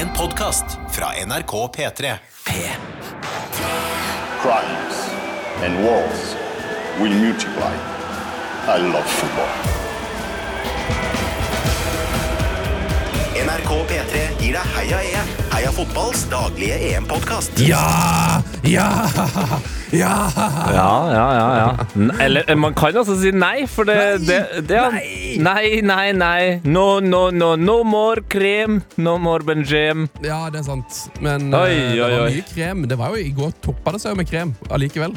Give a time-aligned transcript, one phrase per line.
[0.00, 2.18] En podkast fra NRK P3.
[2.46, 2.50] P.
[4.42, 4.96] crimes
[5.64, 6.36] and wars
[7.00, 7.74] will multiply.
[8.68, 9.52] I love football.
[13.44, 15.29] NRK P3 gir deg Heia EM,
[15.60, 17.58] Heia fotballs daglige EM-podkast.
[17.60, 18.40] Ja!
[18.64, 18.86] Ja!
[19.92, 20.14] Ja!
[20.72, 21.46] Ja, ja, ja.
[21.60, 22.06] ja.
[22.24, 24.38] Eller eh, man kan altså si nei, for det, det,
[24.70, 24.96] det er-
[25.44, 26.44] Nei, nei, nei.
[26.64, 27.50] No, no, no.
[27.60, 28.78] No more krem.
[28.96, 30.06] No more benjem.
[30.24, 31.02] Ja, det er sant.
[31.20, 32.32] Men Oi, eh, det oi, var oi.
[32.38, 32.88] mye krem.
[32.88, 35.12] Det var jo I går toppa det seg jo med krem allikevel.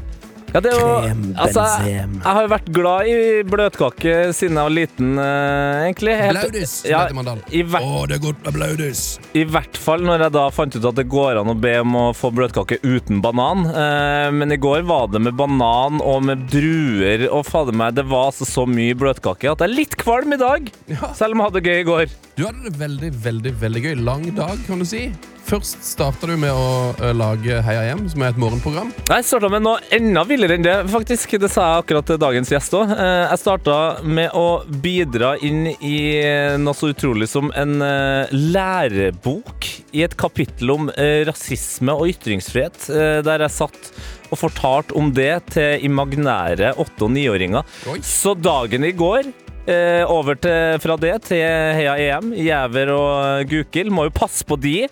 [0.53, 3.15] Ja, det er jo Krem, Altså, jeg, jeg har jo vært glad i
[3.49, 6.13] bløtkake siden jeg var liten, uh, egentlig.
[6.19, 7.41] Helt- Blaudis, som Ja, heter Mandal.
[7.49, 9.01] i, hvert, Å, det er godt med blaudis.
[9.33, 11.97] I hvert fall når jeg da fant ut at det går an å be om
[11.97, 13.65] å få bløtkake uten banan.
[13.73, 18.05] Uh, men i går var det med banan og med druer, og fader meg, det
[18.13, 20.69] var altså så mye bløtkake at jeg er litt kvalm i dag.
[20.93, 21.09] Ja.
[21.17, 22.17] Selv om jeg hadde det gøy i går.
[22.37, 23.95] Du hadde det veldig, veldig veldig gøy.
[24.05, 25.07] Lang dag, kan du si.
[25.43, 28.93] Først starta du med å eh, lage Heia hjem, som er et morgenprogram.
[29.09, 31.35] Jeg starta med noe enda villere enn det, faktisk.
[31.41, 32.93] Det sa jeg akkurat til dagens gjest òg.
[32.95, 33.77] Jeg starta
[34.07, 34.47] med å
[34.83, 35.97] bidra inn i
[36.63, 42.87] noe så utrolig som en eh, lærebok i et kapittel om eh, rasisme og ytringsfrihet,
[42.89, 43.91] eh, der jeg satt
[44.33, 47.67] og fortalte om det til imaginære åtte- og niåringer.
[48.01, 49.27] Så dagen i går
[49.69, 51.43] eh, over til, fra det til
[51.77, 53.93] Heia EM, Gjæver og Gukild.
[53.93, 54.87] Må jo passe på de,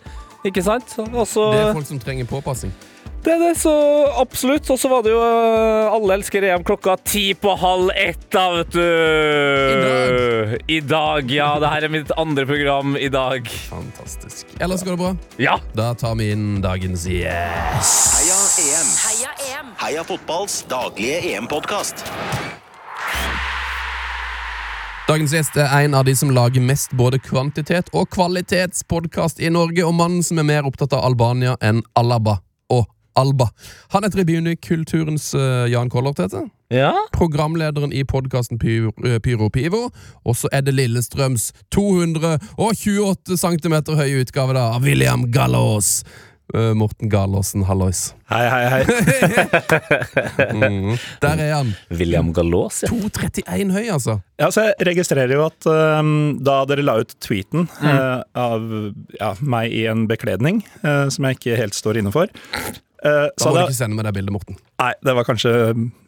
[0.48, 0.96] ikke sant?
[1.12, 2.72] Også, Det er folk som trenger påpassing.
[3.22, 3.72] det er det, så
[4.18, 4.66] absolutt.
[4.74, 8.48] Og så var det jo øh, Alle elsker EM klokka ti på halv ett, da,
[8.58, 8.82] vet du.
[8.82, 10.56] I dag.
[10.68, 11.52] I dag, ja.
[11.62, 13.46] Det her er mitt andre program i dag.
[13.70, 14.48] Fantastisk.
[14.60, 15.14] Ellers går det bra.
[15.38, 15.60] Ja.
[15.78, 17.94] Da tar vi inn dagens Yes.
[18.18, 19.72] Heia EM, Heia EM.
[19.86, 22.08] Heia fotballs daglige EM-podkast.
[25.12, 29.84] Dagens gjest er en av de som lager mest både kvantitet og kvalitetspodkast i Norge,
[29.84, 32.38] og mannen som er mer opptatt av Albania enn Alaba
[32.72, 32.86] og
[33.20, 33.50] Alba.
[33.92, 36.48] Han er tribunikulturens uh, Jan Kollert, heter.
[36.72, 36.94] Ja.
[37.12, 39.90] Programlederen i podkasten Pyro, eh, Pyro Pivo.
[40.24, 46.06] Og så er det Lillestrøms 228 cm høye utgave da, av William Gallås.
[46.54, 48.12] Eh, Morten Galaasen, hallois.
[48.32, 48.84] Hei, hei, hei.
[50.52, 50.98] Mm.
[51.22, 51.72] Der er han.
[51.90, 52.90] William Galås, ja.
[52.92, 54.18] 2,31 høy, altså.
[54.40, 58.66] Ja, så jeg registrerer jo at um, da dere la ut tweeten eh, av
[59.16, 63.32] ja, meg i en bekledning, uh, som jeg ikke helt står inne for eh, Da
[63.40, 64.60] så må du ikke sende meg det bildet, Morten.
[64.82, 65.54] Nei, det var kanskje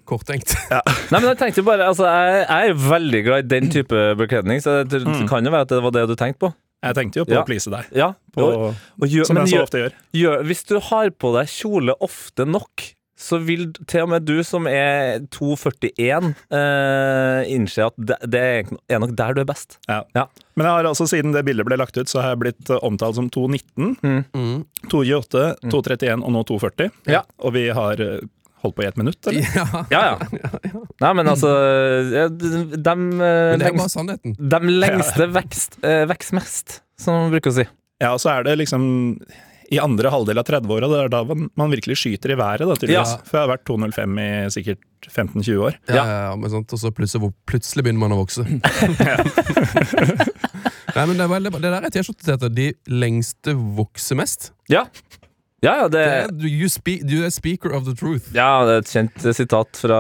[0.10, 0.56] Korttenkt.
[1.14, 4.06] Nei, men Jeg tenkte jo bare, altså, jeg, jeg er veldig glad i den type
[4.20, 6.54] bekledning, så det, det kan jo være at det var det du tenkte på.
[6.84, 7.42] Jeg tenkte jo på Ja.
[7.44, 9.94] å please deg, Ja, på, og, og gjør, som jeg så gjør, ofte gjør.
[10.20, 12.90] gjør, Hvis du har på deg kjole ofte nok,
[13.24, 18.42] så vil til og med du som er 2,41, eh, innse at det, det
[18.90, 19.78] er nok der du er best.
[19.88, 20.02] Ja.
[20.18, 20.26] Ja.
[20.58, 22.82] Men jeg har altså, siden det bildet ble lagt ut, så har jeg blitt eh,
[22.84, 24.66] omtalt som 219, Mm.
[24.92, 26.92] 228, 231 og nå 240.
[27.08, 27.22] Ja.
[27.40, 28.20] Og vi har eh,
[28.64, 29.44] holdt på i et minutt, eller?
[29.54, 30.18] Ja, Ja, ja.
[31.04, 31.50] Nei, men altså
[32.10, 34.36] De, de, men det er lengst, bare sannheten.
[34.56, 37.66] de lengste vekst, eh, vekst mest, som man bruker å si.
[38.04, 38.84] Ja, og så er det liksom
[39.74, 42.76] i andre halvdel av 30-åra, det er da man man virkelig skyter i været, da,
[42.78, 43.14] tydeligvis.
[43.16, 43.22] Ja.
[43.26, 45.78] For jeg har vært 205 i sikkert 15-20 år.
[45.90, 46.36] Ja, Ja.
[46.38, 48.44] men sant, og så plutselig, plutselig begynner man å vokse.
[50.94, 54.52] Nei, men det, var, det der er T-skjorte til heter De lengste vokser mest.
[54.70, 54.84] Ja.
[55.64, 56.04] Ja, ja, det,
[56.42, 58.26] Det you speak, you er speaker of the truth.
[58.36, 60.00] ja, det er et kjent eh, sitat fra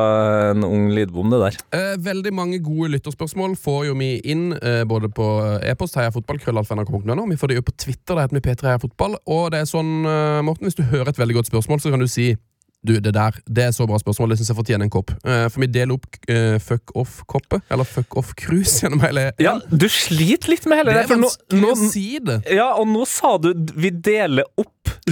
[0.52, 1.60] en ung lydbom, det der.
[1.78, 5.28] Eh, veldig mange gode lytterspørsmål får jo vi inn eh, både på
[5.64, 7.30] e-post heiafotball, krøllalfa.nrk.no.
[7.32, 9.16] Vi får det jo på Twitter, det heter vi P3 Heiafotball.
[9.32, 12.04] Og det er sånn, eh, Morten, hvis du hører et veldig godt spørsmål, så kan
[12.04, 12.34] du si
[12.84, 15.14] du, det der, det er så bra spørsmål, det syns jeg fortjener en kopp.
[15.24, 19.88] Uh, for vi deler opp uh, fuck off-koppet, eller fuck off-cruise, gjennom hele Ja, du
[19.92, 21.18] sliter litt med hele Det det.
[21.18, 21.32] er nå,
[21.64, 22.42] nå, si det.
[22.52, 24.70] ja, og nå sa du vi deler opp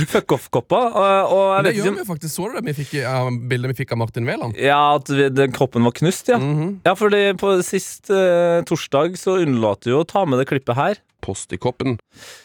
[0.07, 0.91] fuck off-kopper.
[0.95, 2.35] Og, og det gjør ikke vi jo faktisk.
[2.35, 4.57] Så du det vi fikk, ja, bildet vi fikk av Martin Wæland?
[4.59, 6.39] Ja, at vi, den kroppen var knust, ja.
[6.41, 6.81] Mhm.
[6.87, 11.01] Ja, fordi på sist uh, torsdag så unnlot du å ta med det klippet her,
[11.21, 11.99] Post i koppen.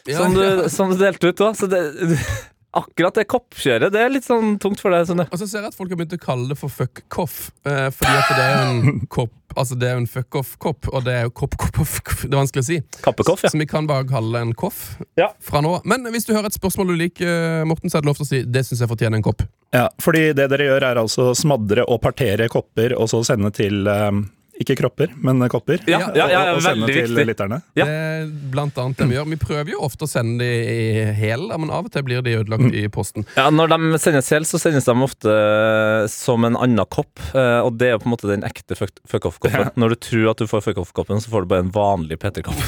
[0.04, 1.54] som, du, som du delte ut da.
[1.56, 1.80] Så det,
[2.76, 5.06] akkurat det koppkjøret, det er litt sånn tungt for deg.
[5.08, 7.50] Sånn, Og så ser jeg at folk har begynt å kalle det for fuck-koff.
[7.66, 11.04] Eh, fordi at det er jo en kopp Altså det er jo en fuck-off-kopp, og
[11.06, 12.24] det er jo kopp-kopp-off.
[12.26, 12.76] Det er vanskelig å si.
[13.00, 13.48] Kappekoff, ja.
[13.48, 15.30] Så vi kan bare kalle det en koff Ja.
[15.40, 15.78] fra nå.
[15.88, 18.26] Men hvis du hører et spørsmål du liker, eh, Morten, så er det lov til
[18.26, 19.46] å si det syns jeg fortjener en kopp.
[19.72, 23.86] Ja, fordi det dere gjør er altså smadre og partere kopper, og så sende til
[23.88, 24.10] eh,
[24.62, 25.82] Ikke kropper, men kopper.
[25.84, 27.26] Ja, ja, ja, og, og sende til viktig.
[27.28, 27.58] lytterne.
[27.76, 27.84] Ja.
[27.84, 29.26] Det blant annet det vi gjør.
[29.34, 32.38] Vi prøver jo ofte å sende de i hel, men av og til blir de
[32.38, 33.26] ødelagt i posten.
[33.36, 37.20] Ja, Når de sendes hel, så sendes de ofte eh, som en annen kopp.
[37.36, 39.74] eh, Og det er på en måte den ekte fuck- fuck-off-koppen.
[39.76, 42.64] Når du tror at du får fuck-off-koppen, så får du bare en vanlig P3-kopp.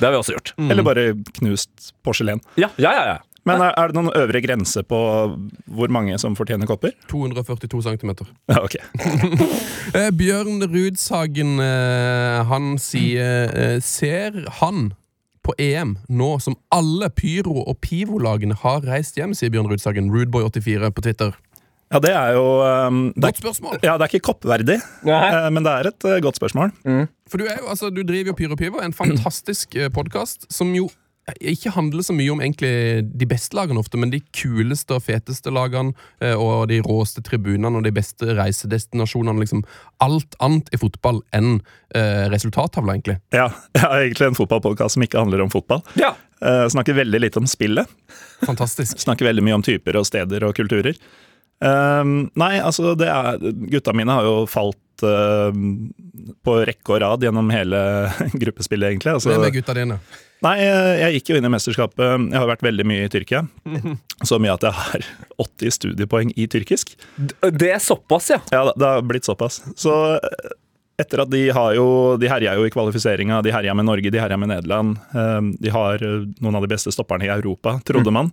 [0.00, 0.54] Det har vi også gjort.
[0.70, 1.06] Eller bare
[1.40, 2.40] knust porselen.
[2.56, 3.18] Ja, ja, ja, ja.
[3.46, 4.98] Men er, er det noen øvre grense på
[5.78, 6.96] hvor mange som fortjener kopper?
[7.10, 8.14] 242 cm.
[8.52, 8.78] Ja, ok.
[9.96, 14.90] Eh, Bjørn Rudsagen, eh, han sier eh, Ser han
[15.46, 20.10] på EM nå som alle pyro- og pivo-lagene har reist hjem, sier Bjørn Rudsagen.
[20.10, 21.36] Rudeboy84 på Twitter.
[21.94, 23.78] Ja, det er jo um, det Godt er, spørsmål.
[23.84, 26.74] Ja, det er ikke koppverdig, eh, men det er et uh, godt spørsmål.
[27.30, 30.74] For du, er jo, altså, du driver jo Pyro Pivo, en fantastisk uh, podkast som
[30.74, 30.88] jo
[31.26, 35.50] ikke handler så mye om egentlig de beste lagene ofte, men de kuleste og feteste
[35.50, 35.90] lagene
[36.22, 39.42] eh, og de råeste tribunene og de beste reisedestinasjonene.
[39.42, 39.64] Liksom
[40.04, 41.58] alt annet i fotball enn
[41.98, 43.18] eh, resultattavla, egentlig.
[43.34, 45.82] Ja, jeg har egentlig en fotballpodkast som ikke handler om fotball.
[45.98, 46.14] Ja.
[46.38, 47.90] Eh, snakker veldig lite om spillet.
[48.46, 48.98] Fantastisk.
[49.06, 50.94] Snakker veldig mye om typer og steder og kulturer.
[51.56, 53.38] Um, nei, altså det er
[53.72, 55.86] Gutta mine har jo falt um,
[56.44, 57.80] på rekke og rad gjennom hele
[58.42, 59.16] gruppespillet, egentlig.
[59.16, 59.98] Altså, Hvem er gutta dine?
[60.44, 63.44] Nei, jeg gikk jo inn i mesterskapet Jeg har vært veldig mye i Tyrkia.
[64.28, 65.06] Så mye at jeg har
[65.46, 66.92] 80 studiepoeng i tyrkisk.
[67.16, 68.40] Det er såpass, ja.
[68.52, 69.62] Ja, det har blitt såpass.
[69.76, 70.54] Så eh,
[71.00, 74.20] etter at de har jo De herja jo i kvalifiseringa, de herja med Norge, de
[74.22, 74.96] herja med Nederland.
[75.12, 78.32] eh, De har eh, noen av de beste stopperne i Europa, trodde man.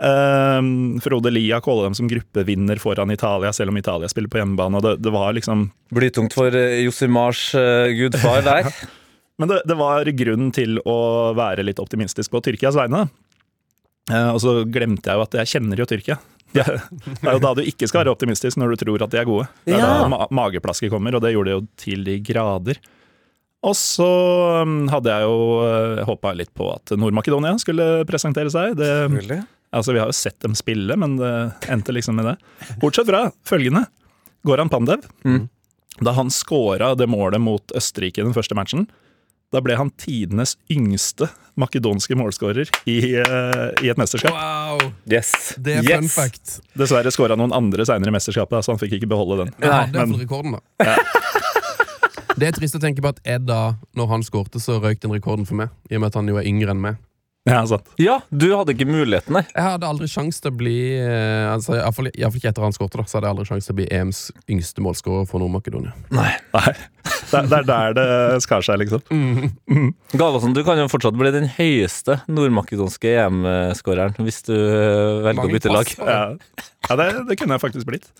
[0.00, 0.62] Eh,
[1.04, 4.76] Frode Lia kaller dem som gruppevinner foran Italia, selv om Italia spiller på hjemmebane.
[4.80, 8.70] og Det, det var liksom Blytungt for uh, Josimars uh, gudfar der.
[9.40, 10.98] Men det, det var grunn til å
[11.38, 13.06] være litt optimistisk på Tyrkias vegne.
[14.10, 16.18] Eh, og så glemte jeg jo at jeg kjenner jo Tyrkia.
[16.50, 19.28] Det, er jo da du ikke skal være optimistisk, når du tror at de er
[19.28, 19.46] gode.
[19.68, 19.90] Det er Ja.
[20.02, 22.80] da ma mageplasket kommer, og det gjorde det jo til de grader.
[23.62, 24.08] Og så
[24.64, 28.74] um, hadde jeg jo uh, håpa litt på at Nord-Makedonia skulle presentere seg.
[28.80, 28.88] Det,
[29.70, 31.32] altså, vi har jo sett dem spille, men det
[31.70, 32.36] endte liksom med det.
[32.82, 33.84] Bortsett fra følgende.
[34.48, 35.04] Goran Pandev.
[36.00, 38.88] Da han scora det målet mot Østerrike i den første matchen,
[39.50, 41.26] da ble han tidenes yngste
[41.58, 44.32] makedonske målskårer i, eh, i et mesterskap.
[44.32, 44.92] Wow!
[45.10, 45.32] Yes.
[45.58, 45.98] Det er yes.
[45.98, 46.54] fun fact.
[46.78, 49.54] Dessverre skåra noen andre seinere i mesterskapet, så han fikk ikke beholde den.
[49.58, 50.94] Men han hadde men- iallfall rekorden, da.
[52.40, 55.44] Det er trist å tenke på at Edda, når han skårte, så røyk den rekorden
[55.44, 55.74] for meg.
[55.90, 56.96] I og med at han jo er yngre enn meg.
[57.48, 57.86] Ja, sant.
[57.96, 59.42] Ja, du hadde ikke muligheten nei.
[59.54, 63.04] Jeg hadde aldri sjans til å bli eh, altså, Iallfall ikke etter han skåret, da,
[63.08, 64.20] så hadde jeg aldri sjans til å bli EMs
[64.52, 65.94] yngste målskårer for Nord-Makedonia.
[66.12, 66.34] Nei.
[66.52, 68.06] Det, er- det er der det
[68.44, 69.00] skar seg, liksom.
[70.20, 75.54] Galvason, du kan jo fortsatt bli den høyeste nordmakedonske EM-skåreren hvis du velger velger å
[75.56, 75.94] bytte lag.
[75.96, 76.20] Ja,
[76.90, 78.10] ja det, det kunne jeg faktisk blitt.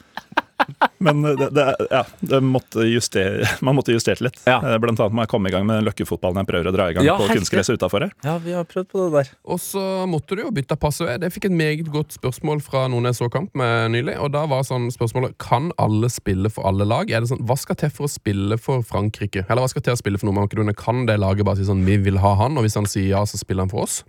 [0.99, 4.37] Men det, det, ja, det måtte justere, man måtte justert litt.
[4.45, 4.59] Ja.
[4.61, 6.97] Eh, Blant annet må jeg komme i gang med løkkefotballen jeg prøver å dra i
[6.97, 8.13] gang Ja, på kunstgresset utafor her.
[8.27, 9.31] Ja, vi har prøvd på det der.
[9.49, 11.25] Og så måtte du jo bytte passord.
[11.25, 14.19] Jeg fikk et meget godt spørsmål fra noen jeg så kamp med nylig.
[14.21, 17.11] Og da var sånn spørsmålet Kan alle spille for alle lag.
[17.11, 19.47] Er det sånn, Hva skal til for å spille for Frankrike?
[19.49, 20.77] Eller hva skal til å spille for Nord-Makedonia?
[20.79, 23.25] Kan det laget bare si sånn Vi vil ha han, og hvis han sier ja,
[23.29, 24.03] så spiller han for oss?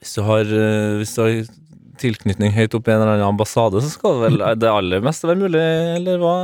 [0.00, 1.32] Hvis du har, eh, hvis du har
[2.00, 5.28] tilknytning høyt opp i en eller annen ambassade, så skal det vel det aller meste
[5.28, 5.66] være mulig,
[5.98, 6.38] eller hva?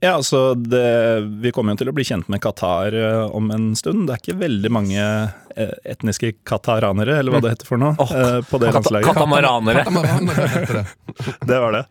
[0.00, 3.72] Ja, altså det, Vi kommer jo til å bli kjent med Qatar eh, om en
[3.78, 4.06] stund.
[4.06, 8.38] Det er ikke veldig mange eh, etniske qataranere, eller hva det heter for noe, eh,
[8.46, 9.08] på det landslaget.
[9.10, 9.82] Katamaranere.
[9.88, 10.86] Katamaranere heter det.
[11.50, 11.82] Det var det.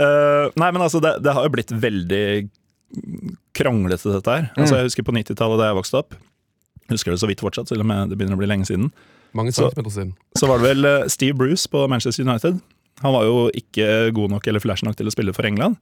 [0.00, 2.24] uh, nei, men altså, det, det har jo blitt veldig
[3.56, 4.48] kronglete, dette her.
[4.56, 6.16] Altså, jeg husker på 90-tallet da jeg vokste opp.
[6.90, 8.88] Husker det så vidt fortsatt, selv om det begynner å bli lenge siden.
[9.36, 10.12] Mange Så- centimeter siden.
[10.38, 12.60] Så var det vel eh, Steve Bruce på Manchester United.
[13.02, 15.76] Han var jo ikke god nok eller flash nok til å spille for England.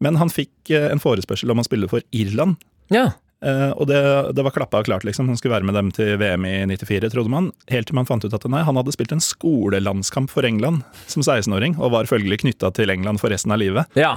[0.00, 2.56] Men han fikk eh, en forespørsel om å spille for Irland.
[2.90, 3.10] Ja.
[3.44, 3.98] Eh, og det,
[4.34, 5.28] det var klappa og klart, liksom.
[5.30, 7.52] Han skulle være med dem til VM i 94, trodde man.
[7.70, 11.22] Helt til man fant ut at nei, han hadde spilt en skolelandskamp for England som
[11.22, 13.86] 16-åring, og var følgelig knytta til England for resten av livet.
[13.98, 14.16] Ja.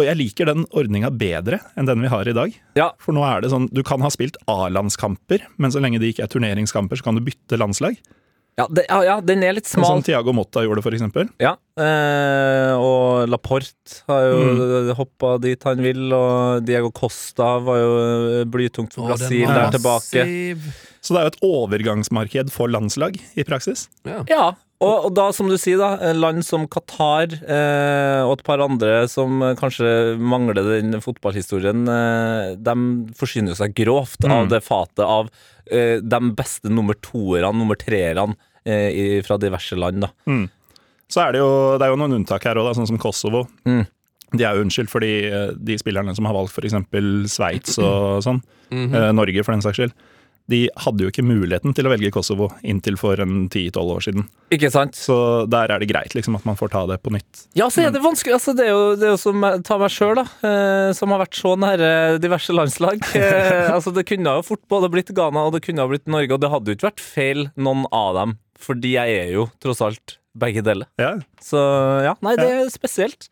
[0.00, 2.54] Og jeg liker den ordninga bedre enn den vi har i dag.
[2.78, 2.90] Ja.
[3.02, 6.24] For nå er det sånn, du kan ha spilt A-landskamper, men så lenge det ikke
[6.24, 7.98] er turneringskamper, så kan du bytte landslag.
[8.60, 9.94] Ja, det, ja, ja, den er litt Sånn smal.
[9.94, 11.28] som Tiago Motta gjorde, for eksempel.
[11.40, 11.54] Ja.
[11.80, 14.90] Eh, og Laporte har jo Mm.
[14.98, 17.92] hoppa dit han vil, og Diego Costa var jo
[18.40, 20.26] eh, blytungt for Brasil der tilbake.
[21.00, 23.88] Så det er jo et overgangsmarked for landslag, i praksis.
[24.04, 24.22] Ja.
[24.28, 24.44] Ja,
[24.82, 28.62] og, og da, som du sier, da, eh, land som Qatar eh, og et par
[28.64, 32.74] andre som eh, kanskje mangler den fotballhistorien, eh, de
[33.18, 34.50] forsyner seg grovt av Mm.
[34.50, 35.30] det fatet av
[35.70, 38.34] eh, de beste nummer toerne, nummer treerne
[38.66, 40.10] eh, fra diverse land, da.
[41.12, 43.46] Så er det jo, det er jo noen unntak her òg, sånn som Kosovo.
[43.68, 43.84] Mm.
[44.32, 45.10] de er jo unnskyldt, fordi
[45.60, 46.72] de spillerne som har valgt f.eks.
[47.28, 48.38] Sveits og sånn,
[48.70, 49.12] -hmm.
[49.12, 49.92] Norge for den saks skyld,
[50.50, 54.26] de hadde jo ikke muligheten til å velge Kosovo inntil for en 10-12 år siden.
[54.54, 54.98] Ikke sant?
[54.98, 55.16] Så
[55.50, 57.44] der er det greit liksom at man får ta det på nytt.
[57.58, 58.34] Ja, så er det vanskelig.
[58.36, 60.26] Altså, det er jo, det er jo som ta meg sjøl, da.
[60.48, 63.00] Eh, som har vært så nære diverse landslag.
[63.22, 66.34] Eh, altså, det kunne jo fort både blitt Ghana og det kunne ha blitt Norge,
[66.34, 68.34] og det hadde jo ikke vært feil, noen av dem.
[68.62, 70.88] Fordi jeg er jo tross alt begge deler.
[71.00, 71.60] Ja, Så
[72.04, 73.28] ja, nei, det er spesielt.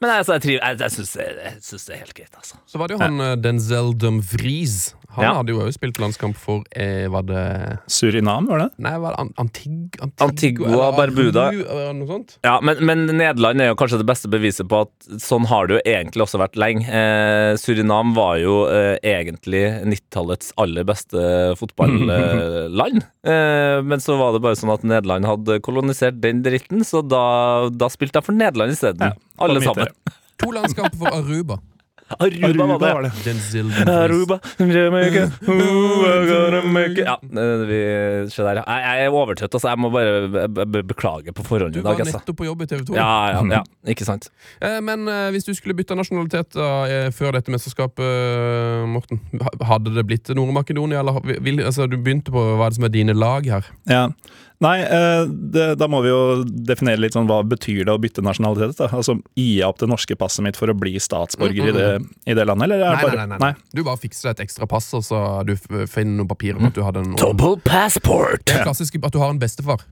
[0.00, 2.58] Men altså, jeg, triv, jeg, jeg syns det, jeg synes det er helt greit, altså.
[2.68, 4.94] Så var det jo han eh, Denzel Dumfries.
[5.16, 5.30] Han Ja.
[5.38, 7.44] hadde jo også spilt landskamp for eh, Var det
[7.88, 8.66] Surinam, var det?
[8.84, 11.44] Nei, var det An Antig Antigua, eller Barbuda.
[11.54, 12.34] Eller noe sånt?
[12.44, 15.78] Ja, men, men Nederland er jo kanskje det beste beviset på at sånn har det
[15.78, 16.84] jo egentlig også vært lenge.
[16.84, 21.24] Eh, Surinam var jo eh, egentlig 90-tallets aller beste
[21.56, 23.00] fotballand.
[23.24, 27.70] eh, men så var det bare sånn at Nederland hadde kolonisert den dritten, så da,
[27.72, 29.14] da spilte jeg for Nederland isteden.
[29.14, 29.86] Ja, Alle sammen.
[30.42, 31.58] To landskamper for Aruba.
[32.22, 32.90] Aruba, Aruba var det.
[32.94, 33.88] var det.
[33.90, 37.04] Aruba, Jamaica, ooh, make it.
[37.08, 37.16] Ja,
[37.66, 37.78] vi,
[38.30, 38.62] ser der, ja.
[38.62, 39.72] Jeg, jeg er overtrøtt, altså.
[39.72, 42.04] Jeg må bare be be beklage på forhånd Du i var dag.
[42.04, 42.20] Altså.
[42.20, 42.94] nettopp på jobb i TV 2.
[42.94, 43.62] Ja, ja, ja,
[43.92, 44.28] ikke sant.
[44.62, 49.56] Eh, Men eh, hvis du skulle bytte nasjonalitet da, eh, før dette mesterskapet, Morten, ha-
[49.74, 51.02] hadde det blitt Nord-Makedonia?
[51.02, 53.66] Eller vil, altså, du begynte på hva er det som er dine lag her.
[53.90, 54.06] Ja.
[54.64, 58.24] Nei, eh, det, da må vi jo definere litt sånn hva betyr det å bytte
[58.24, 58.78] nasjonalitet.
[58.78, 58.88] da?
[58.96, 61.88] Altså, Gir jeg opp det norske passet mitt for å bli statsborger i, det,
[62.24, 63.68] i det landet, eller er Nei, bare nei, nei, nei.
[63.76, 66.78] Du bare fikser deg et ekstra pass, og så du finner noen papirer på at
[66.78, 68.46] du hadde en Double passport!
[68.48, 69.84] Det er klassisk at du har en bestefar.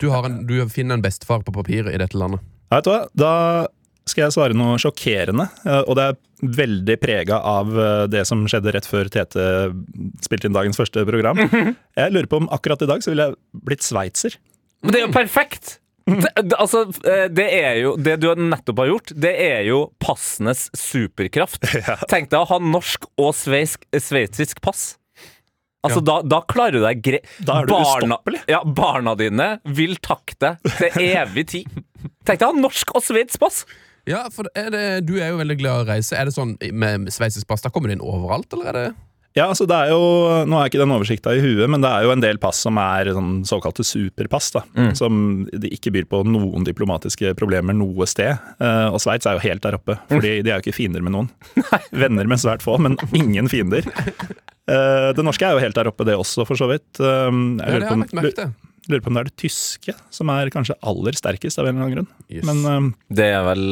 [0.00, 2.42] Du, har en, du finner en bestefar på papiret i dette landet.
[2.70, 3.30] Vet du hva, da
[4.10, 6.18] skal jeg svare noe sjokkerende, eh, og det er
[6.60, 9.44] veldig prega av eh, det som skjedde rett før Tete
[10.24, 11.40] spilte inn dagens første program.
[12.00, 14.36] Jeg lurer på om akkurat i dag så ville jeg blitt sveitser.
[14.80, 15.76] Men det er jo perfekt!
[16.10, 19.82] Det, det, altså, eh, det er jo Det du nettopp har gjort, det er jo
[20.02, 21.68] passenes superkraft.
[22.12, 24.94] Tenk deg å ha norsk og sveisk, sveitsisk pass.
[25.86, 27.28] Altså, da, da klarer du deg greit.
[27.46, 28.42] Da er du ustoppelig.
[28.50, 31.78] Ja, barna dine vil takke deg til evig tid.
[32.28, 33.62] Tenk deg å ha norsk og sveitsisk pass!
[34.08, 36.16] Ja, for er det, Du er jo veldig glad i å reise.
[36.16, 37.70] Er det sånn med sveitsisk pasta?
[37.70, 38.88] Kommer det inn overalt, eller er det
[39.36, 39.98] Ja, altså det er jo,
[40.48, 42.58] Nå har jeg ikke den oversikta i huet, men det er jo en del pass
[42.64, 44.48] som er sånn såkalte superpass.
[44.56, 44.64] da,
[44.98, 48.34] Som de ikke byr på noen diplomatiske problemer noe sted.
[48.58, 51.14] Eh, og Sveits er jo helt der oppe, fordi de er jo ikke fiender med
[51.14, 51.30] noen.
[52.02, 53.86] Venner med svært få, men ingen fiender.
[54.70, 56.90] Eh, det norske er jo helt der oppe, det også, for så vidt.
[56.98, 58.50] Eh, Ja, jeg lurer på,
[58.88, 61.84] lurer på om det er det tyske som er kanskje aller sterkest, av en eller
[61.84, 62.08] annen grunn.
[62.32, 62.44] Yes.
[62.48, 62.86] Men eh,
[63.20, 63.64] Det er vel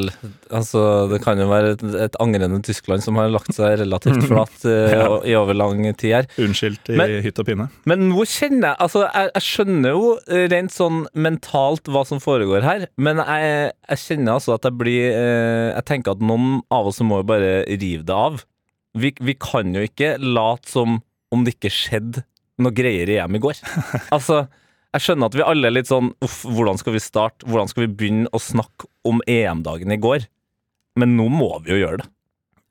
[0.52, 4.66] Altså, det kan jo være et, et angrende Tyskland som har lagt seg relativt flat
[4.68, 4.92] eh,
[5.30, 6.28] i over lang tid her.
[6.44, 7.68] unnskyldt i Men- hytt og pinne.
[7.88, 10.12] Men nå kjenner jeg Altså, jeg, jeg skjønner jo
[10.52, 15.08] rent sånn mentalt hva som foregår her, men jeg, jeg kjenner altså at jeg blir
[15.14, 18.42] eh, Jeg tenker at noen av oss må jo bare rive det av.
[18.98, 21.00] Vi, vi kan jo ikke late som
[21.34, 22.22] om det ikke skjedde
[22.58, 23.58] noe greier i EM i går.
[24.16, 24.46] Altså,
[24.96, 27.46] jeg skjønner at vi alle er litt sånn Uff, hvordan skal vi starte?
[27.48, 30.24] Hvordan skal vi begynne å snakke om EM-dagen i går?
[30.98, 32.08] Men nå må vi jo gjøre det.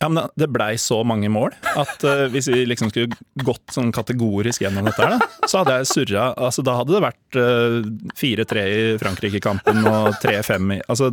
[0.02, 3.90] Ja, men Det blei så mange mål at uh, hvis vi liksom skulle gått sånn
[3.96, 8.14] kategorisk gjennom dette, her da, så hadde jeg surra altså, Da hadde det vært uh,
[8.20, 11.10] 4-3 i Frankrike-kampen og 3-5 i Altså,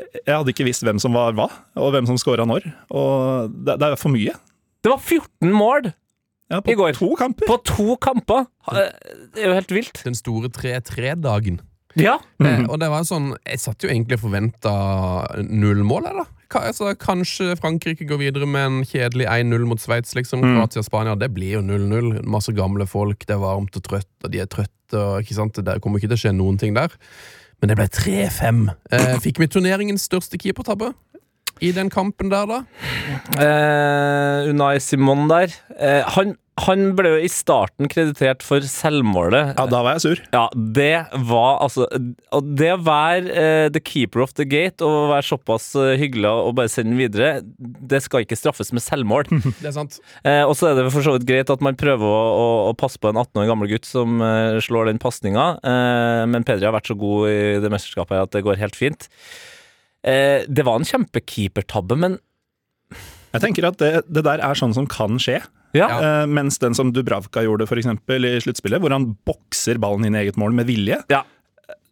[0.00, 2.64] jeg hadde ikke visst hvem som var hva, og hvem som scora når.
[2.96, 4.32] Og det, det er for mye.
[4.80, 5.90] Det var 14 mål
[6.50, 6.92] Ja, på I går.
[6.98, 7.46] to kamper.
[7.46, 8.46] på to kamper!
[8.72, 8.90] Eh,
[9.34, 10.00] Det er jo helt vilt.
[10.04, 11.60] Den store 3-3-dagen.
[11.98, 12.18] Ja.
[12.42, 14.72] Eh, og det var sånn Jeg satt jo egentlig og forventa
[15.42, 16.24] null mål, jeg, da.
[16.50, 20.40] Ka- Altså, kanskje Frankrike går videre med en kjedelig 1-0 mot Sveits, liksom.
[20.42, 22.22] Kroatia og Spania, det blir jo 0-0.
[22.26, 25.54] Masse gamle folk, det er varmt og trøtt, og de er trøtte, og ikke sant.
[25.54, 26.90] Det kommer ikke til å skje noen ting der.
[27.62, 28.68] Men det ble 3-5.
[28.90, 30.94] Eh, fikk vi turneringens største keepertabbe
[31.60, 32.62] i den kampen der, da?
[33.40, 35.52] Eh, Unai Simon der.
[35.76, 39.54] Eh, han, han ble jo i starten kreditert for selvmålet.
[39.56, 40.22] Ja, da var jeg sur.
[40.34, 41.86] Ja, det var altså
[42.36, 46.28] Og det å være eh, the keeper of the gate og være såpass eh, hyggelig
[46.30, 49.28] og bare sende den videre, det skal ikke straffes med selvmål.
[49.60, 50.00] Det er sant.
[50.24, 52.74] Eh, og så er det for så vidt greit at man prøver å, å, å
[52.78, 56.68] passe på en 18 år gammel gutt som eh, slår den pasninga, eh, men Pedri
[56.68, 59.08] har vært så god i det mesterskapet at det går helt fint.
[60.04, 62.18] Eh, det var en kjempekeepertabbe, men
[63.34, 65.40] Jeg tenker at det, det der er sånn som kan skje.
[65.76, 65.86] ja.
[66.00, 70.16] Eh, mens den som Dubravka gjorde for eksempel, i sluttspillet, hvor han bokser ballen inn
[70.16, 71.22] i eget mål med vilje, ja.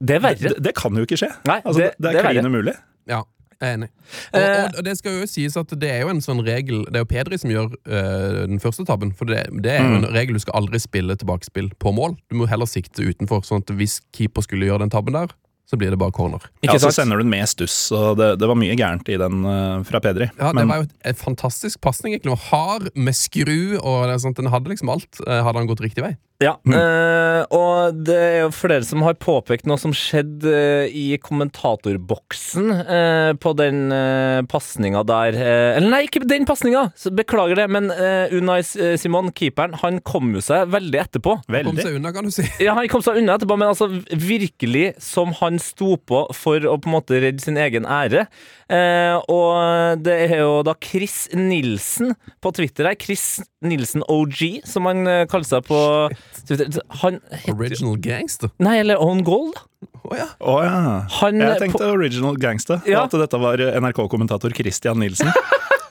[0.00, 0.38] Det er verre.
[0.54, 1.28] det, det kan jo ikke skje.
[1.46, 2.74] Nei, altså, det- det, er klin umulig.
[3.10, 3.22] Ja,
[3.60, 3.88] jeg er enig.
[4.32, 4.64] Og, Eh.
[4.64, 7.02] og, og det skal jo sies at det er jo en sånn regel Det er
[7.02, 9.10] jo Pedri som gjør øh, den første tabben.
[9.14, 12.14] For det, det er jo en regel du skal aldri spille tilbakespill på mål.
[12.30, 13.42] Du må heller sikte utenfor.
[13.46, 15.34] Sånn at hvis keeper skulle gjøre den tabben der,
[15.68, 16.40] så blir det bare corner.
[16.62, 19.18] Ja, Ikke så sender du den med stuss, og det, det var mye gærent i
[19.20, 20.30] den uh, fra Pedri.
[20.38, 22.16] Ja, Det var jo et fantastisk pasning.
[22.48, 25.20] Hard med skru, og det sånt, den hadde liksom alt.
[25.26, 26.14] eh, Hadde han gått riktig vei?
[26.38, 31.16] Ja, øh, og det er jo flere som har påpekt noe som skjedde eh, i
[31.18, 35.34] kommentatorboksen øh, på den uh, pasninga der.
[35.34, 36.84] Eller nei, ikke den pasninga!
[37.18, 41.34] Beklager det, men eh, Unai Simon, keeperen, han kom jo seg veldig etterpå.
[41.50, 42.46] Han Kom seg unna, kan du si.
[42.62, 46.78] Ja, Han kom seg unna etterpå, men altså virkelig som han sto på for å
[46.78, 48.28] på en måte redde sin egen ære.
[48.70, 53.00] Eh, og det er jo da Chris Nilsen på Twitter her.
[53.02, 55.82] Chris Nilsen OG, som han kaller seg på.
[57.02, 58.50] Han heter Original gangster.
[58.62, 59.64] Nei, eller On Goal, da.
[60.08, 60.26] Oh, ja.
[60.40, 61.04] Oh, ja.
[61.20, 63.02] Han, Jeg tenkte tenkte Original Gangster, Ja.
[63.04, 65.28] og at dette var NRK-kommentator Christian Nilsen.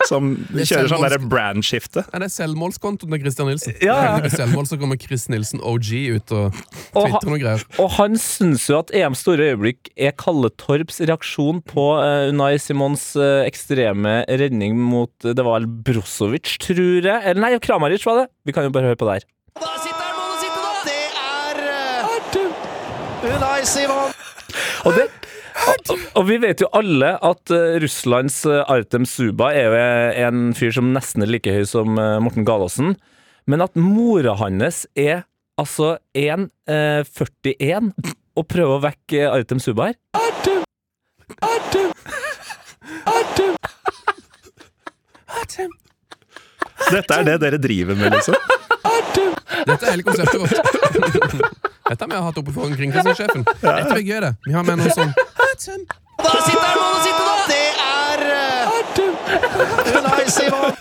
[0.08, 2.04] Som er kjører sånn selvmåls- derre brandskifte.
[2.16, 3.74] Er det selvmålskontoen til Christian Nilsen?
[3.84, 4.30] Ja, ja.
[4.32, 6.56] Selvmål så kommer Chris Nilsen OG ut og
[6.96, 7.66] Og twitrer noe greier.
[7.84, 12.54] Og han syns jo at EMs store øyeblikk er Kalle Torps reaksjon på uh, Unai
[12.64, 17.20] Simons uh, ekstreme redning mot uh, Det var vel Brozovic, tror jeg?
[17.28, 18.30] Eller nei, Kramaric var det.
[18.48, 19.28] Vi kan jo bare høre på det her.
[23.26, 24.12] Unai Simon.
[24.86, 25.08] Og, det,
[25.68, 30.52] og, og vi vet jo alle at eh, Russlands eh, Artem Suba er jo en
[30.58, 32.94] fyr som nesten er like høy som eh, Morten Galaasen.
[33.50, 35.26] Men at mora hans er
[35.58, 37.90] altså 1,41
[38.38, 39.98] og prøver å vekke eh, Artem Suba her.
[40.22, 40.62] Artem!
[41.42, 41.90] Artem!
[43.18, 43.58] Artem!
[45.42, 45.74] Artem!
[46.88, 48.38] Dette er det dere driver med, liksom.
[49.68, 51.64] Dette er hele konseptet vårt.
[51.90, 53.46] Dette har vi hatt oppe for kringkastingssjefen.
[53.62, 54.34] Dette er gøy, det.
[54.48, 57.36] Vi har med noe sånn Da sitter han, og sitter sitte, da!
[57.48, 60.74] Det er eh, Unai Simon.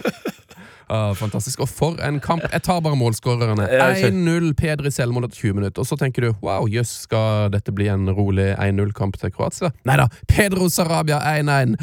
[0.88, 1.60] Ah, fantastisk.
[1.64, 2.44] Og for en kamp.
[2.52, 3.66] Jeg tar bare målskårerne.
[4.06, 5.82] 1-0 Pedri selvmål etter 20 minutter.
[5.82, 9.72] Og så tenker du wow, jøss, skal dette bli en rolig 1-0-kamp til Kroatia?
[9.88, 10.06] Nei da.
[10.30, 11.75] Pedro Sarabia 1-1.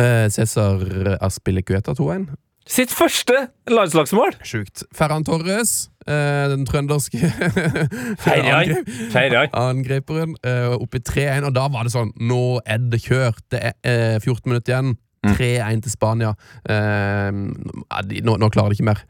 [0.00, 2.30] Eh, Cæsar Aspilicueta 2-1.
[2.66, 4.34] Sitt første landslagsmål!
[4.42, 4.82] Sjukt.
[4.96, 7.20] Ferran Torres, eh, den trønderske
[8.26, 11.46] angrep- angreperen, angriperen, eh, oppe i 3-1.
[11.46, 13.42] Og da var det sånn Nå er det kjørt.
[13.54, 14.96] Det er eh, 14 minutter igjen.
[15.26, 16.32] 3-1 til Spania.
[16.70, 19.00] Eh, nå, nå klarer de ikke mer.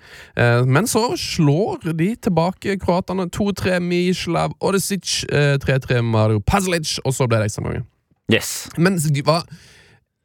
[0.41, 3.27] Eh, men så slår de tilbake kroatene.
[3.33, 5.23] 2-3 Mislav Odesic.
[5.33, 6.99] Eh, 3-3 Mario Pazlic.
[7.05, 7.85] Og så ble det ekstraomgang.
[8.33, 8.55] Yes.
[8.81, 8.97] Men
[9.27, 9.43] hva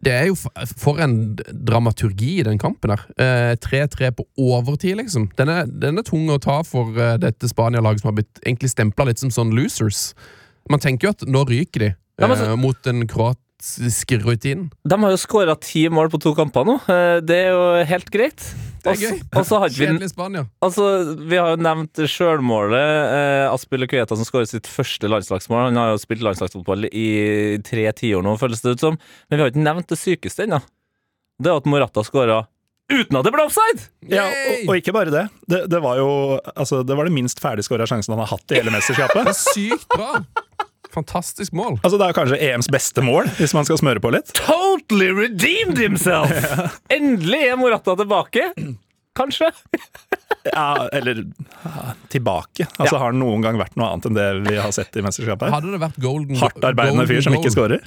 [0.02, 0.36] det er jo
[0.82, 2.94] for en dramaturgi i den kampen.
[3.22, 5.30] Eh, 3-3 på overtid, liksom.
[5.38, 8.72] Den er, den er tung å ta for eh, dette Spania-laget som har blitt egentlig
[8.74, 10.12] stempla litt som sånn losers.
[10.70, 13.08] Man tenker jo at nå ryker de Ja, så- mot en den
[13.62, 14.72] kroatiske rutinen.
[14.84, 16.76] De har jo skåra ti mål på to kamper nå.
[16.90, 18.42] Eh, Det er jo helt greit.
[18.84, 19.20] Det er gøy.
[19.70, 20.48] Kjedelig Spania.
[20.62, 23.46] Altså, Vi har jo nevnt sjølmålet.
[23.46, 25.70] Eh, Aspil Kveta som skårer sitt første landslagsmål.
[25.70, 28.98] Han har jo spilt landslagsfotball i tre tiår nå, føles det ut som.
[29.30, 30.62] Men vi har ikke nevnt det sykeste ennå.
[31.42, 32.48] Det er at Morata skåra
[32.92, 33.86] uten at det ble offside!
[34.10, 35.30] Ja, og, og ikke bare det.
[35.48, 38.58] Det, det var jo altså, det, var det minst ferdigskåra sjansen han har hatt i
[38.60, 39.30] hele mesterskapet.
[39.38, 40.18] Sykt bra!
[40.92, 41.78] Fantastisk mål.
[41.82, 44.34] Altså, det er kanskje EMs beste mål, hvis man skal smøre på litt.
[44.38, 46.32] Totally redeemed himself!
[46.98, 48.50] Endelig er Morata tilbake.
[49.18, 49.50] Kanskje.
[50.48, 51.24] Ja, eller
[51.64, 52.66] ja, tilbake.
[52.80, 55.50] Altså, Har han noen gang vært noe annet enn det vi har sett i mesterskapet?
[55.50, 55.58] her?
[55.58, 57.84] Hadde det vært golden Hardtarbeidende fyr som ikke skårer.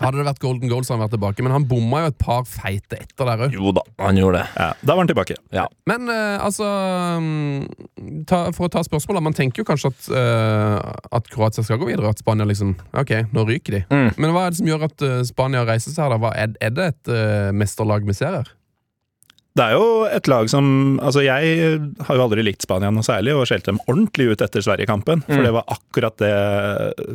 [0.00, 1.44] Hadde det vært golden goal, så hadde han vært tilbake.
[1.46, 3.56] Men han bomma jo et par feite etter der òg.
[3.56, 4.48] Jo da, han gjorde det.
[4.60, 5.38] Ja, da var han tilbake.
[5.56, 5.64] Ja.
[5.88, 6.66] Men eh, altså
[7.22, 11.80] mm, ta, For å ta spørsmålet Man tenker jo kanskje at, eh, at Kroatia skal
[11.80, 12.10] gå videre.
[12.12, 13.82] At Spania liksom Ok, nå ryker de.
[13.92, 14.10] Mm.
[14.20, 16.16] Men hva er det som gjør at eh, Spania reiser seg her?
[16.16, 16.20] da?
[16.22, 18.52] Hva, er, er det et eh, mesterlag vi ser her?
[19.56, 20.66] Det er jo et lag som
[21.00, 24.60] Altså, jeg har jo aldri likt Spania noe særlig, og skjelte dem ordentlig ut etter
[24.64, 25.22] Sverige-kampen.
[25.24, 25.44] For Mm.
[25.46, 26.32] det var akkurat det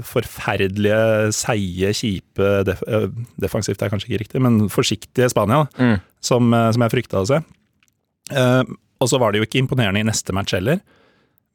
[0.10, 3.10] forferdelige, seige, kjipe def øh,
[3.42, 6.00] Defensivt er kanskje ikke riktig, men forsiktige Spania da, Mm.
[6.22, 7.42] som, øh, som jeg frykta å se.
[8.32, 8.64] Uh,
[9.02, 10.80] og så var det jo ikke imponerende i neste match heller.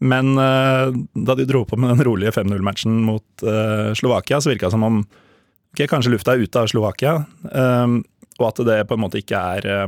[0.01, 4.67] Men uh, da de dro på med den rolige 5-0-matchen mot uh, Slovakia, så virka
[4.69, 4.99] det som om
[5.73, 7.15] ok, kanskje lufta er ute av Slovakia,
[7.53, 7.97] eh,
[8.41, 9.87] og at det på en måte ikke er eh,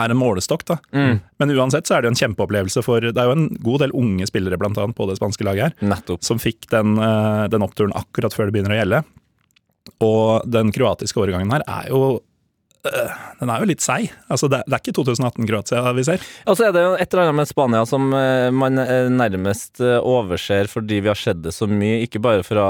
[0.00, 0.78] er en målestokk, da.
[0.96, 1.20] Mm.
[1.42, 3.92] Men uansett så er det jo en kjempeopplevelse for Det er jo en god del
[3.98, 6.24] unge spillere blant annet på det spanske laget her, Nettopp.
[6.24, 9.02] som fikk den, eh, den oppturen akkurat før det begynner å gjelde.
[10.02, 12.20] Og den kroatiske årgangen her er jo
[12.88, 14.10] øh, den er jo litt seig.
[14.30, 16.22] Altså, det, er ikke 2018-Kroatia vi ser.
[16.46, 19.82] Og så er det jo et eller annet med Spania som eh, man eh, nærmest
[19.82, 22.66] eh, overser fordi vi har sett det så mye, ikke bare fra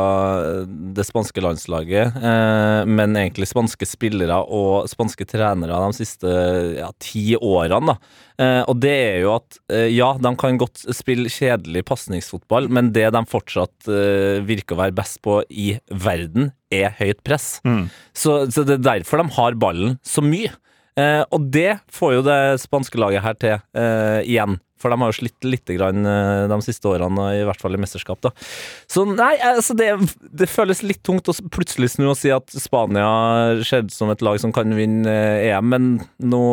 [0.96, 2.16] det spanske landslaget,
[2.88, 6.32] men egentlig spanske spillere og spanske trenere de siste
[6.78, 7.92] ja, ti årene.
[7.92, 8.48] da.
[8.70, 9.58] Og det er jo at
[9.92, 13.90] ja, de kan godt spille kjedelig pasningsfotball, men det de fortsatt
[14.48, 17.54] virker å være best på i verden, er høyt press.
[18.16, 20.52] Så, så det er derfor de har ballen så mye.
[21.00, 24.58] Eh, og det får jo det spanske laget her til eh, igjen.
[24.82, 27.80] For de har jo slitt litt grann, eh, de siste årene, i hvert fall i
[27.80, 28.20] mesterskap.
[28.24, 28.32] da.
[28.90, 29.92] Så nei, altså det,
[30.34, 34.24] det føles litt tungt å plutselig snu og si at Spania ser ut som et
[34.26, 36.44] lag som kan vinne eh, EM, men nå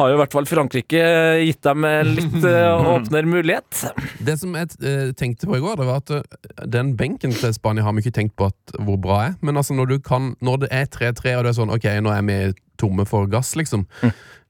[0.00, 1.00] har jo i hvert fall Frankrike
[1.44, 3.82] gitt dem litt eh, åpnere mulighet.
[4.24, 7.52] Det som jeg eh, tenkte på i går, det var at eh, den benken til
[7.52, 9.34] Spania har vi ikke tenkt på at, hvor bra er.
[9.44, 12.14] Men altså når, du kan, når det er 3-3, og det er sånn ok, nå
[12.14, 12.38] er vi
[12.80, 13.84] tomme for gass, liksom.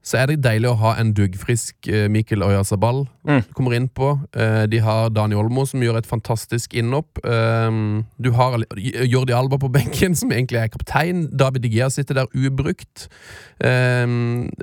[0.02, 3.44] Så er det deilig å ha en duggfrisk eh, Mikkel Oyarzabal Mm.
[3.54, 4.08] kommer inn på.
[4.34, 7.20] Eh, de har Dani Olmo som gjør et fantastisk innhopp.
[7.22, 7.70] Eh,
[8.18, 8.56] du har
[9.06, 11.28] Jordi Alba på benken, som egentlig er kaptein.
[11.30, 13.06] David De sitter der ubrukt.
[13.62, 14.06] Eh,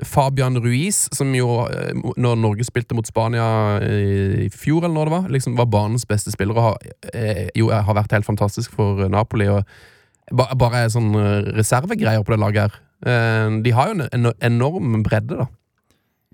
[0.04, 5.16] Fabian Ruiz, som jo, eh, når Norge spilte mot Spania i fjor, eller når det
[5.16, 6.76] var, liksom var banens beste spiller og har,
[7.56, 9.48] jo, har vært helt fantastisk for Napoli.
[9.48, 9.64] og
[10.32, 11.14] ba- Bare er sånn
[11.56, 12.80] reservegreier på det laget her.
[13.06, 15.48] Eh, De har jo en en enorm bredde, da.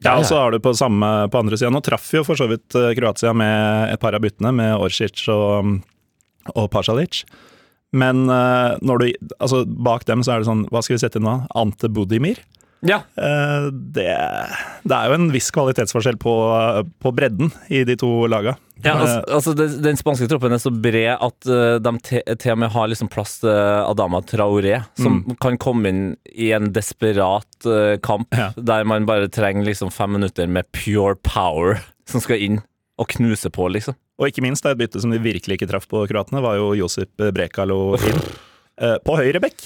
[0.05, 1.71] Ja, og så har du på samme på andre sida.
[1.73, 5.23] Nå traff jo for så vidt eh, Kroatia med et par av byttene, med Orsic
[5.33, 5.79] og,
[6.55, 7.23] og Pasalic.
[7.97, 9.07] Men eh, når du,
[9.39, 11.39] altså, bak dem så er det sånn Hva skal vi sette inn nå?
[11.57, 12.43] Ante Budimir?
[12.87, 13.01] Ja.
[13.19, 14.07] Eh, det,
[14.87, 16.35] det er jo en viss kvalitetsforskjell på,
[17.03, 18.57] på bredden i de to laga.
[18.85, 22.53] Ja, altså, altså den, den spanske troppen er så bred at eh, de te, til
[22.55, 26.03] og med har liksom plass til Adama Traoré, som kan komme inn
[26.37, 28.51] i en desperat eh, kamp Ja.
[28.57, 32.61] der man bare trenger liksom fem minutter med pure power som skal inn
[33.01, 33.97] og knuse på, liksom.
[34.17, 36.57] Og ikke minst det er et bytte som de virkelig ikke traff på kroatene, var
[36.57, 38.23] jo Josip Brekalo inn.
[38.77, 39.63] Eh, på høyre bekk.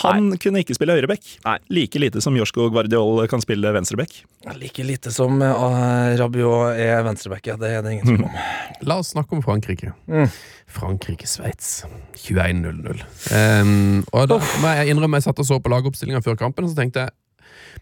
[0.00, 1.26] Han kunne ikke spille høyreback.
[1.44, 1.58] Nei.
[1.76, 4.14] Like lite som Josko Guardiol kan spille venstreback.
[4.56, 7.56] Like lite som uh, Rabiot er venstreback, ja.
[7.60, 8.38] Det er det ingen tvil om.
[8.88, 9.92] La oss snakke om Frankrike.
[10.08, 10.30] Mm.
[10.72, 11.82] Frankrike-Sveits
[12.24, 13.02] 21-0-0.
[13.36, 16.72] Um, og da må jeg innrømme jeg satt og så på lagoppstillinga før kampen, og
[16.72, 17.18] så tenkte jeg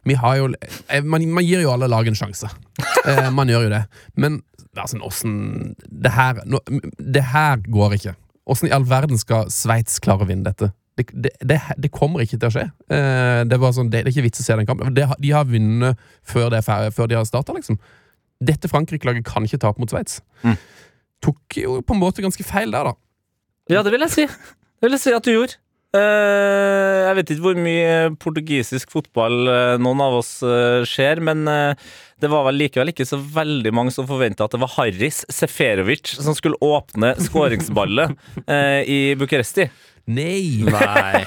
[0.06, 0.46] vi har jo,
[0.88, 2.50] eh, man, man gir jo alle lag en sjanse.
[3.08, 3.78] Eh, man gjør jo det.
[4.20, 4.34] Men
[4.76, 5.36] altså, åssen
[5.88, 6.60] det, her- nå-
[7.00, 8.12] det her går ikke.
[8.52, 10.68] Åssen i all verden skal Sveits klare å vinne dette?
[11.00, 12.66] Det, det, det, det kommer ikke til å skje.
[12.92, 14.92] Eh, det, var sånn, det, det er ikke vits å se den kampen.
[14.94, 17.80] De har vunnet før, det er ferdig, før de har starta, liksom.
[18.40, 20.20] Dette Frankrike-laget kan ikke tape mot Sveits.
[21.20, 22.94] Tok jo på en måte ganske feil der, da.
[23.70, 24.24] Ja, det vil jeg si.
[24.26, 25.58] Det vil jeg si at du gjorde.
[25.90, 31.42] Eh, jeg vet ikke hvor mye portugisisk fotball eh, noen av oss uh, ser, men
[31.50, 31.88] eh,
[32.22, 36.12] det var vel likevel ikke så veldig mange som forventa at det var Harris Seferovic
[36.14, 38.14] som skulle åpne skåringsballet
[38.46, 39.66] eh, i Bucuresti.
[40.10, 40.62] Nei!
[40.76, 41.24] Nei.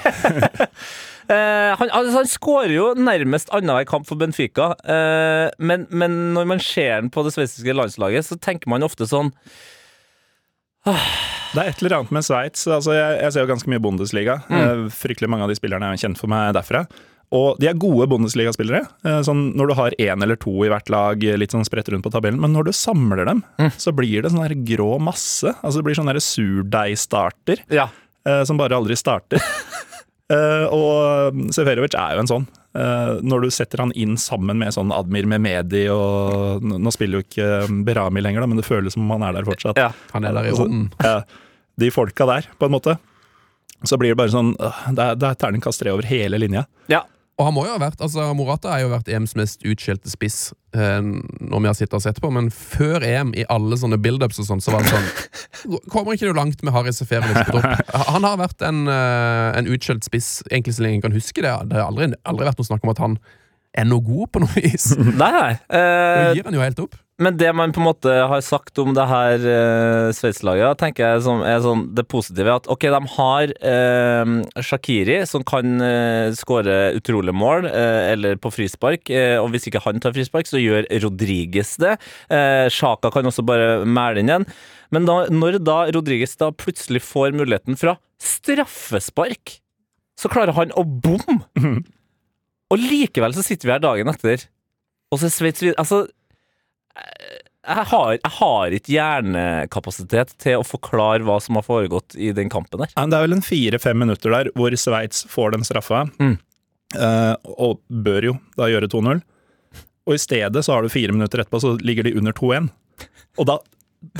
[1.24, 6.50] Eh, han altså, han skårer jo nærmest annenhver kamp for Benfica, eh, men, men når
[6.50, 9.30] man ser han på det sveitsiske landslaget, så tenker man ofte sånn
[10.84, 12.66] Det er et eller annet med Sveits.
[12.66, 14.40] Altså, jeg, jeg ser jo ganske mye Bundesliga.
[14.50, 14.86] Mm.
[14.92, 16.84] Fryktelig mange av de spillerne er kjent for meg derfra.
[17.34, 18.82] Og de er gode Bundesliga-spillere.
[19.06, 22.04] Eh, Sånn når du har én eller to i hvert lag, litt sånn spredt rundt
[22.06, 22.38] på tabellen.
[22.42, 23.40] Men når du samler dem,
[23.80, 25.54] så blir det sånn der grå masse.
[25.64, 27.88] Altså Det blir sånn surdeigstarter Ja.
[28.28, 29.42] eh, som bare aldri starter.
[30.32, 32.44] Eh, og Seferovic er jo en sånn.
[32.74, 37.26] Eh, når du setter han inn sammen med sånn Admir Mehmedi og Nå spiller jo
[37.26, 39.78] ikke eh, Berami lenger, da, men det føles som om han er der fortsatt.
[39.78, 39.92] Ja.
[40.10, 40.88] Han er der i ånden.
[41.78, 42.96] de folka der, på en måte.
[43.84, 46.66] Så blir det bare sånn Det er, det er terningkast tre over hele linja.
[46.90, 47.04] ja.
[47.34, 50.52] Og han må jo ha vært, altså Morata har jo vært EMs mest utskjelte spiss
[50.76, 54.38] eh, når vi har sittet og sett på, men før EM, i alle sånne build-ups
[54.38, 57.90] og sånn, så var det sånn Kommer ikke du langt med Harry Seferovic på topp?
[58.12, 61.54] Han har vært en, eh, en utskjelt spiss egentlig så lenge jeg kan huske det.
[61.70, 63.18] Det har aldri, aldri vært noe snakk om at han
[63.74, 64.92] er noe god på noe vis.
[65.22, 65.52] Nei, nei.
[65.66, 66.94] Uh, Nå gir han jo helt opp.
[67.22, 71.20] Men det man på en måte har sagt om det her eh, Sveits-laget, tenker jeg
[71.22, 74.32] som er sånn det positive, at ok, de har eh,
[74.66, 79.84] Shakiri, som kan eh, skåre utrolige mål, eh, eller på frispark, eh, og hvis ikke
[79.84, 81.92] han tar frispark, så gjør Rodriges det.
[82.34, 84.48] Eh, Sjaka kan også bare mæle inn igjen.
[84.94, 89.60] Men da, når da Rodriges da plutselig får muligheten fra straffespark,
[90.18, 91.44] så klarer han å bomme!
[92.72, 94.48] Og likevel så sitter vi her dagen etter,
[95.12, 95.98] og så er Sveits videre Altså
[96.94, 102.50] jeg har, jeg har ikke hjernekapasitet til å forklare hva som har foregått i den
[102.52, 102.92] kampen der.
[102.94, 106.04] Det er vel en fire-fem minutter der hvor Sveits får den straffa.
[106.20, 106.36] Mm.
[106.94, 109.22] eh, og bør jo da gjøre 2-0.
[110.04, 112.68] Og i stedet så har du fire minutter etterpå, så ligger de under 2-1.
[113.40, 113.56] Og da,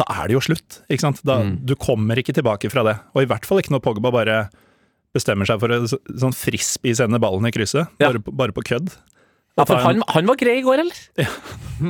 [0.01, 1.21] da er det jo slutt, ikke sant?
[1.29, 2.97] Da, Du kommer ikke tilbake fra det.
[3.15, 4.39] Og i hvert fall ikke når Pogba bare
[5.15, 8.09] bestemmer seg for å så- sånn frisbee sende ballen i krysset, Ja.
[8.09, 8.97] bare, på- bare på kødd.
[9.55, 11.03] Ja, for han, han var grei i går, eller?
[11.21, 11.29] Ja.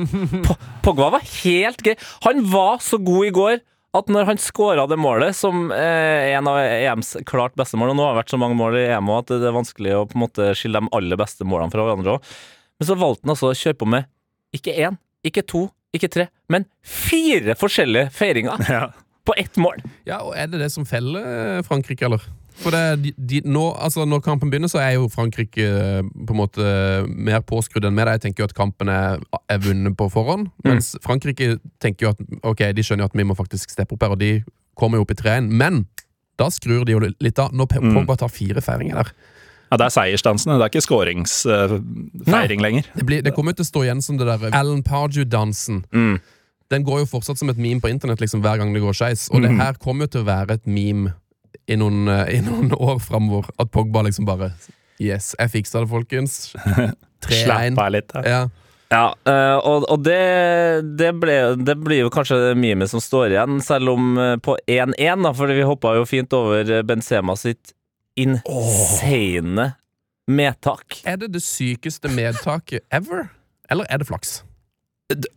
[0.85, 1.95] Pogba var helt grei.
[2.27, 3.57] Han var så god i går
[3.95, 7.95] at når han skåra det målet, som eh, en av EMs klart beste mål Og
[7.95, 10.17] nå har det vært så mange mål i EM at det er vanskelig å på
[10.17, 12.33] en måte skille de aller beste målene fra hverandre òg.
[12.75, 14.09] Men så valgte han altså å kjøre på med
[14.55, 15.63] ikke én, ikke to,
[15.95, 18.83] ikke tre, men fire forskjellige feiringer Ja.
[19.25, 19.79] på ett mål.
[20.07, 22.23] Ja, og Er det det som feller Frankrike, eller?
[22.63, 26.39] For det, de, nå, altså Når kampen begynner, så er jo Frankrike eh, på en
[26.39, 26.67] måte
[27.11, 28.13] mer påskrudd enn med det.
[28.17, 29.19] Jeg tenker jo at kampen er,
[29.51, 30.47] er vunnet på forhånd.
[30.63, 34.05] Mens Frankrike tenker jo at ok, de skjønner jo at vi må faktisk steppe opp
[34.07, 34.31] her, og de
[34.79, 35.51] kommer jo opp i 3-1.
[35.51, 35.83] Men
[36.39, 39.11] da skrur de jo litt av når Pe- Pogba tar fire feiringer der.
[39.71, 42.87] Ja, det er seiersdansene, det er ikke skåringsfeiring lenger.
[42.95, 45.83] Det, blir, det kommer til å stå igjen som det der Alan Pardew-dansen.
[45.95, 46.17] Mm.
[46.71, 49.27] Den går jo fortsatt som et meme på internett liksom hver gang det går skeis.
[49.33, 51.13] Og det her kommer jo til å være et meme
[51.67, 53.49] i noen, eh, i noen år framover.
[53.61, 54.53] At Pogba liksom bare
[55.01, 56.53] Yes, jeg fiksa det, folkens.
[56.55, 56.95] 3-1.
[57.41, 58.15] Slapp av litt.
[58.15, 58.29] Ja.
[58.29, 58.43] Ja.
[58.93, 63.33] Ja, eh, og, og det, det, ble, det blir jo kanskje det mimet som står
[63.33, 67.73] igjen, selv om eh, på 1-1, da, fordi vi hoppa jo fint over Benzema sitt
[68.15, 69.71] insane
[70.31, 71.01] medtak.
[71.03, 73.27] Er det det sykeste medtaket ever?
[73.73, 74.43] Eller er det flaks?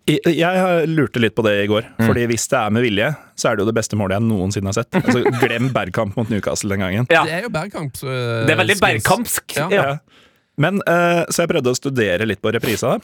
[0.08, 2.06] Jeg, lurte litt på det i går, Mm.
[2.08, 4.70] Fordi hvis det er med vilje, så er det jo det beste målet jeg noensinne
[4.70, 4.90] har sett.
[4.96, 7.06] Altså, glem Bergkamp mot Newcastle den gangen.
[7.12, 8.00] Ja, Det er jo Bergkamp.
[8.00, 9.56] eh, det er veldig bergkampsk.
[9.58, 9.68] Ja.
[9.68, 9.98] Ja.
[10.56, 12.96] Men uh, Så jeg prøvde å studere litt på reprisa,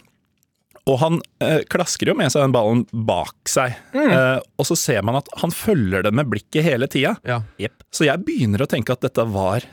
[0.85, 3.77] og han uh, klasker jo med seg den ballen bak seg.
[3.95, 4.09] Mm.
[4.11, 7.15] Eh, og så ser man at han følger den med blikket hele tida.
[7.25, 7.43] Ja.
[7.93, 9.65] Så jeg begynner å tenke at dette var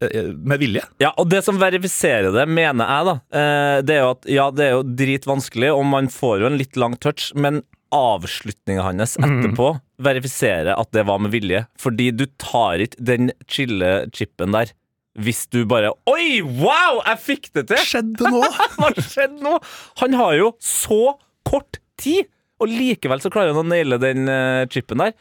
[0.00, 0.82] med vilje.
[1.00, 4.46] Ja, og det som verifiserer det, mener jeg, da, eh, det er jo at ja,
[4.52, 7.62] det er jo dritvanskelig, og man får jo en litt lang touch, men
[7.94, 9.70] avslutninga hans etterpå
[10.02, 11.62] verifiserer at det var med vilje.
[11.80, 14.74] Fordi du tar ikke den chille-chipen der
[15.16, 17.80] hvis du bare Oi, wow, jeg fikk det til!
[17.88, 18.42] Skjedde nå!
[18.76, 19.54] Hva skjedde nå?
[20.02, 22.28] Han har jo så kort tid,
[22.60, 25.14] og likevel så klarer han å naile den eh, chipen der.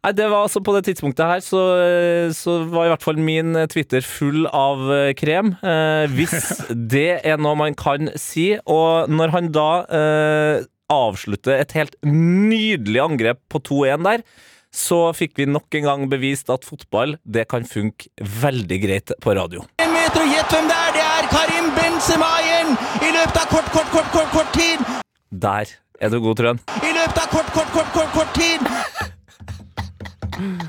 [0.00, 3.20] Nei, det var altså På det tidspunktet her så, eh, så var i hvert fall
[3.20, 5.52] min eh, Twitter full av eh, krem.
[5.60, 6.62] Eh, hvis
[6.94, 8.54] det er noe man kan si.
[8.64, 14.24] Og når han da eh, avslutter et helt nydelig angrep på 2-1 der,
[14.72, 18.08] så fikk vi nok en gang bevist at fotball det kan funke
[18.40, 19.66] veldig greit på radio.
[19.82, 20.96] En meter, og gjett hvem det er!
[20.96, 22.74] Det er Karim Benzema igjen!
[23.04, 24.98] I løpet av kort, kort, kort, kort, kort tid!
[25.44, 26.64] Der er du god, Trøen.
[26.80, 29.10] I løpet av kort, kort, kort, kort, kort tid!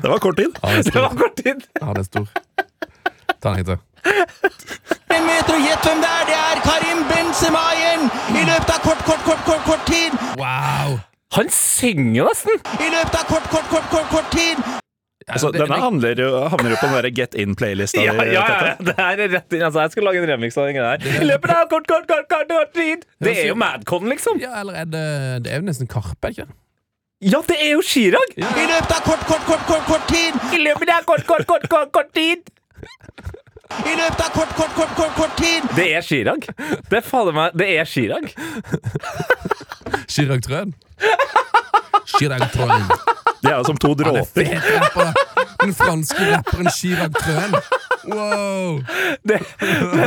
[0.01, 0.57] Det var kort tid.
[0.63, 1.63] Ja, det var kort tid.
[1.81, 2.27] Ja, det er stor.
[3.41, 3.79] Ta den en til.
[5.11, 6.27] En meter, og gjett hvem det er!
[6.29, 8.05] Det er Karim Benzema igjen!
[8.33, 10.15] I løpet av kort, kort, kort, kort, kort tid!
[10.39, 10.99] Wow!
[11.37, 12.61] Han synger nesten!
[12.79, 14.63] I løpet av kort, kort, kort, kort, kort tid!
[15.31, 18.01] Altså, denne handler jo, havner jo på den Get In-playlista.
[18.03, 19.61] Ja, ja, ja, det her er rett inn.
[19.67, 21.21] Altså, jeg skal lage en remix av den greia der.
[21.21, 23.05] I løpet av kort, kort, kort, kort, kort tid!
[23.21, 24.41] Det er jo Madcon, liksom.
[24.41, 25.05] Ja, eller er det
[25.45, 26.49] Det er jo nesten Karpe, ikke?
[27.21, 28.31] Ja, det er jo Chirag!
[28.37, 30.37] I løpet av kort, kort, kort, kort, kort tid!
[30.57, 32.47] I løpet av kort, kort, kort, kort, kort tid!
[33.85, 35.67] I løpet av kort, kort, kort, kort, kort tid!
[35.77, 36.47] Det er Chirag.
[36.89, 38.25] Det er fader meg Det er Chirag.
[40.09, 40.73] Chirag Trøen.
[42.15, 42.89] Chirag Trøen.
[43.43, 45.21] Det er jo som to er dråper.
[45.61, 47.53] Den franske rapperen Chirag Trøen.
[48.09, 48.79] Wow!
[49.27, 50.05] Det, det,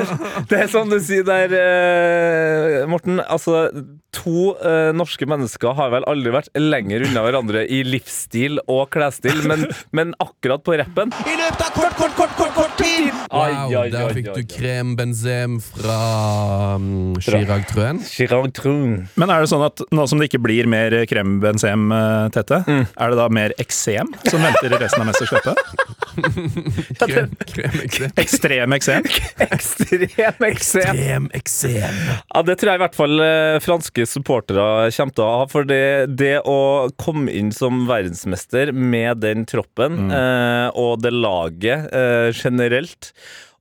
[0.51, 3.21] det er som du sier der, eh, Morten.
[3.23, 3.69] Altså,
[4.15, 9.43] to uh, norske mennesker har vel aldri vært lenger unna hverandre i livsstil og klesstil,
[9.49, 13.13] men, men akkurat på rappen I løpet av kort, kort, kort, kort, kort tid!
[13.35, 15.99] wow der fikk du krem benzem fra
[16.79, 18.01] um, Chirag Truen.
[18.07, 19.05] Chirag Trun.
[19.19, 21.91] Men er det sånn at nå som det ikke blir mer krem benzem,
[22.35, 25.93] Tette, Tete, er det da mer eksem som venter i resten av mesterskapet?
[27.05, 28.11] Krem, krem, eksem.
[28.23, 29.07] Ekstrem eksem?
[29.43, 30.47] Ekstrem eksem.
[30.95, 31.97] Ekstrem eksem.
[32.31, 35.47] Ja, Det tror jeg i hvert fall eh, franske supportere kommer til å ha.
[35.51, 35.81] For det,
[36.15, 36.59] det å
[37.01, 43.13] komme inn som verdensmester med den troppen eh, og det laget eh, generelt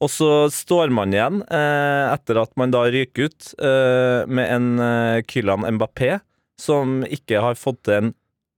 [0.03, 4.67] og så står man igjen, eh, etter at man da ryker ut, eh, med en
[4.83, 6.17] eh, Kylian Mbappé
[6.59, 8.11] som ikke har fått til en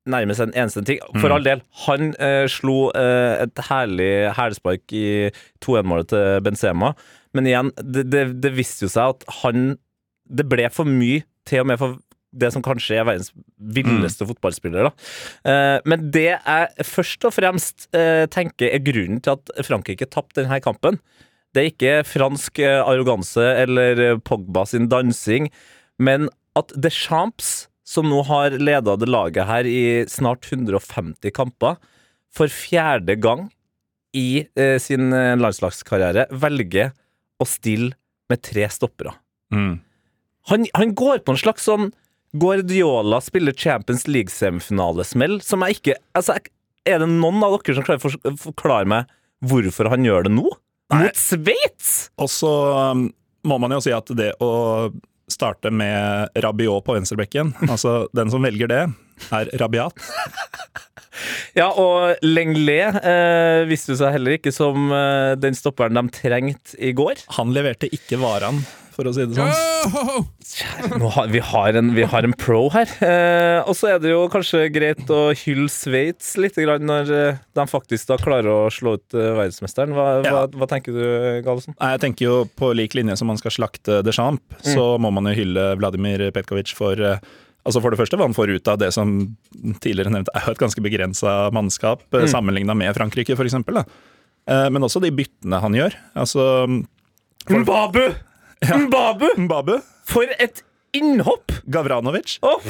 [0.10, 1.00] nærmest en eneste ting.
[1.22, 5.32] For all del, han eh, slo eh, et herlig hælspark i
[5.66, 6.94] 2-1-målet til Benzema.
[7.34, 9.74] Men igjen, det, det, det viste jo seg at han
[10.26, 11.98] Det ble for mye, til og med for
[12.36, 14.90] det som kanskje er verdens villeste fotballspiller.
[14.90, 15.10] Da.
[15.52, 20.44] Eh, men det jeg først og fremst eh, tenker er grunnen til at Frankrike tapte
[20.44, 21.00] denne kampen,
[21.56, 25.48] Det er ikke fransk eh, arroganse eller Pogba sin dansing,
[25.98, 26.28] men
[26.60, 31.78] at Deschamps, som nå har leda det laget her i snart 150 kamper,
[32.36, 33.48] for fjerde gang
[34.12, 36.92] i eh, sin landslagskarriere velger
[37.40, 37.96] å stille
[38.28, 39.14] med tre stoppere.
[39.54, 39.80] Mm.
[40.52, 41.92] Han, han går på en slags sånn
[42.36, 46.38] Guardiola spiller Champions League-semifinalesmell, som jeg ikke Altså,
[46.86, 49.12] er det noen av dere som klarer å forklare meg
[49.46, 50.48] hvorfor han gjør det nå?
[50.94, 51.06] Nei.
[51.08, 51.92] Mot Sveits!
[52.22, 52.52] Og så
[52.94, 53.08] um,
[53.48, 54.52] må man jo si at det å
[55.32, 58.84] starte med Rabiot på venstrebekken, altså den som velger det,
[59.34, 59.96] er Rabiat.
[61.56, 66.92] Ja, og Lenglet eh, viste seg heller ikke som eh, den stopperen de trengte i
[66.92, 67.22] går.
[67.38, 68.60] Han leverte ikke Varan,
[68.96, 70.26] for å si det sånn.
[71.02, 72.90] Nå har, vi, har en, vi har en pro her.
[73.04, 77.66] Eh, og så er det jo kanskje greit å hylle Sveits litt når eh, de
[77.70, 79.96] faktisk da klarer å slå ut eh, verdensmesteren.
[79.96, 80.46] Hva, hva, Ja.
[80.48, 81.04] hva tenker du,
[81.46, 81.76] Galesen?
[81.76, 85.36] Jeg tenker jo på lik linje som man skal slakte Deschamps, så må man jo
[85.38, 87.34] hylle Vladimir Petkovic for eh,
[87.66, 89.16] Altså For det første hva han får ut av det som
[89.82, 92.28] tidligere nevnt er jo et ganske begrensa mannskap, mm.
[92.30, 93.56] sammenligna med Frankrike f.eks.
[94.46, 95.98] Men også de byttene han gjør.
[96.14, 96.46] Altså
[97.50, 98.04] Mbabu!
[98.86, 99.28] Mbabu!
[99.46, 100.64] Mbabu, For et
[100.96, 101.52] innhopp!
[101.72, 102.62] Gavranovic Oh.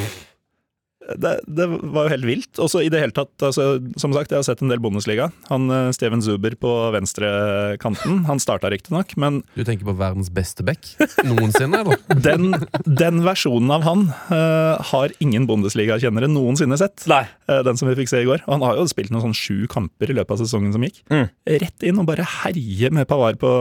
[1.21, 2.59] det, det var jo helt vilt.
[2.61, 5.27] Også i det hele tatt, altså, Som sagt, jeg har sett en del Bundesliga.
[5.51, 10.65] Han eh, Steven Zuber på venstrekanten, han starta riktignok, men Du tenker på verdens beste
[10.65, 12.01] back noensinne, eller?
[12.27, 12.55] den,
[12.85, 17.05] den versjonen av han uh, har ingen Bundesliga-kjennere noensinne sett.
[17.11, 17.23] Nei.
[17.49, 18.41] Eh, den som vi fikk se i går.
[18.47, 21.03] Og han har jo spilt noen sånn sju kamper i løpet av sesongen som gikk.
[21.13, 21.27] Mm.
[21.65, 23.51] Rett inn og bare herje med Pavar på,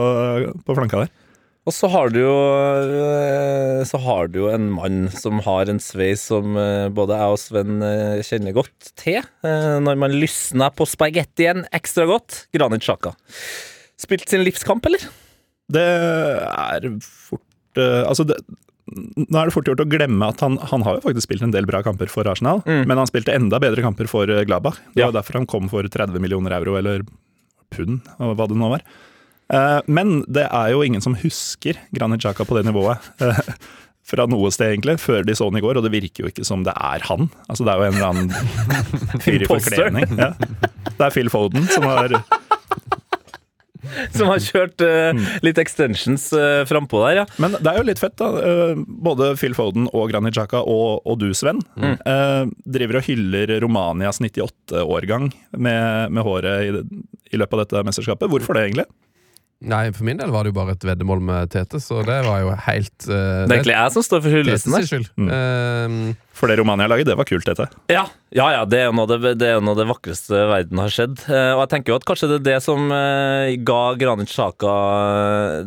[0.65, 1.13] på flanka der.
[1.65, 2.33] Og så har du jo
[2.85, 7.33] eh, Så har du jo en mann som har en sveis som eh, både jeg
[7.35, 9.25] og Sven eh, kjenner godt til.
[9.45, 12.43] Når man lysner på spagettien ekstra godt.
[12.53, 13.15] Granit Sjaka.
[14.01, 15.07] Spilt sin livskamp, eller?
[15.71, 17.41] Det er fort
[17.75, 18.37] Altså, det,
[19.17, 21.51] nå er det fort gjort å glemme at han, han har jo faktisk spilt en
[21.51, 24.77] del bra kamper for Arsenal, men han spilte enda bedre kamper for Glabach.
[24.93, 25.09] Det Ja.
[25.09, 27.03] var derfor han kom for 30 millioner euro, eller
[27.75, 28.85] pund, og hva det nå var.
[29.53, 32.97] Eh, Men det er jo ingen som husker Granit Xhaka på det nivået.
[33.21, 33.41] eh,
[34.05, 36.43] Fra noe sted, egentlig, før de så han i går, og det virker jo ikke
[36.45, 37.25] som det er han.
[37.49, 40.11] Altså, Det er jo en eller annen fyr i forkledning.
[40.21, 40.27] Ja.
[40.91, 42.13] Det er Phil Foden som har
[44.13, 47.25] Som har kjørt uh, litt extensions uh, frampå der, ja.
[47.41, 48.27] Men det er jo litt fett, da.
[48.33, 52.45] Uh, Både Phil Foden og Granit Xhaka og, og du, Sven, eh,
[52.77, 57.01] driver og hyller Romanias 98-årgang med, med håret i,
[57.33, 58.29] i løpet av dette mesterskapet.
[58.31, 58.85] Hvorfor det, egentlig?
[59.65, 62.43] Nei, for min del var det jo bare et veddemål med Tete, så det var
[62.43, 64.85] jo helt uh, Det er egentlig jeg som står for hyllesten der.
[64.89, 65.07] skyld.
[65.17, 65.97] Ehm,
[66.35, 67.65] For det Romania-laget, det var kult, Tete.
[67.91, 68.03] Ja,
[68.35, 71.17] ja, ja det, er jo noe av det, noe vakreste verden har skjedd.
[71.25, 72.93] Uh, og jeg tenker jo at kanskje det er det som
[73.65, 74.75] ga Granit Sjaka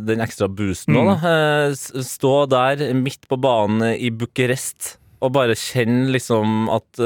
[0.07, 1.35] den ekstra boosten nå, da.
[1.35, 7.01] Eh, stå der midt på banen i Bucuresti og bare kjenne liksom at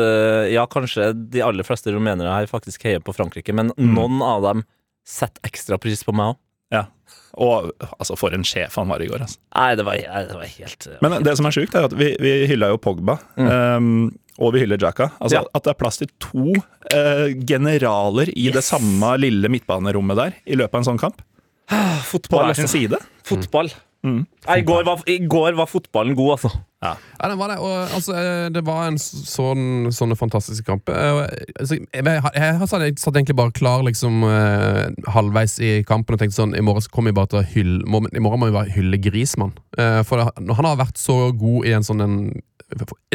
[0.53, 4.65] Ja, kanskje de aller fleste rumenere her faktisk heier på Frankrike, men noen av dem
[5.09, 6.41] setter ekstra pris på meg òg.
[6.73, 6.87] Ja.
[7.41, 9.39] Og altså, for en sjef han var i går, altså.
[9.57, 12.35] Nei, det var, det var helt Men det som er sjukt, er at vi, vi
[12.51, 13.19] hylla jo Pogba.
[13.41, 15.11] um, og vi hyller Jacka.
[15.21, 15.45] Altså, Ja.
[15.55, 20.57] At det er plass til to uh, generaler i det samme lille midtbanerommet der i
[20.57, 21.21] løpet av en sånn kamp.
[21.69, 21.81] På
[22.17, 22.79] Fotball, hver sin altså.
[22.81, 23.01] side.
[23.29, 23.73] Fotball.
[24.03, 24.23] Mm.
[24.49, 26.51] Nei, I, går var, I går var fotballen god, altså.
[26.83, 26.97] Ja,
[27.31, 27.59] den var det.
[27.63, 30.97] Og, altså, eh, det var en sånn, sånne fantastiske kamper.
[30.99, 31.21] Eh,
[31.63, 36.23] Altså, jeg, jeg, jeg, jeg satt egentlig bare klar liksom eh, halvveis i kampen og
[36.23, 38.57] tenkte sånn I morgen kommer vi bare til å hylle må, I morgen må vi
[38.57, 39.55] bare hylle Grismann.
[39.79, 42.17] Eh, for det, han har vært så god i en sånn en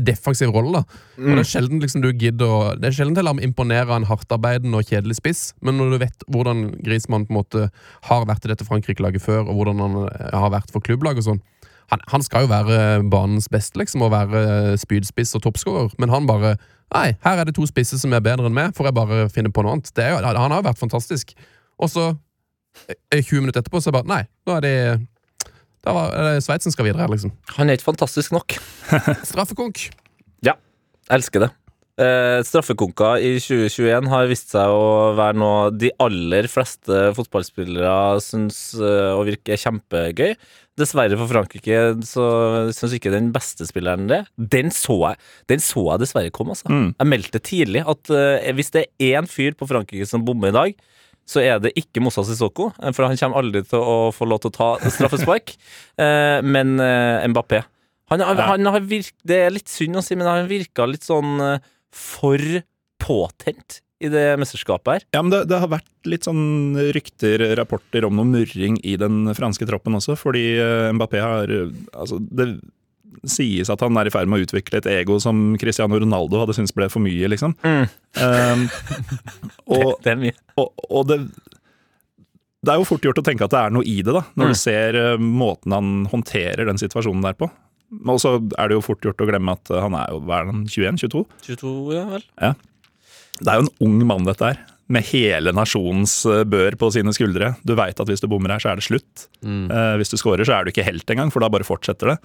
[0.01, 0.83] defensiv rolle.
[0.83, 0.83] da
[1.17, 4.07] Og Det er sjelden liksom du gidder å Det er sjelden til å imponere en
[4.07, 7.67] hardtarbeidende og kjedelig spiss, men når du vet hvordan Grismann på en måte
[8.09, 11.29] har vært i dette Frankrike-laget før, og hvordan han eh, har vært for klubblaget og
[11.31, 11.43] sånn
[11.91, 16.27] han, han skal jo være banens beste, liksom, og være spydspiss og toppskårer, men han
[16.29, 19.25] bare Nei, her er det to spisser som er bedre enn meg, får jeg bare
[19.27, 19.89] finne på noe annet.
[19.91, 21.33] Det jo, han har jo vært fantastisk.
[21.83, 22.05] Og så,
[22.87, 24.73] eh, 20 minutter etterpå, så er det bare Nei, nå er det
[25.83, 27.33] Da var er det Sveits som skal videre her, liksom.
[27.57, 28.55] Han er ikke fantastisk nok.
[29.29, 29.89] Straffekonk.
[30.47, 30.55] Ja.
[31.11, 31.51] Elsker det.
[31.97, 39.13] Eh, i 2021 har vist seg å være noe de aller fleste fotballspillere syns eh,
[39.17, 40.35] å virke kjempegøy.
[40.77, 42.25] Dessverre for Frankrike så
[42.69, 44.19] syns ikke den beste spilleren det.
[44.37, 45.17] Den så jeg,
[45.49, 46.69] den så jeg dessverre komme, altså.
[46.69, 46.91] Mm.
[46.99, 50.57] Jeg meldte tidlig at eh, hvis det er én fyr på Frankrike som bommer i
[50.57, 50.75] dag,
[51.27, 54.43] så er det ikke Mossa Sissoko, eh, for han kommer aldri til å få lov
[54.43, 55.55] til å ta straffespark,
[56.05, 56.77] eh, men
[57.33, 57.63] Mbappé.
[58.13, 58.37] Han, Ja.
[58.53, 61.41] han har virk, det er litt synd å si, men han virka litt sånn
[61.97, 62.39] for
[63.01, 65.05] påtent i det mesterskapet her.
[65.15, 69.23] Ja, men det, det har vært litt sånn rykter, rapporter om noe murring i den
[69.37, 71.49] franske troppen også, fordi eh, Mbappé har
[71.97, 72.51] Altså, det
[73.27, 76.53] sies at han er i ferd med å utvikle et ego som Cristiano Ronaldo hadde
[76.53, 77.55] syntes ble for mye, liksom.
[78.17, 78.63] Um,
[79.69, 80.33] og, Det er mye.
[80.61, 81.19] og, og det
[82.65, 84.47] det er jo fort gjort å tenke at det er noe i det, da, når
[84.49, 84.51] Mm.
[84.51, 87.47] du ser eh, måten han håndterer den situasjonen der på.
[88.07, 90.41] Og så er det jo fort gjort å glemme at eh, han er jo hva
[90.41, 91.21] er han, 21-22?
[91.47, 92.25] 22, ja vel.
[92.41, 92.55] Ja.
[93.37, 94.59] Det er jo en ung mann, dette her.
[94.91, 97.53] Med hele nasjonens eh, bør på sine skuldre.
[97.67, 99.27] Du veit at hvis du bommer her, så er det slutt.
[99.43, 102.17] Eh, hvis du scorer, så er du ikke helt engang, for da bare fortsetter det.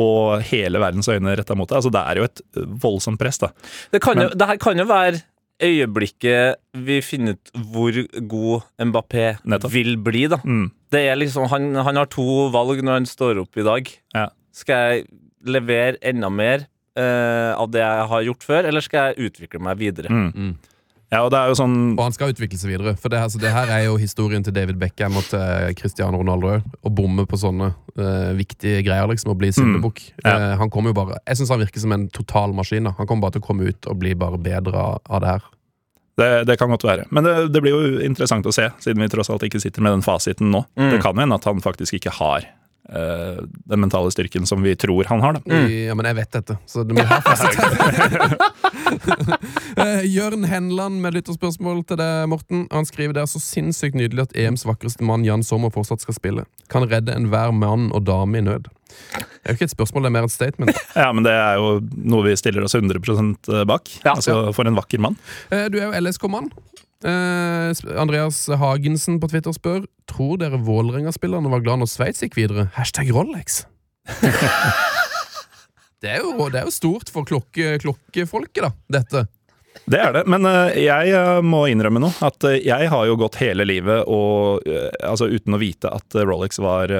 [0.00, 1.80] Og hele verdens øyne retta mot deg.
[1.82, 3.52] Altså, det er jo et eh, voldsomt press, da.
[3.92, 5.20] Det, kan jo, det her kan jo være
[5.62, 9.72] øyeblikket vi finner ut hvor god Mbappé Nettopp.
[9.74, 10.40] vil bli, da.
[10.42, 10.70] Mm.
[10.92, 13.92] Det er liksom, han, han har to valg når han står opp i dag.
[14.16, 14.30] Ja.
[14.52, 15.06] Skal jeg
[15.48, 16.66] levere enda mer
[16.98, 20.12] uh, av det jeg har gjort før, eller skal jeg utvikle meg videre?
[20.12, 20.52] Mm.
[21.12, 22.94] Ja, og det er jo sånn Og han skal utvikle seg videre.
[22.96, 26.54] For det, altså, det her er jo historien til David Beckham og til Cristiano Ronaldo.
[26.62, 27.68] Å bomme på sånne
[28.00, 29.34] uh, viktige greier, liksom.
[29.34, 30.00] Å bli syndebukk.
[30.22, 30.32] Ja.
[30.32, 32.88] Uh, han kommer jo bare Jeg syns han virker som en total maskin.
[32.88, 35.50] da Han kommer bare til å komme ut og bli bare bedre av, det her.
[36.16, 37.04] Det, det kan godt være.
[37.12, 39.98] Men det, det blir jo interessant å se, siden vi tross alt ikke sitter med
[39.98, 40.64] den fasiten nå.
[40.80, 40.90] Mm.
[40.94, 42.48] Det kan hende at han faktisk ikke har
[42.88, 43.38] eh,
[43.70, 45.32] den mentale styrken som vi tror han har.
[45.38, 45.40] da.
[45.46, 45.68] Mm.
[45.88, 47.58] ja, men jeg vet dette, så det må ha fasit.
[49.76, 52.66] Eh, Jørn Henland med lytterspørsmål til deg, Morten.
[52.72, 56.16] Han skriver det er så sinnssykt nydelig at EMs vakreste mann Jan Sommer fortsatt skal
[56.16, 56.44] spille.
[56.72, 58.68] Kan redde enhver mann og dame i nød.
[58.92, 60.76] Det er jo ikke et spørsmål, det er mer et statement.
[61.02, 61.78] Ja, men det er jo
[62.12, 63.88] noe vi stiller oss 100% bak.
[64.04, 64.12] Ja.
[64.18, 65.16] altså, For en vakker mann.
[65.48, 66.52] Uh, Du er jo LSK-mann.
[67.02, 72.68] Eh, Andreas Hagensen på Twitter spør Tror dere Vålerenga-spillerne var glad når Sveits gikk videre.
[72.76, 73.64] Hashtag Rolex.
[76.02, 79.24] det, er jo, det er jo stort for klokke, klokkefolket, da, dette.
[79.88, 80.24] Det er det.
[80.30, 82.14] Men eh, jeg eh, må innrømme noe.
[82.22, 84.62] At jeg har jo gått hele livet og,
[85.02, 86.92] altså, uten å vite at Rolex var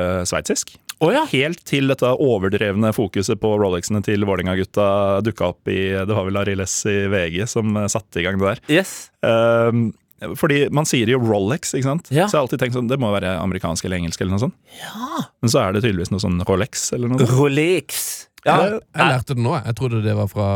[1.09, 1.25] uh, ja.
[1.33, 4.87] Helt til dette overdrevne fokuset på Rolexene til Vålerenga-gutta
[5.27, 8.49] dukka opp i Det var vel Ariles i VG som eh, satte i gang det
[8.49, 8.63] der.
[8.81, 9.11] Yes.
[9.25, 9.91] Um,
[10.39, 12.11] fordi man sier jo Rolex, ikke sant?
[12.15, 12.29] Ja.
[12.29, 14.59] Så jeg har alltid tenkt sånn, det må være amerikansk eller engelsk eller noe sånt.
[14.79, 15.25] Ja.
[15.43, 17.35] Men så er det tydeligvis noe sånn Rolex eller noe sånt.
[17.39, 18.05] Rolex.
[18.47, 19.57] Ja, Jeg, Jeg lærte det nå.
[19.59, 20.47] Jeg trodde det var fra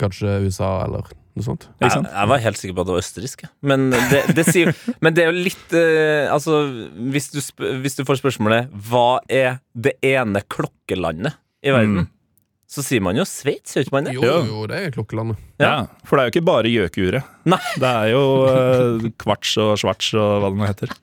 [0.00, 1.06] kanskje USA eller
[1.36, 1.68] noe sånt.
[1.76, 2.10] Ikke Jeg, sant?
[2.12, 3.46] jeg var helt sikker på at det var østerriksk.
[3.72, 4.72] Men det, det, sier,
[5.04, 6.58] men det er jo litt eh, Altså,
[7.14, 12.06] hvis du, sp hvis du får spørsmålet Hva er det ene klokkelandet i verden?
[12.06, 12.12] Mm.
[12.66, 14.16] Så sier man jo Sveits, gjør ikke man det?
[14.16, 15.38] Jo, jo, det er klokkelandet.
[15.62, 15.86] Ja.
[16.06, 17.28] For det er jo ikke bare gjøkeuret.
[17.78, 20.96] Det er jo eh, kvarts og svarts og hva det nå heter.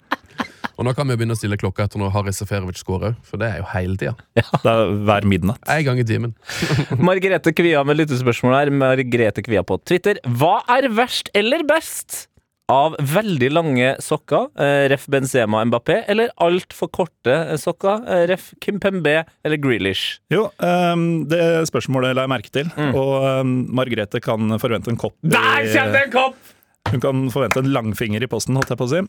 [0.77, 3.41] Og nå kan vi jo begynne å stille klokka etter når Harry Seferovic scorer, for
[3.41, 4.15] det er jo hele tida.
[4.63, 5.61] Det er hver midnatt.
[5.69, 6.35] En gang i timen.
[7.09, 8.75] Margrethe Kvia med lyttespørsmål her.
[8.83, 10.21] Margrethe Kvia på Twitter.
[10.25, 12.27] Hva er verst eller best
[12.71, 18.53] av veldig lange sokker, eh, ref Benzema Mbappé, eller altfor korte eh, sokker, eh, ref
[18.63, 20.19] Kimpembe eller Grealish?
[20.31, 22.71] Jo, um, det spørsmålet la jeg merke til.
[22.95, 26.55] Og um, Margrethe kan forvente en kopp Der kommer det en kopp!
[26.93, 29.03] Hun kan forvente en langfinger i posten, holdt jeg på å si.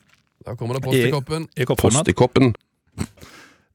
[0.45, 1.47] Da kommer det post i koppen.
[1.57, 1.63] I
[2.11, 2.55] i koppen.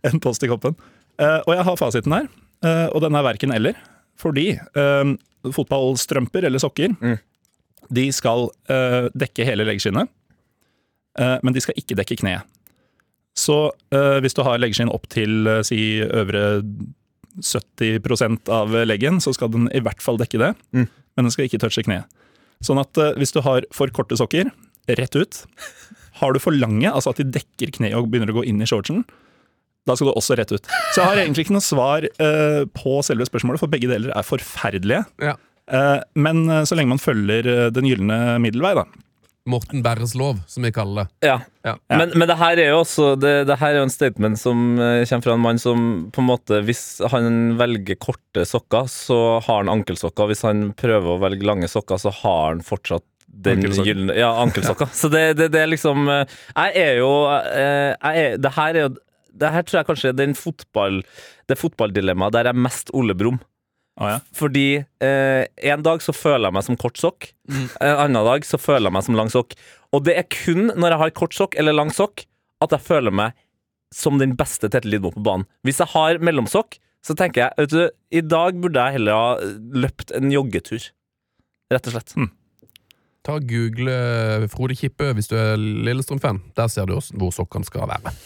[0.03, 0.75] En post i koppen.
[1.19, 2.27] Uh, og jeg har fasiten her,
[2.63, 3.75] uh, og den er verken eller.
[4.19, 5.15] Fordi uh,
[5.55, 7.17] fotballstrømper eller sokker, Mm.
[7.95, 10.09] de skal eh, dekke hele leggskinnet,
[11.17, 12.43] eh, men de skal ikke dekke kneet.
[13.39, 16.61] Så eh, hvis du har leggskinn opp til si øvre
[17.39, 20.85] 70% av leggen, så skal den i hvert fall dekke det, Mm.
[21.15, 22.05] men den skal ikke touche kneet.
[22.61, 24.51] Sånn at hvis du har for korte sokker,
[24.87, 25.45] rett ut.
[26.19, 28.67] Har du for lange, altså at de dekker kneet og begynner å gå inn i
[28.69, 29.05] shortsen,
[29.87, 30.71] da skal du også rett ut.
[30.93, 34.27] Så jeg har egentlig ikke noe svar uh, på selve spørsmålet, for begge deler er
[34.27, 35.05] forferdelige.
[35.23, 35.37] Ja.
[35.69, 38.89] Uh, men uh, så lenge man følger den gylne middelvei, da.
[39.49, 41.29] Morten Berres lov, som vi kaller det.
[41.31, 41.39] Ja.
[41.65, 41.73] Ja.
[41.89, 44.59] Men, men det her er jo også det, det her er jo en statement som
[44.77, 49.63] kommer fra en mann som på en måte Hvis han velger korte sokker, så har
[49.63, 50.29] han ankelsokker.
[50.29, 54.89] Hvis han prøver å velge lange sokker, så har han fortsatt den gylne Ja, ankelsokker.
[55.01, 56.25] Så det, det, det er liksom eh,
[56.55, 58.95] Jeg er jo eh, jeg er, Det her er jo
[59.39, 60.97] det her tror jeg kanskje er den fotball,
[61.47, 63.37] det fotballdilemmaet der jeg er mest Ole Brumm.
[64.01, 64.15] Å, ja.
[64.35, 64.65] Fordi
[65.05, 68.89] eh, en dag så føler jeg meg som kort sokk, en annen dag så føler
[68.89, 69.53] jeg meg som lang sokk.
[69.95, 72.25] Og det er kun når jeg har kort sokk eller lang sokk
[72.65, 73.37] at jeg føler meg
[73.95, 75.47] som den beste Tete Lidmo på banen.
[75.63, 76.75] Hvis jeg har mellomsokk,
[77.05, 79.55] så tenker jeg vet du, i dag burde jeg heller ha
[79.85, 80.89] løpt en joggetur.
[81.71, 82.17] Rett og slett.
[83.29, 86.41] Ta Google eh, Frode Kippe hvis du er Lillestrøm-fan.
[86.57, 88.13] Der ser du hvor sokkene skal være.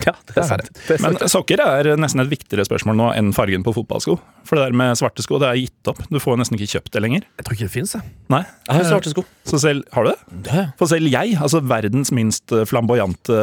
[0.00, 0.68] Ja, det er er sant.
[0.86, 4.14] Det er Men sokker er nesten et viktigere spørsmål nå enn fargen på fotballsko.
[4.48, 6.00] For det der med svarte sko, det er gitt opp.
[6.08, 7.26] Du får nesten ikke kjøpt det lenger.
[7.36, 8.14] Jeg tror ikke det fins, jeg.
[8.32, 8.40] Nei.
[8.64, 9.26] Jeg har svarte sko.
[9.44, 10.48] Så selv, har du det?
[10.48, 10.64] Ja.
[10.80, 13.36] For selv jeg, altså verdens minst flamboyante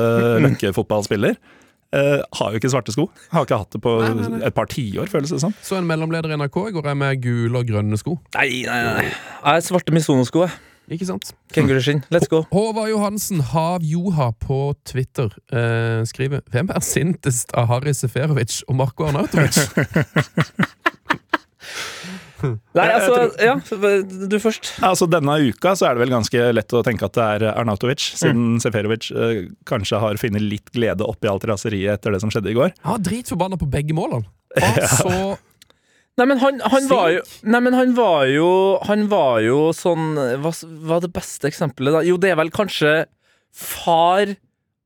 [0.47, 1.37] løkkefotballspiller,
[1.95, 3.05] Uh, har jo ikke svarte sko.
[3.31, 4.39] Har ikke hatt det på Nei, nei, nei.
[4.49, 5.53] et par tiår, føles det som.
[5.63, 8.17] Så en mellomleder i NRK går jeg med gule og grønne sko.
[8.35, 9.05] Nei, nei, nei.
[9.07, 10.43] Jeg er svarte Misono-sko.
[10.43, 10.66] jeg.
[10.88, 11.33] Ikke sant?
[11.51, 12.03] Kenguruskinn.
[12.13, 12.45] Let's go.
[12.53, 18.79] Håvard Johansen, Hav Joha på Twitter, eh, skriver Hvem er sintest av Harry Seferovic og
[18.79, 19.57] Marko Arnautovic?
[22.38, 23.55] Nei, altså, ja,
[24.29, 24.69] du først.
[24.85, 28.03] Altså Denne uka så er det vel ganske lett å tenke at det er Arnautovic,
[28.19, 32.53] siden Seferovic eh, kanskje har funnet litt glede oppi alt raseriet etter det som skjedde
[32.53, 32.75] i går.
[32.83, 34.29] Ja, dritforbanna på begge målene.
[34.57, 35.17] Var så
[36.18, 38.49] Nei, men han, han var jo Nei, men han var jo
[38.88, 40.51] Han var jo sånn Hva
[40.89, 42.01] var det beste eksempelet, da?
[42.07, 42.93] Jo, det er vel kanskje
[43.53, 44.34] far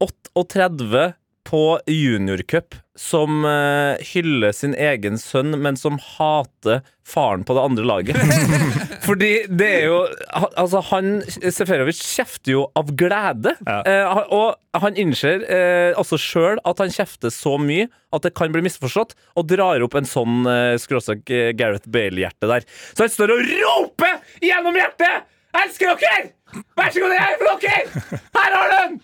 [0.04, 1.06] 38
[1.48, 7.86] på juniorcup som uh, hyller sin egen sønn, men som hater faren på det andre
[7.88, 8.20] laget.
[9.08, 10.00] Fordi det er jo
[10.32, 13.56] Altså, han Seferovic kjefter jo av glede.
[13.66, 13.82] Ja.
[13.88, 18.52] Uh, og han innser uh, også sjøl at han kjefter så mye at det kan
[18.54, 22.66] bli misforstått, og drar opp en sånn uh, skråstrek eh, Gareth Bale-hjerte der.
[22.92, 25.30] Så han står og roper gjennom hjertet!
[25.62, 26.32] Elsker dere!
[26.80, 28.20] Vær så god, det er for dere!
[28.36, 29.00] Her har du den!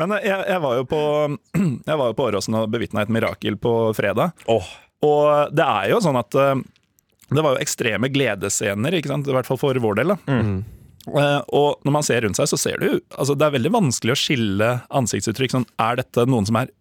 [0.00, 1.00] Men jeg, jeg var jo på
[1.90, 4.34] Jeg var jo på Åråsen og bevitna et mirakel på fredag.
[4.50, 4.66] Oh.
[5.06, 6.58] Og det er jo sånn at eh,
[7.30, 10.12] det var jo ekstreme gledesscener, i hvert fall for vår del.
[10.12, 10.38] da.
[11.08, 14.12] Eh, og når man ser rundt seg, så ser du altså Det er veldig vanskelig
[14.12, 14.70] å skille
[15.00, 15.54] ansiktsuttrykk.
[15.54, 16.72] Sånn, er dette noen som er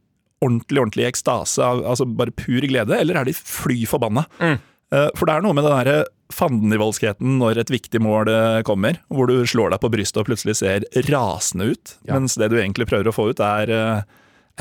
[0.44, 4.24] ordentlig ordentlig i ekstase, altså bare pur glede, eller er de fly forbanna?
[4.40, 5.98] Eh, for det er noe med det derre
[6.34, 10.58] fandenivoldskheten når et viktig mål eh, kommer, hvor du slår deg på brystet og plutselig
[10.62, 12.16] ser rasende ut, Ja.
[12.20, 14.02] mens det du egentlig prøver å få ut, er eh,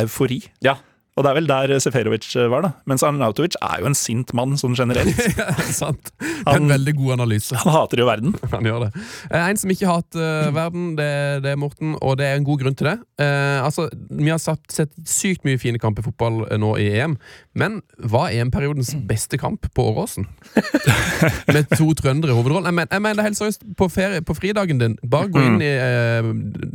[0.05, 0.43] eufori.
[0.65, 0.77] ja.
[1.19, 2.71] Og det er vel der Seferovic var, da.
[2.87, 5.19] Mens Arnautovic er jo en sint mann sånn generelt.
[5.41, 6.13] ja, sant.
[6.21, 7.57] Det er Han- en veldig god analyse.
[7.59, 8.37] Han hater jo verden.
[8.55, 8.91] Han gjør det.
[9.33, 11.09] Eh, En som ikke hater eh, verden, det,
[11.43, 12.97] det er Morten, og det er en god grunn til det.
[13.19, 16.87] Eh, altså, Vi har satt, sett sykt mye fine kamper i fotball eh, nå i
[17.03, 17.19] EM,
[17.59, 20.29] men hva er EM-periodens beste kamp på Åråsen?
[21.55, 22.69] Med to trøndere i hovedrollen.
[22.71, 25.59] Jeg, men, jeg mener det helt seriøst, på, ferie, på fridagen din, bare gå inn
[25.65, 26.29] i eh,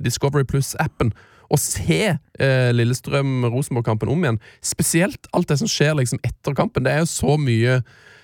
[0.03, 1.13] Discovery Plus-appen
[1.53, 4.41] og se eh, Lillestrøm-Rosenborg-kampen om igjen.
[4.65, 6.85] Spesielt alt det som skjer liksom etter kampen.
[6.85, 7.81] Det er jo så mye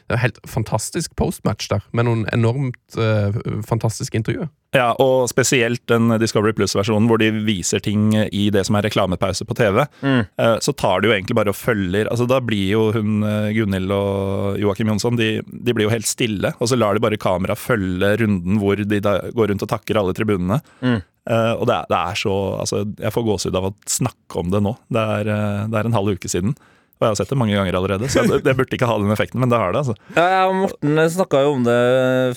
[0.09, 3.36] det er helt fantastisk postmatch der, med noen enormt eh,
[3.67, 4.49] fantastiske intervjuer.
[4.73, 9.45] Ja, og spesielt den Discovery Plus-versjonen hvor de viser ting i det som er reklamepause
[9.49, 9.84] på TV.
[10.01, 10.23] Mm.
[10.25, 13.49] Eh, Så tar de jo egentlig bare og følger altså Da blir jo hun eh,
[13.57, 17.21] Gunhild og Joakim Jonsson de, de blir jo helt stille, og så lar de bare
[17.21, 20.57] kamera følge runden hvor de da går rundt og takker alle tribunene.
[20.82, 20.99] Mm.
[21.30, 24.49] Eh, og det er, det er så altså, Jeg får gåsehud av å snakke om
[24.53, 24.73] det nå.
[24.89, 26.55] Det er, eh, det er en halv uke siden.
[26.99, 29.39] Og jeg har sett det mange ganger allerede, så det, burde ikke ha den effekten,
[29.39, 29.86] men det har det.
[29.86, 29.95] altså.
[30.17, 31.77] Ja, jeg og Morten snakka jo om det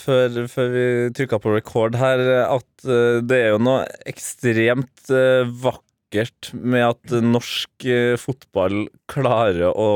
[0.04, 0.84] før, før vi
[1.18, 7.16] trykka på record her, at eh, det er jo noe ekstremt eh, vakkert med at
[7.26, 9.90] norsk eh, fotball klarer å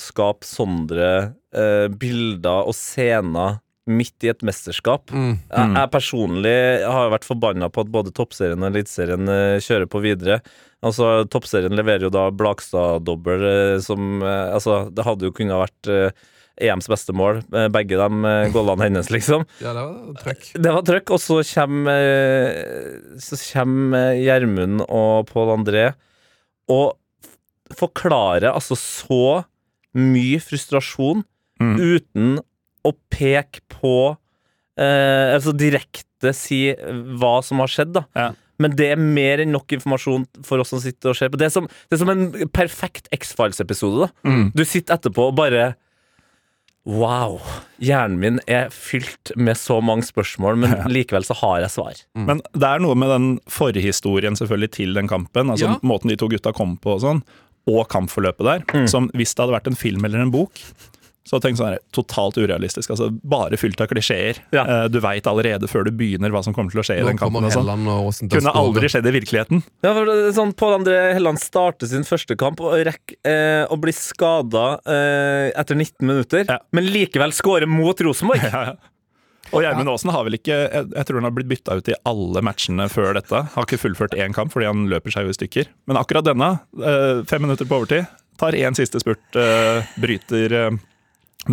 [0.00, 1.10] skape sånne
[1.52, 3.60] eh, bilder og scener
[3.90, 5.10] midt i et mesterskap.
[5.10, 5.34] Mm.
[5.48, 10.02] Jeg, jeg personlig har vært forbanna på at både Toppserien og Eliteserien eh, kjører på
[10.04, 10.40] videre.
[10.84, 15.90] Altså, Toppserien leverer jo da Blakstad-dobbel, eh, som eh, Altså, det hadde jo kunnet vært
[16.58, 19.44] EMs beste mål, begge de goalene hennes, liksom.
[19.64, 20.46] Ja, det var trøkk.
[20.58, 22.00] Det var trøkk, og så kommer
[23.22, 25.84] Så kommer Gjermund og Pål André
[26.68, 26.98] og
[27.78, 29.22] forklarer altså så
[29.96, 31.22] mye frustrasjon
[31.58, 31.74] Mm.
[31.82, 32.38] uten
[32.86, 34.16] å peke på
[34.78, 36.74] eh, Altså direkte si
[37.18, 38.04] hva som har skjedd, da.
[38.18, 38.28] Ja.
[38.58, 41.38] Men det er mer enn nok informasjon for oss som sitter og ser på.
[41.38, 44.08] Det er som, det er som en perfekt X-Files-episode.
[44.08, 44.48] da Mm.
[44.54, 45.74] Du sitter etterpå og bare
[46.88, 47.38] Wow.
[47.84, 51.98] Hjernen min er fylt med så mange spørsmål, men likevel så har jeg svar.
[52.16, 55.78] Men det er noe med den forhistorien selvfølgelig til den kampen, altså Ja.
[55.84, 57.20] måten de to gutta kom på og sånn,
[57.68, 58.88] og kampforløpet der, Mm.
[58.88, 60.56] som hvis det hadde vært en film eller en bok,
[61.26, 62.88] så tenk sånn her, totalt urealistisk.
[62.90, 64.38] altså Bare fylt av klisjeer.
[64.54, 64.62] Ja.
[64.64, 67.18] Eh, Du veit allerede før du begynner hva som kommer til å skje i den
[67.20, 67.44] kampen.
[67.52, 68.30] sånn.
[68.32, 69.62] Kunne aldri skjedd i virkeligheten.
[69.84, 73.66] Ja, for det er sånn, Pål André Helland starter sin første kamp og rekker eh,
[73.68, 76.58] å bli skada eh, etter 19 minutter, Ja.
[76.72, 78.40] men likevel skårer mot Rosenborg.
[78.48, 78.76] Ja, ja.
[79.48, 81.94] Og Gjermund Aasen har vel ikke jeg, jeg tror han har blitt bytta ut i
[82.04, 83.38] alle matchene før dette.
[83.54, 85.70] Har ikke fullført én kamp fordi han løper seg jo i stykker.
[85.88, 88.04] Men akkurat denne, eh, fem minutter på overtid,
[88.36, 90.76] tar én siste spurt, eh, bryter, eh,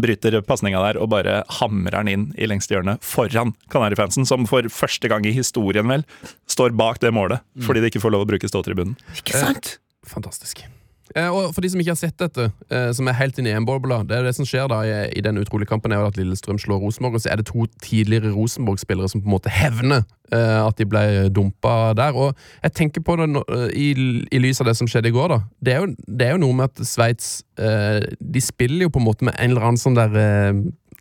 [0.02, 4.68] bryter pasninga der og bare hamrer den inn i lengste hjørne foran Kanarifansen, som for
[4.72, 6.06] første gang i historien vel
[6.52, 8.98] står bak det målet fordi de ikke får lov å bruke ståtribunen.
[9.18, 9.78] Ikke sant?
[10.06, 10.66] Fantastisk.
[11.14, 13.54] Eh, og For de som ikke har sett dette, eh, som er helt inne i
[13.54, 16.82] EM-bobla Det er det som skjer da i, den utrolige kampen, er at Lillestrøm slår
[16.82, 20.02] Rosenborg, og så er det to tidligere Rosenborg-spillere som på en måte hevner
[20.34, 22.18] eh, at de ble dumpa der.
[22.18, 22.34] Og
[22.64, 23.30] jeg tenker på det
[23.78, 23.92] i,
[24.32, 25.40] i lys av det som skjedde i går, da.
[25.62, 29.06] Det er jo, det er jo noe med at Sveits De spiller jo på en
[29.06, 30.12] måte med en eller annen sånn der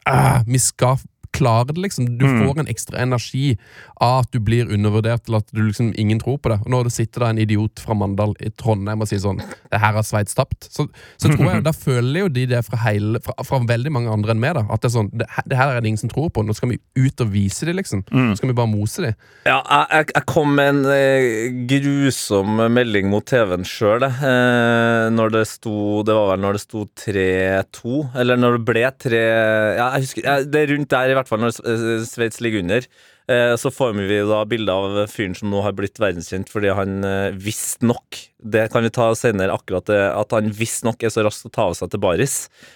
[0.06, 1.00] ah, Vi skal
[1.34, 2.08] klare det, liksom.
[2.20, 3.56] Du får en ekstra energi
[4.02, 6.60] av at du blir undervurdert, eller at du liksom ingen tror på det.
[6.64, 9.80] Og når det sitter da en idiot fra Mandal i Trondheim og sier sånn Det
[9.80, 10.68] her har Sveits tapt.
[10.70, 10.86] Så,
[11.20, 14.34] så tror jeg, da føler jo de det fra, hele, fra, fra veldig mange andre
[14.34, 14.66] enn meg, da.
[14.70, 16.44] At det er sånn Det, det her er det ingen som tror på.
[16.46, 18.04] Nå skal vi ut og vise det, liksom.
[18.14, 19.18] Nå skal vi bare mose dem.
[19.48, 25.34] Ja, jeg, jeg, jeg kom med en eh, grusom melding mot TV-en sjøl, eh, når
[25.34, 29.88] det sto Det var vel når det sto 3-2, eller når det ble 3 Ja,
[29.96, 32.86] jeg husker jeg, Det er rundt der, i hvert fall, når eh, Sveits ligger under.
[33.30, 36.98] Eh, Så får vi da bilde av fyren som nå har blitt verdenskjent fordi han
[37.08, 41.46] eh, visstnok Det kan vi ta senere, akkurat det at han visstnok er så rask
[41.46, 42.34] til å ta av seg til baris.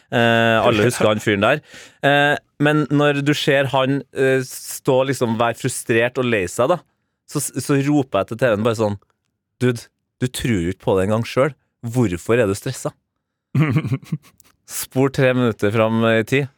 [0.09, 1.61] Eh, alle husker han fyren der.
[2.07, 2.35] Eh,
[2.65, 6.81] men når du ser han eh, stå liksom være frustrert og lei seg, da,
[7.29, 8.97] så, så roper jeg til TV-en bare sånn
[9.61, 9.89] Dude,
[10.23, 11.53] du tror jo ikke på det engang sjøl.
[11.85, 12.91] Hvorfor er du stressa?
[14.69, 16.49] Spor tre minutter fram i tid.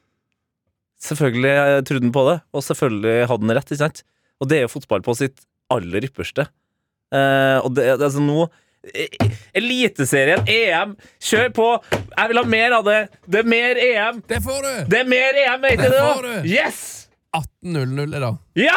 [1.01, 3.71] Selvfølgelig eh, trodde han på det, og selvfølgelig hadde han rett.
[3.73, 4.03] ikke sant?
[4.41, 5.43] Og det er jo fotball på sitt
[5.73, 6.47] aller ypperste.
[7.15, 8.45] Eh, og det, det, altså nå
[8.95, 10.93] eh, Eliteserien, EM,
[11.25, 11.69] kjør på!
[11.97, 12.99] Jeg vil ha mer av det!
[13.27, 14.21] Det er mer EM!
[14.31, 14.73] Det får du!
[14.93, 16.11] Det er mer EM, vet du Det det?
[16.27, 16.51] du.
[16.53, 16.83] Yes!
[17.37, 18.39] 18.00 i dag.
[18.59, 18.77] Ja!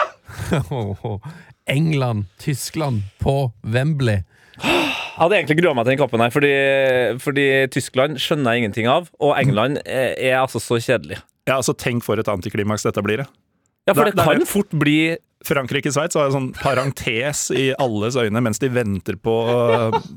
[1.74, 4.24] England, Tyskland på Wembley.
[4.64, 6.52] Jeg hadde egentlig grua meg til den kampen her, fordi,
[7.24, 11.18] fordi Tyskland skjønner jeg ingenting av, og England er, er altså så kjedelig.
[11.48, 13.18] Ja, altså Tenk for et antiklimaks dette blir.
[13.24, 13.28] det.
[13.88, 14.48] Ja, for Det- det kan det.
[14.48, 19.34] fort bli Frankrike-Sveits har en sånn parentes i alles øyne mens de venter på,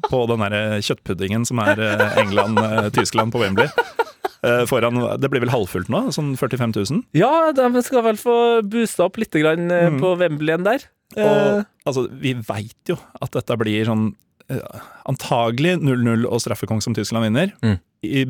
[0.08, 3.66] på den der kjøttpuddingen som er eh, England-Tyskland på Wembley.
[4.44, 6.04] Eh, Foran, det blir vel halvfullt nå?
[6.14, 7.02] Sånn 45 000?
[7.18, 10.84] Ja, de skal vel få boosta opp litt grann, eh, på Wembleyen der.
[11.16, 14.14] Eh, Og altså, vi veit jo at dette blir sånn
[14.48, 14.60] eh,
[15.10, 17.50] antagelig 0-0 og straffekonk som Tyskland vinner.
[17.64, 17.80] Mm.
[18.04, 18.24] I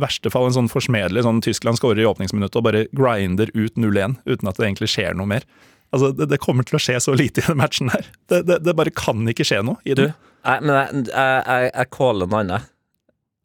[0.00, 4.18] verste fall en sånn forsmedelig sånn Tyskland skårer i åpningsminuttet og bare grinder ut 0-1
[4.24, 5.46] uten at det egentlig skjer noe mer.
[5.92, 8.06] Altså, det, det kommer til å skje så lite i den matchen her.
[8.32, 10.06] Det, det, det bare kan ikke skje noe i du,
[10.42, 12.70] jeg, men jeg, jeg, jeg caller noe annet.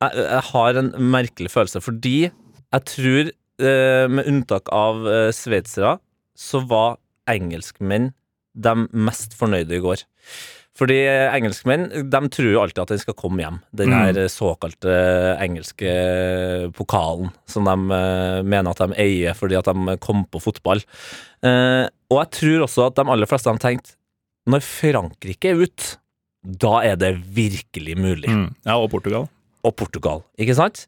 [0.01, 5.97] Jeg, jeg har en merkelig følelse, fordi jeg tror, eh, med unntak av eh, sveitsere,
[6.37, 6.97] så var
[7.29, 8.11] engelskmenn
[8.57, 10.03] de mest fornøyde i går.
[10.77, 13.59] Fordi eh, engelskmenn de tror jo alltid at den skal komme hjem.
[13.79, 14.93] Den her eh, såkalte
[15.41, 15.93] engelske
[16.77, 20.83] pokalen som de eh, mener at de eier fordi at de kom på fotball.
[21.45, 23.95] Eh, og jeg tror også at de aller fleste har tenkt
[24.47, 25.97] når Frankrike er ute,
[26.47, 28.29] da er det virkelig mulig.
[28.31, 28.51] Mm.
[28.63, 29.27] Ja, og Portugal.
[29.67, 30.85] Og Portugal, ikke sant?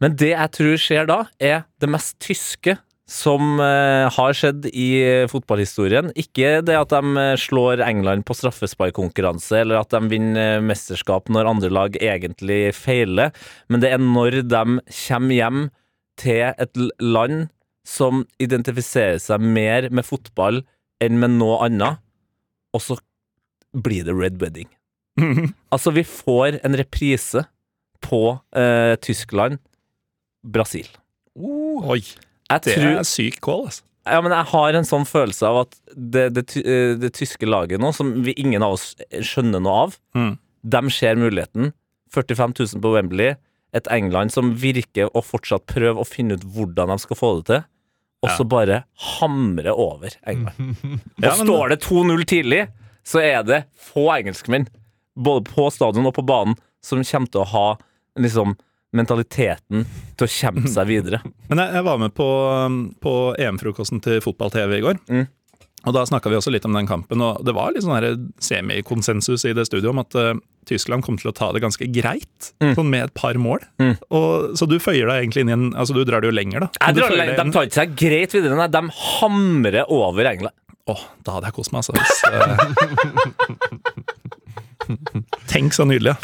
[0.00, 2.78] Men det jeg tror skjer da, er det mest tyske
[3.10, 4.90] som eh, har skjedd i
[5.30, 6.12] fotballhistorien.
[6.18, 11.30] Ikke det at de eh, slår England på straffesparkkonkurranse, eller at de vinner eh, mesterskap
[11.32, 13.34] når andre lag egentlig feiler,
[13.66, 14.64] men det er når de
[15.02, 15.64] kommer hjem
[16.20, 17.48] til et land
[17.86, 20.62] som identifiserer seg mer med fotball
[21.02, 21.98] enn med noe annet,
[22.76, 23.00] og så
[23.74, 24.70] blir det Red Wedding.
[25.70, 27.44] Altså, vi får en reprise
[28.02, 28.22] på
[28.56, 30.88] eh, Tyskland-Brasil.
[31.38, 32.02] Oi,
[32.50, 33.82] Jeg det tror er syk call, altså.
[34.10, 37.80] ja, men jeg har en sånn følelse av at det, det, eh, det tyske laget
[37.80, 40.32] nå, som vi, ingen av oss skjønner noe av, Mm.
[40.66, 41.72] de ser muligheten.
[42.12, 43.36] 45 000 på Wembley.
[43.72, 47.44] Et England som virker å fortsatt prøve å finne ut hvordan de skal få det
[47.46, 47.62] til.
[48.26, 48.80] Og så bare
[49.20, 50.76] hamre over England.
[51.22, 52.64] Ja, Og men- står det 2-0 tidlig,
[53.06, 54.66] så er det få engelskmenn,
[55.16, 57.64] både på stadion og på banen, som kommer til å ha
[58.18, 58.56] liksom
[58.96, 59.84] mentaliteten
[60.18, 61.20] til å kjempe seg videre.
[61.50, 62.26] Men jeg, jeg var med på,
[62.66, 64.98] um, på EM-frokosten til Fotball-TV i går.
[65.10, 65.28] Mm.
[65.88, 69.46] Og da snakka vi også litt om den kampen, og det var litt sånn semikonsensus
[69.48, 70.34] i det studioet om at uh,
[70.68, 72.74] Tyskland kom til å ta det ganske greit, Mm.
[72.76, 73.62] sånn med et par mål.
[73.80, 73.94] Mm.
[74.12, 76.66] Og, så du føyer deg egentlig inn i en Altså, du drar det jo lenger,
[76.66, 76.68] da.
[76.76, 78.68] Jeg drar, lenger, de tar ikke seg greit videre, nei.
[78.68, 80.52] De hamrer over England.
[80.90, 81.96] Åh, da hadde jeg kost meg, altså.
[81.96, 82.50] Hvis, eh,
[85.50, 86.16] Tenk så nydelig.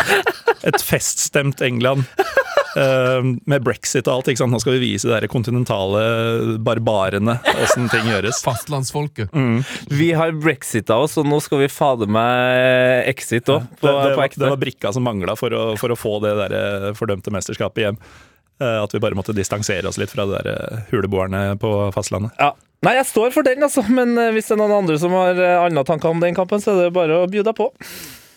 [0.67, 2.05] Et feststemt England.
[2.77, 4.29] eh, med brexit og alt.
[4.29, 4.53] ikke sant?
[4.53, 6.03] Nå skal vi vise de kontinentale
[6.65, 8.43] barbarene åssen ting gjøres.
[8.45, 9.33] Fastlandsfolket.
[9.89, 14.17] Vi har brexita oss, og nå skal vi fader meg exit òg, på, det, det,
[14.19, 17.87] var, det var brikka som mangla for, for å få det der eh, fordømte mesterskapet
[17.87, 18.01] hjem.
[18.61, 22.37] Eh, At vi bare måtte distansere oss litt fra de der huleboerne på fastlandet.
[22.41, 22.53] Ja.
[22.85, 23.81] Nei, jeg står for den, altså.
[23.89, 26.83] Men hvis det er noen andre som har andre tanker om den kampen, så er
[26.85, 27.71] det bare å by deg på.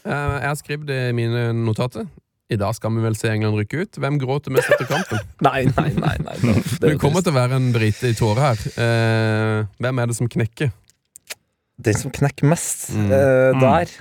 [0.09, 2.07] Eh, Jeg har skrevet det i mine notater.
[2.49, 3.97] I dag skal vi vel se England rykke ut.
[4.01, 5.19] Hvem gråter mest etter kampen?
[5.45, 6.15] Nei, nei, nei.
[6.25, 6.37] nei.
[6.81, 8.63] Det, Det kommer til å være en brite i tårer her.
[8.73, 10.71] Eh, hvem er det som knekker?
[11.79, 13.11] Den som knekker mest Mm.
[13.13, 13.61] eh, Mm.
[13.61, 13.91] der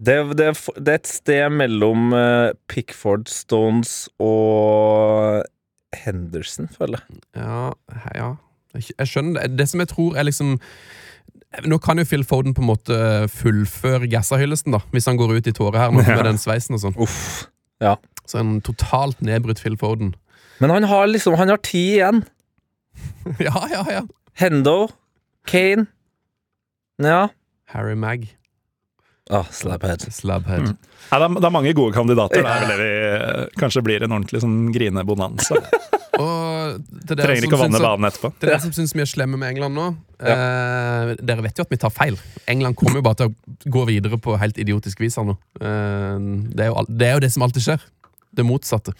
[0.00, 0.46] det, det,
[0.80, 5.42] det er et sted mellom eh, Pickford, Stones og
[5.92, 7.20] Henderson, føler jeg.
[7.36, 7.72] Ja,
[8.16, 8.30] ja.
[8.78, 9.56] Jeg skjønner det.
[9.58, 10.54] Det som jeg tror er liksom
[11.66, 12.96] Nå kan jo Phil Foden på en måte
[13.34, 16.84] fullføre Gassa-hyllesten, da hvis han går ut i tårer her nå, med den sveisen og
[16.84, 16.98] sånn.
[17.02, 17.48] Uff.
[18.30, 20.12] Så en totalt nedbrutt Phil Foden.
[20.62, 22.22] Men han har liksom Han har ti igjen.
[23.46, 24.02] ja, ja, ja.
[24.38, 24.90] Hendo,
[25.48, 25.86] Kane
[27.02, 27.28] Ja.
[27.72, 28.28] Harry Mag.
[29.30, 30.02] Ah, slabhead.
[30.12, 30.60] Slabhead.
[30.60, 30.76] Mm.
[31.10, 32.42] Det, er, det er mange gode kandidater.
[32.42, 35.58] Det er vel det vi eh, kanskje blir en ordentlig sånn grinebonanza.
[36.20, 38.32] Og til dere Trenger som ikke å vanne banen etterpå.
[38.38, 39.86] Til dere som syns vi er slemme med England nå.
[40.20, 42.18] Eh, dere vet jo at vi tar feil.
[42.50, 45.38] England kommer jo bare til å gå videre på helt idiotisk vis her nå.
[45.60, 46.20] Eh,
[46.52, 47.88] det, er jo, det er jo det som alltid skjer.
[48.30, 48.94] Det motsatte.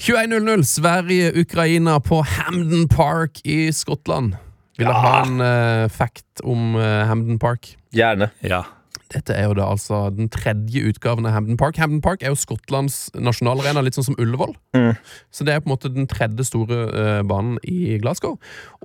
[0.00, 4.38] 21.00, Sverige-Ukraina på Hamden Park i Skottland.
[4.80, 7.74] Vil dere ha en eh, fact om eh, Hamden Park?
[7.92, 8.30] Gjerne.
[8.40, 8.64] Ja.
[9.12, 11.78] Dette er jo da altså den tredje utgaven av Hamden Park.
[11.80, 14.54] Hamden Park er jo Skottlands nasjonalarena, litt sånn som Ullevål.
[14.76, 14.94] Mm.
[15.34, 18.38] Så det er på en måte den tredje store uh, banen i Glasgow.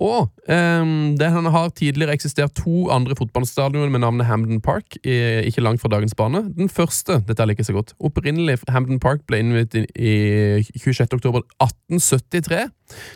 [0.03, 5.17] Og um, det har tidligere eksistert to andre fotballstadioner med navnet Hamden Park, i,
[5.47, 6.43] ikke langt fra dagens bane.
[6.57, 11.07] Den første, dette jeg like så godt, opprinnelig Hamden Park ble innviet i, i 26.
[11.19, 12.67] oktober 1873.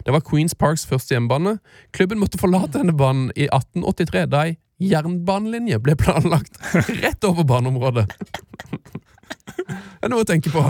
[0.05, 1.57] Det var Queens Parks første hjemmebane.
[1.95, 4.47] Klubben måtte forlate denne banen i 1883, da
[4.81, 6.57] jernbanelinje ble planlagt
[7.01, 8.07] rett over baneområdet.
[9.61, 10.63] Det er noe å tenke på.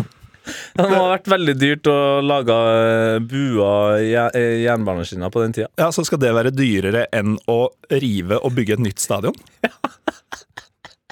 [0.75, 5.67] Det må ha vært veldig dyrt å lage eh, buer eh, jernbaneskinner på den tida.
[5.79, 7.59] ja, Så skal det være dyrere enn å
[8.01, 9.37] rive og bygge et nytt stadion?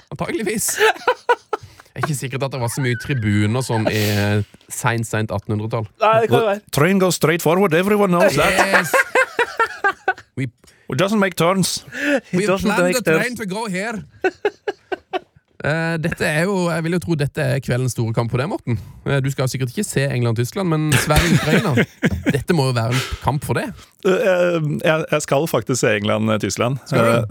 [0.10, 0.72] Antageligvis.
[0.80, 4.02] Det er ikke sikkert at det var så mye tribuner sånn i
[4.72, 5.86] seint, seint 1800-tall.
[6.02, 6.62] Nei, det kan være.
[6.76, 8.56] Train goes straight forward, everyone knows that.
[8.74, 8.94] Yes!
[10.40, 10.48] We,
[10.90, 11.84] It doesn't make turns.
[12.34, 14.04] we planned the train to go here.
[15.60, 18.46] Uh, dette er jo, Jeg vil jo tro dette er kveldens store kamp på det,
[18.48, 18.78] Morten.
[19.04, 21.74] Uh, du skal sikkert ikke se England-Tyskland, men Sverige-Ukraina.
[22.36, 23.66] Dette må jo være en kamp for det.
[24.08, 26.80] Uh, Jeg jeg skal faktisk se England-Tyskland.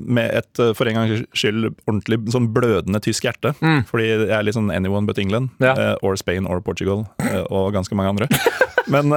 [0.05, 3.55] Med et for en gangs skyld ordentlig sånn blødende tysk hjerte.
[3.89, 5.49] Fordi jeg er litt sånn anyone but England.
[5.65, 5.97] Ja.
[6.05, 7.07] Or Spain or Portugal.
[7.49, 8.29] Og ganske mange andre.
[8.93, 9.09] Men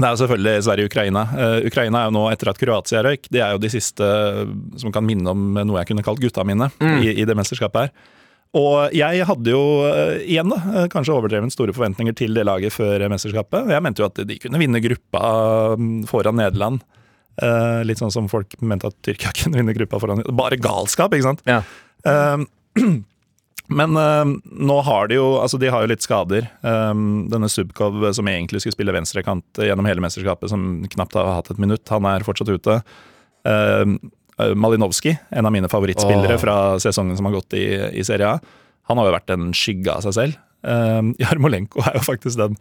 [0.00, 1.24] det er jo selvfølgelig Sverige-Ukraina.
[1.34, 4.54] Eh, Ukraina er jo nå, etter at Kroatia røyk, de er jo de siste eh,
[4.80, 8.16] som kan minne om noe jeg kunne kalt gutta mine i, i det mesterskapet her.
[8.58, 13.06] Og jeg hadde jo eh, igjen da, kanskje overdrevent store forventninger til det laget før
[13.12, 13.70] mesterskapet.
[13.70, 15.22] Jeg mente jo at de kunne vinne gruppa
[15.78, 16.82] mm, foran Nederland.
[17.88, 21.46] Litt sånn som folk mente at Tyrkia kunne vinne gruppa foran Bare galskap, ikke sant?
[21.48, 21.62] Ja.
[22.04, 22.42] Eh,
[23.70, 24.32] men eh,
[24.70, 26.48] nå har de jo Altså, de har jo litt skader.
[26.60, 31.52] Um, denne Subkov, som egentlig skulle spille venstrekant gjennom hele mesterskapet, som knapt har hatt
[31.52, 32.80] et minutt, han er fortsatt ute.
[33.46, 33.96] Uh,
[34.56, 36.40] Malinowski, en av mine favorittspillere oh.
[36.40, 37.66] fra sesongen som har gått i,
[38.00, 40.38] i Serie A, han har jo vært en skygge av seg selv.
[40.64, 42.56] Um, Jarmolenko er jo faktisk den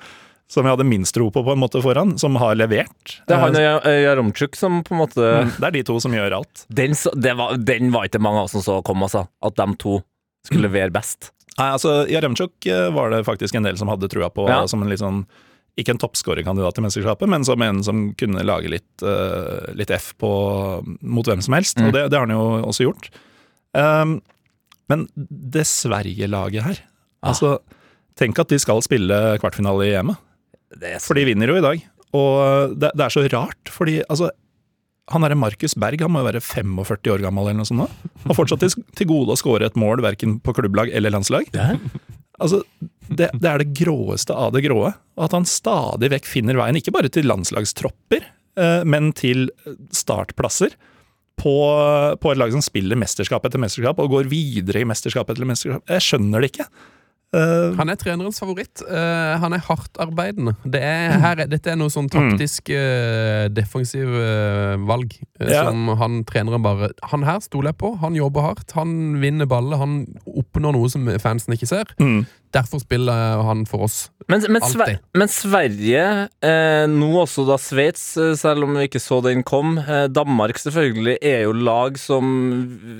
[0.49, 3.20] som jeg hadde minst tro på, på en måte foran, som har levert.
[3.30, 5.84] Det er han Eh, og Ja- Jaromtsjuk som på en måte mm, det er de
[5.84, 6.66] to som gjør alt.
[6.68, 9.28] den, så, det var, den var ikke mange av oss som så kom, altså.
[9.45, 10.01] At de to
[10.47, 11.31] skulle levere best.
[11.57, 14.61] Nei, altså Jaremchuk eh, var det faktisk en del som hadde trua på Ja.
[14.67, 15.25] som en litt sånn
[15.79, 20.09] Ikke en toppskårerkandidat til mesterskapet, men som en som kunne lage litt, uh, litt F
[20.19, 20.29] på,
[20.99, 21.77] mot hvem som helst.
[21.79, 21.85] Mm.
[21.87, 23.07] Og det, det har han jo også gjort.
[23.77, 24.17] Um,
[24.91, 26.81] men det Sverige-laget her
[27.21, 27.29] Ah.
[27.31, 27.59] Altså,
[28.19, 30.11] Tenk at de skal spille kvartfinale i EM.
[30.79, 31.81] Det så, For de vinner jo i dag.
[32.15, 34.29] Og det, det er så rart, fordi altså
[35.10, 38.12] han derre Markus Berg han må jo være 45 år gammel eller noe sånt Da.
[38.30, 41.49] Har fortsatt til, gode å skåre et mål verken på klubblag eller landslag.
[42.39, 42.62] Altså,
[43.10, 44.93] det, det er det gråeste av det gråe.
[45.20, 48.28] At han stadig vekk finner veien, ikke bare til landslagstropper,
[48.60, 49.49] eh, men til
[49.95, 50.78] startplasser.
[51.39, 51.55] På,
[52.20, 55.86] på et lag som spiller mesterskap etter mesterskap og går videre i mesterskap etter mesterskap.
[55.88, 56.66] Jeg skjønner det ikke.
[57.32, 58.82] Eh, Han er trenerens favoritt.
[58.89, 60.55] Uh, han er hardtarbeidende.
[60.65, 62.32] Det er, her, dette er noe sånn Mm.
[62.34, 64.09] taktisk uh, defensiv
[64.88, 65.65] valg Ja.
[65.69, 67.93] som han treneren bare Han her stoler jeg på.
[68.01, 68.71] Han jobber hardt.
[68.73, 69.77] Han vinner baller.
[69.77, 71.86] Han oppnår noe som fansen ikke ser.
[71.99, 72.25] mm.
[72.56, 73.97] Derfor spiller han for oss.
[74.30, 76.04] Men, men, Sver men Sverige,
[76.45, 80.58] eh, nå også da Sveits, eh, selv om vi ikke så den kom eh, Danmark
[80.62, 82.30] selvfølgelig er jo lag som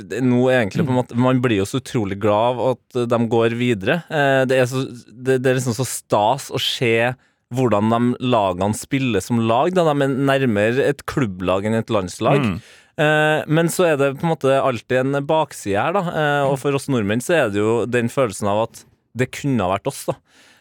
[0.10, 3.58] nå egentlig på en måte Man blir jo så utrolig glad av at de går
[3.60, 4.02] videre.
[4.10, 7.12] Eh, det, er så, det, det er liksom så stas å se
[7.54, 9.74] hvordan de lagene spiller som lag.
[9.74, 9.88] Da.
[9.88, 12.45] De er nærmere et klubblag enn et landslag.
[12.45, 12.60] Mm.
[13.00, 16.04] Eh, men så er det på en måte alltid en bakside her, da.
[16.10, 18.84] Eh, og for oss nordmenn så er det jo den følelsen av at
[19.20, 20.15] det kunne ha vært oss, da.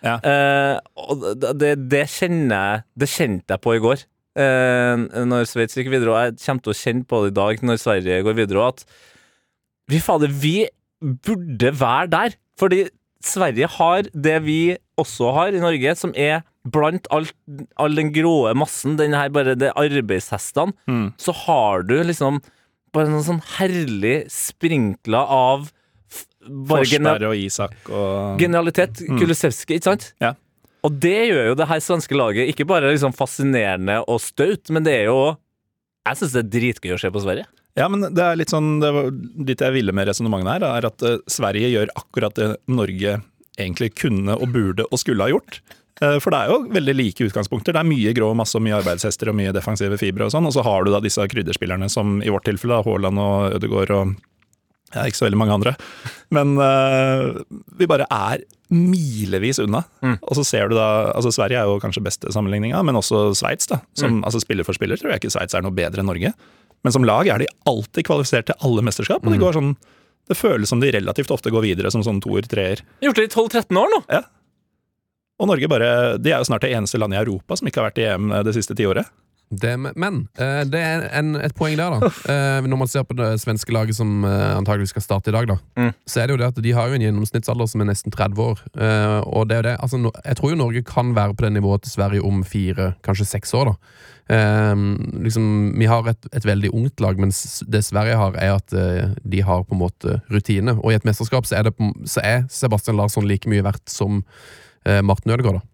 [0.04, 0.16] Ja.
[0.22, 4.04] Eh, og det, det, det kjenner jeg Det kjente jeg på i går.
[4.38, 7.64] Eh, når Sveits gikk videre, og jeg kommer til å kjenne på det i dag
[7.66, 8.84] når Sverige går videre, at
[9.90, 10.56] vi fader, vi
[11.00, 12.36] burde være der.
[12.61, 12.84] Fordi
[13.24, 14.61] Sverige har det vi
[15.00, 17.32] også har i Norge, som er blant alt,
[17.80, 21.09] all den gråe massen, den her bare det arbeidshestene, Mm.
[21.18, 22.38] så har du liksom
[22.94, 25.70] bare noen sånn herlig sprinkla av
[26.49, 29.03] Forsberg og Isak og genialitet.
[29.18, 30.11] Kulusevski, ikke sant?
[30.22, 30.34] Ja.
[30.86, 34.86] Og det gjør jo det her svenske laget ikke bare liksom fascinerende og staut, men
[34.86, 35.36] det er jo
[36.09, 37.49] Jeg syns det er dritgøy å se på Sverige.
[37.78, 40.88] Ja, men det er litt sånn det var Dit jeg ville med resonnementet her, er
[40.88, 43.18] at uh, Sverige gjør akkurat det Norge
[43.59, 45.61] egentlig kunne og burde og skulle ha gjort.
[45.99, 47.74] Uh, For det er jo veldig like utgangspunkter.
[47.74, 50.46] Det er mye grå masse og mye arbeidshester og mye defensive fibre og sånn.
[50.46, 54.16] Og så har du da disse krydderspillerne som i vårt tilfelle Haaland og Ødegaard og
[54.95, 55.74] ja, ikke så veldig mange andre.
[56.34, 57.41] Men uh,
[57.78, 59.82] vi bare er milevis unna.
[60.20, 63.68] Og så ser du da altså Sverige er jo kanskje beste sammenligninga, men også Sveits.
[63.70, 63.80] da.
[63.97, 66.34] Som, altså Spiller for spiller tror jeg ikke Sveits er noe bedre enn Norge.
[66.84, 69.24] Men som lag er de alltid kvalifisert til alle mesterskap.
[69.24, 69.72] Og de går sånn,
[70.28, 72.84] det føles som de relativt ofte går videre som sånn toer, treer.
[73.05, 74.03] Gjort det i 12-13 år nå!
[74.12, 74.24] Ja.
[75.39, 77.91] Og Norge bare, de er jo snart det eneste landet i Europa som ikke har
[77.93, 79.11] vært i EM det siste tiåret.
[79.51, 82.09] Det, men eh, det er en, et poeng der, da.
[82.28, 85.46] Eh, når man ser på det svenske laget som uh, antagelig skal starte i dag,
[85.49, 85.92] da, Mm.
[86.07, 88.42] så er det jo det at de har jo en gjennomsnittsalder som er nesten 30
[88.44, 88.61] år.
[88.76, 91.53] Eh, og det er jo det, altså, jeg tror jo Norge kan være på det
[91.57, 93.72] nivået til Sverige om fire, kanskje seks år.
[93.72, 93.74] da.
[94.36, 94.74] Eh,
[95.24, 95.49] liksom,
[95.80, 99.40] vi har et, et veldig ungt lag, mens det Sverige har, er at eh, de
[99.49, 100.76] har på en måte rutine.
[100.82, 101.74] Og i et mesterskap så er, det
[102.05, 104.20] så er Sebastian Larsson like mye verdt som
[104.84, 105.62] eh, Martin Ødegaard.
[105.62, 105.66] da.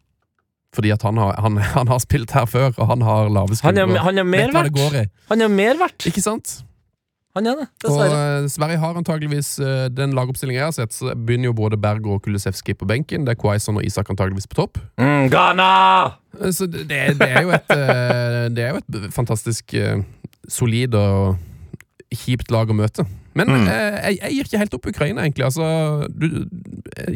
[0.75, 3.57] Fordi at han har, han, han har spilt her før, og han har lave Han
[3.61, 3.99] skuldre.
[4.09, 5.11] han er mer verdt!
[5.31, 6.07] Han er mer verdt!
[6.11, 6.61] Ikke sant?
[7.35, 8.19] Han er det, Og dessverre.
[8.45, 12.05] eh, Sverige har antageligvis uh, den lagoppstillingen jeg har sett, så begynner jo både Berg
[12.07, 13.25] og Kulusevski på benken.
[13.27, 14.79] Det er Quaison og Isak antageligvis på topp.
[15.03, 15.67] Mm, Ghana!
[16.39, 16.85] Eh, Så det,
[17.19, 17.75] det, er- jo et
[18.55, 19.75] Det er jo et fantastisk
[20.49, 21.37] solid og
[22.15, 23.03] kjipt lag å møte.
[23.35, 23.69] Men Mm.
[23.69, 25.45] eh, jeg, jeg gir ikke helt opp Ukraina, egentlig.
[25.45, 26.47] Altså, du,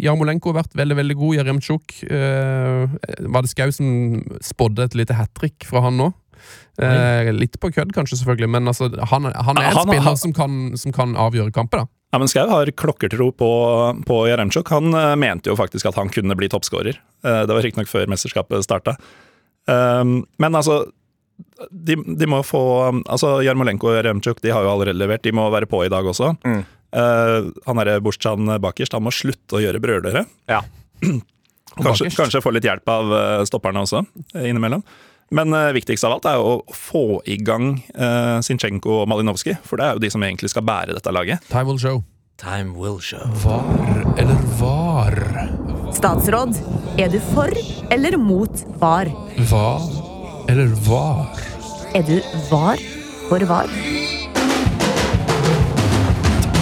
[0.03, 1.37] Jarmolenko har vært veldig veldig god.
[1.39, 2.97] Jaremtsjuk eh,
[3.29, 6.09] Var det Skau som spådde et lite hat trick fra han nå?
[6.79, 10.17] Eh, litt på kødd, kanskje, selvfølgelig, men altså, han, han er en Han- spiller han-
[10.17, 11.83] som, kan, som kan avgjøre kamper.
[11.85, 13.49] da Ja, men Skau har klokkertro på,
[14.07, 14.69] på Jaremtsjuk.
[14.71, 16.97] Han eh, mente jo faktisk at han kunne bli toppskårer.
[17.25, 18.95] Eh, det var riktignok før mesterskapet starta.
[19.69, 20.87] Um, men altså
[21.71, 22.61] de, de må få
[23.07, 25.25] Altså Jarmolenko og Remchuk de har jo allerede levert.
[25.27, 26.35] De må være på i dag også.
[26.47, 26.63] Mm.
[26.89, 30.25] Uh, han derre Bursjan bakerst han må slutte å gjøre brølere.
[30.51, 30.63] Ja.
[31.79, 34.03] Kanskje, kanskje få litt hjelp av eh, stopperne også,
[34.35, 34.83] eh, innimellom.
[35.31, 39.59] Men uh, viktigst av alt er jo å få i gang uh, Sinchenko og Malinowski.
[39.63, 41.45] For det er jo de som egentlig skal bære dette laget.
[41.53, 42.01] Time will show.
[42.41, 43.29] Time will show.
[43.45, 45.21] Var eller var?
[45.93, 46.57] Statsråd,
[46.97, 47.53] er du for
[47.93, 49.13] eller mot var?
[49.53, 50.08] Var
[50.49, 51.27] eller var?
[51.95, 52.21] Er du
[52.51, 52.77] var
[53.29, 53.67] for var?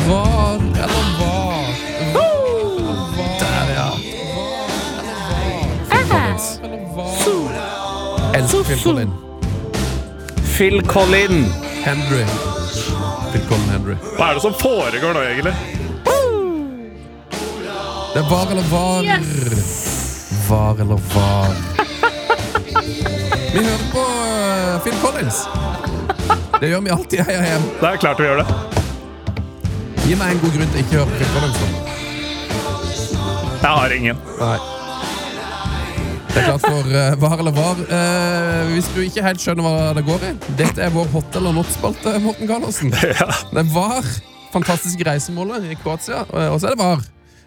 [0.09, 1.67] Var eller var?
[3.41, 3.91] Der, ja.
[8.35, 9.13] Elsker Phil Collin.
[10.57, 11.45] Phil Collin.
[11.85, 12.25] Henry.
[13.33, 13.97] Phil Collin Henry.
[14.17, 15.55] Hva er det som foregår nå, egentlig?
[18.15, 19.03] Det er var eller var.
[20.49, 21.76] Var eller var.
[23.57, 25.37] Vi hører på eh, Phil Collins.
[26.61, 27.63] Det gjør vi alltid i Heia Hjem.
[27.81, 28.57] Det er klart vi gjør det.
[30.03, 31.57] Gi meg en god grunn til ikke å høre på Phil Collins.
[31.63, 31.69] da.
[33.63, 34.21] Jeg har ingen.
[34.43, 34.59] Nei.
[36.35, 37.81] Det er klart for uh, var eller var.
[37.89, 41.57] Uh, hvis du ikke helt skjønner hva det går i, dette er vår hot eller
[41.57, 42.93] not-spalte, Morten Gallosen.
[43.17, 43.33] Ja.
[43.57, 44.05] Det var
[44.53, 47.01] fantastiske reisemålet i Kroatia, og så er det var.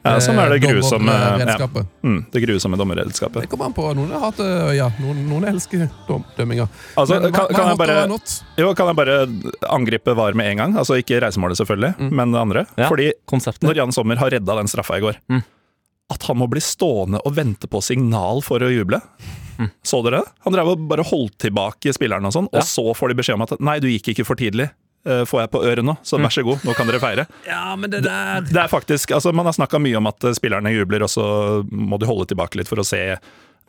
[0.04, 1.32] Ja, sånn er det grusomme grusomme ja.
[1.34, 1.88] dommerredskapet.
[2.04, 3.41] mm, Det grusomme dommerredskapet.
[3.43, 3.88] Det kommer an på.
[3.97, 4.39] Noen har hatt
[4.78, 6.68] ja, noen, noen elsker dom, dømminga.
[6.95, 9.18] Altså, Men kan, hva kan, jeg bare, jo, kan jeg bare
[9.76, 10.78] angripe VAR med en gang?
[10.80, 12.66] Altså Ikke reisemålet, selvfølgelig, men det andre.
[12.80, 12.88] Ja.
[12.88, 13.68] Fordi Konseptet.
[13.68, 15.43] når Jan Sommer har redda den straffa i går Mm.
[16.10, 18.97] At han må bli stående og vente på signal for å juble.
[19.86, 20.32] Så dere det?
[20.45, 22.64] Han drev og bare holdt tilbake spillerne, og sånn, Ja.
[22.64, 24.72] og så får de beskjed om at nei, du gikk ikke for tidlig.
[25.08, 27.28] Eh, Får jeg på øret nå, så vær så god, nå kan dere feire.
[27.47, 30.36] Ja, men det der Det er faktisk, altså Man har snakka mye om at eh,
[30.36, 31.28] spillerne jubler, og så
[31.72, 33.04] må de holde tilbake litt for å se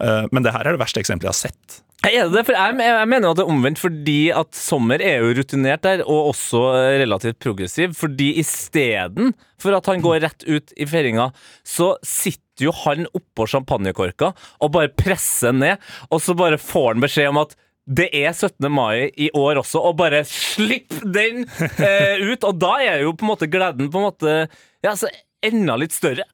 [0.01, 1.81] Eh, men det her er det verste eksempelet jeg har sett.
[2.09, 2.45] Er det det?
[2.49, 6.03] For jeg, jeg mener at det er omvendt, fordi at Sommer er jo rutinert der,
[6.07, 6.63] og også
[7.03, 7.93] relativt progressiv.
[7.99, 11.29] Fordi isteden for at han går rett ut i feiringa,
[11.67, 15.81] så sitter jo han oppå champagnekorka og bare presser ned,
[16.13, 17.55] og så bare får han beskjed om at
[17.91, 18.69] det er 17.
[18.71, 22.45] mai i år også, og bare slipp den eh, ut.
[22.47, 25.11] Og da er jo på en måte gleden på en måte ja, altså,
[25.43, 26.27] enda litt større.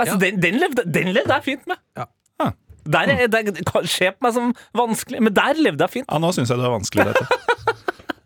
[0.00, 0.20] Altså, Ja.
[0.24, 1.76] den, den, levde, den levde jeg fint med.
[2.00, 2.06] Ja.
[2.40, 2.54] Ah.
[2.96, 6.08] Der er, det kan se på meg som vanskelig, men der levde jeg fint.
[6.08, 7.76] Ja, nå syns jeg det var vanskelig, dette.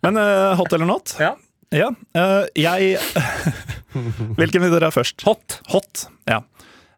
[0.07, 1.17] Men uh, hot eller not?
[1.19, 1.33] Ja.
[1.75, 2.95] Ja, uh, jeg
[4.39, 5.25] Hvilken vil dere ha først?
[5.27, 5.59] Hot.
[5.73, 6.39] Hot, ja.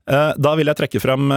[0.09, 1.33] Uh, Da vil jeg trekke fram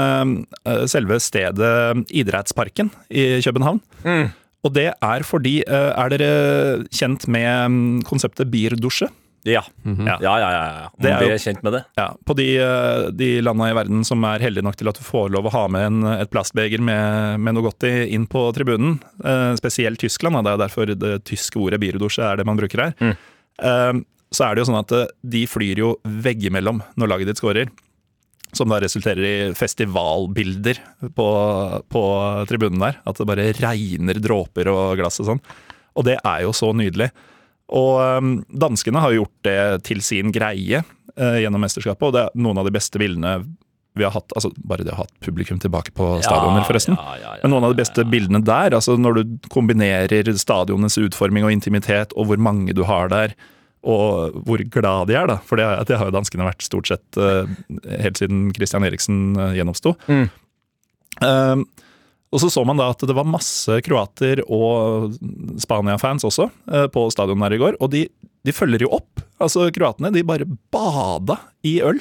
[0.91, 3.79] selve stedet Idrettsparken i København.
[4.03, 4.29] Mm.
[4.63, 9.09] Og det er fordi eh, Er dere kjent med mm, konseptet birdusje?
[9.43, 9.63] Ja.
[9.81, 10.19] Ja.
[10.21, 10.89] ja, ja, ja, ja.
[10.93, 11.79] Om Det er vi jo- er kjent med det.
[11.97, 15.01] Ja, På de, eh, de landa i verden som er heldige nok til at du
[15.01, 18.43] får lov å ha med en, et plastbeger med, med noe godt i inn på
[18.53, 22.83] tribunen, eh, spesielt Tyskland, det er derfor det tyske ordet birdusje er det man bruker
[22.85, 23.17] her, Mm.
[23.65, 23.93] eh,
[24.31, 27.65] så er det jo sånn at eh, de flyr jo veggimellom når laget ditt scorer.
[28.55, 30.79] Som da resulterer i festivalbilder
[31.15, 31.27] på,
[31.91, 32.03] på
[32.49, 32.99] tribunen der.
[33.07, 35.43] At det bare regner dråper og glass og sånn.
[35.95, 37.11] Og det er jo så nydelig.
[37.71, 42.41] Og øhm, danskene har gjort det til sin greie øh, gjennom mesterskapet, og det er
[42.43, 43.37] noen av de beste bildene
[43.95, 44.31] vi har hatt.
[44.35, 46.95] Altså bare det å ha hatt publikum tilbake på stadioner, forresten.
[46.99, 50.99] Ja, ja, ja, Men noen av de beste bildene der, altså når du kombinerer stadionenes
[50.99, 53.35] utforming og intimitet, og hvor mange du har der,
[53.81, 55.39] og hvor glad de er, da.
[55.47, 57.49] For det, det har jo danskene vært stort sett uh,
[58.01, 59.95] helt siden Christian Eriksen uh, gjenoppsto.
[60.11, 60.27] Mm.
[61.21, 61.65] Um,
[62.31, 65.17] og så så man da at det var masse kroater og
[65.59, 68.05] Spania-fans også uh, på stadionet der i går, og de,
[68.45, 69.25] de følger jo opp.
[69.41, 71.97] Altså Kroatene de bare bada i øl,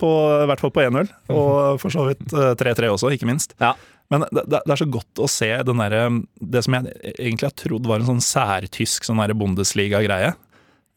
[0.00, 0.10] på,
[0.42, 3.54] i hvert fall på én øl, og for så vidt eh, 3-3 også, ikke minst.
[3.62, 3.76] Ja.
[4.12, 5.96] Men det, det er så godt å se den der,
[6.38, 10.36] det som jeg egentlig har trodd var en sånn særtysk sånn eh,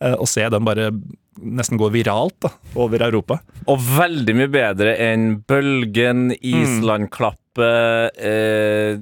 [0.01, 0.91] Og se den bare
[1.39, 3.39] nesten gå viralt da, over Europa.
[3.67, 6.63] Og veldig mye bedre enn Bølgen, Mm.
[6.63, 8.97] Island-klappet, eh,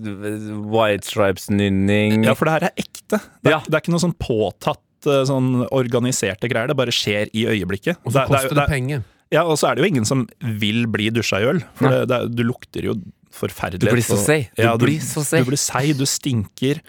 [0.73, 3.19] White Stripes-nynning Ja, for det her er ekte.
[3.41, 3.59] Det er, Ja.
[3.65, 6.67] det er ikke noe sånn påtatt eh, sånn organiserte greier.
[6.67, 7.97] Det bare skjer i øyeblikket.
[8.05, 9.03] Og så Det er- det er- koster det det er- penger.
[9.31, 11.59] Ja, og så er det jo ingen som vil bli dusja i øl.
[11.75, 11.91] For Nei.
[11.99, 12.93] det, det er, du lukter jo
[13.31, 13.79] forferdelig.
[13.79, 14.49] Du blir så seig.
[14.55, 15.43] Du Ja, blir så seig.
[15.45, 16.81] Du blir seig, du stinker.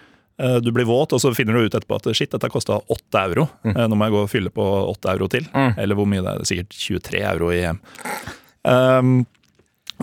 [0.43, 3.25] Eh, Du blir våt, og så finner du ut etterpå at shit, dette kosta åtte
[3.31, 3.49] euro.
[3.67, 3.81] Mm.
[3.89, 5.49] Nå må jeg gå og fylle på åtte euro til.
[5.55, 5.75] Mm.
[5.79, 6.47] Eller hvor mye det er.
[6.49, 7.83] Sikkert 23 euro i EM.
[8.69, 9.19] Um,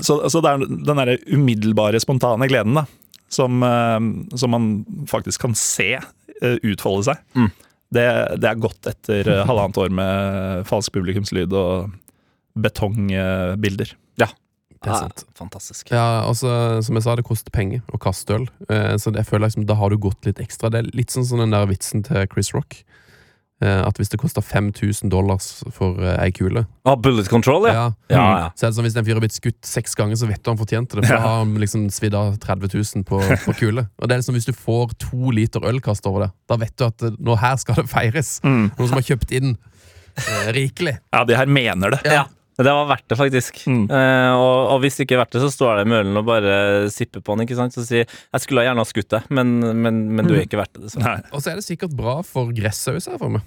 [0.01, 2.85] så, så det er den derre umiddelbare, spontane gleden, da.
[3.31, 3.99] Som, eh,
[4.37, 4.65] som man
[5.09, 7.21] faktisk kan se eh, utfolde seg.
[7.35, 7.51] Mm.
[7.95, 8.07] Det,
[8.41, 11.95] det er godt etter eh, halvannet år med falsk publikumslyd og
[12.55, 13.95] betongbilder.
[14.85, 15.25] Det er sant.
[15.37, 15.91] fantastisk.
[15.91, 18.49] Ja, altså, som jeg sa, det koster penger å kaste øl.
[18.69, 20.69] Eh, så jeg føler liksom, da har du gått litt ekstra.
[20.73, 22.83] Det er litt sånn som den der vitsen til Chris Rock.
[23.63, 27.85] Eh, at hvis det koster 5000 dollars for eh, ei kule Ah, bullet control, ja.
[28.11, 28.17] ja.
[28.17, 28.47] Ja, ja.
[28.51, 30.49] Så er det sånn Hvis en fyr har blitt skutt seks ganger, så vet du
[30.51, 31.05] han fortjente det.
[31.07, 33.85] For da har han liksom svidd av 30 000 på, på kule.
[34.01, 36.75] Og det er liksom Hvis du får to liter øl kastet over det, da vet
[36.75, 38.35] du at nå her skal det feires.
[38.43, 38.73] Mm.
[38.75, 40.97] Noen som har kjøpt inn eh, rikelig.
[41.15, 42.03] Ja, de her mener det.
[42.11, 42.25] Ja.
[42.55, 43.57] Det var verdt det, faktisk.
[43.67, 43.85] Mm.
[43.91, 46.27] Eh, og, og hvis det ikke er verdt det, så står det i mølen og
[46.29, 46.53] bare
[46.93, 47.43] sipper på den.
[47.43, 47.75] ikke sant?
[47.75, 50.79] Så sier jeg skulle gjerne ha skutt deg, men, men, men du er ikke verdt
[50.79, 50.93] det.
[50.93, 51.03] Så.
[51.35, 53.43] Og så er det sikkert bra for gresset òg, ser jeg for meg.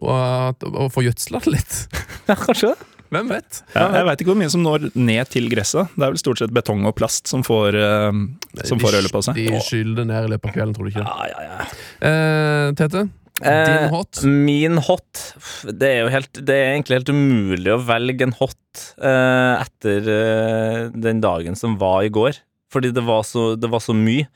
[0.00, 1.82] Og, og få gjødsla det litt.
[2.30, 2.90] Ja, kanskje det.
[3.10, 3.56] Hvem vet?
[3.74, 5.90] Ja, jeg veit ikke hvor mye som når ned til gresset.
[5.96, 8.20] Det er vel stort sett betong og plast som får, eh,
[8.68, 9.40] som får ølet på seg.
[9.40, 11.06] De skyller det ned i løpet av kvelden, tror du ikke?
[11.08, 11.66] Ja, ja, ja.
[12.06, 13.08] Eh, Tete,
[13.40, 14.20] din hot?
[14.24, 15.20] Min hot
[15.66, 20.10] Det er jo helt Det er egentlig helt umulig å velge en hot eh, etter
[20.14, 22.38] eh, den dagen som var i går.
[22.70, 24.28] Fordi det var så, det var så mye,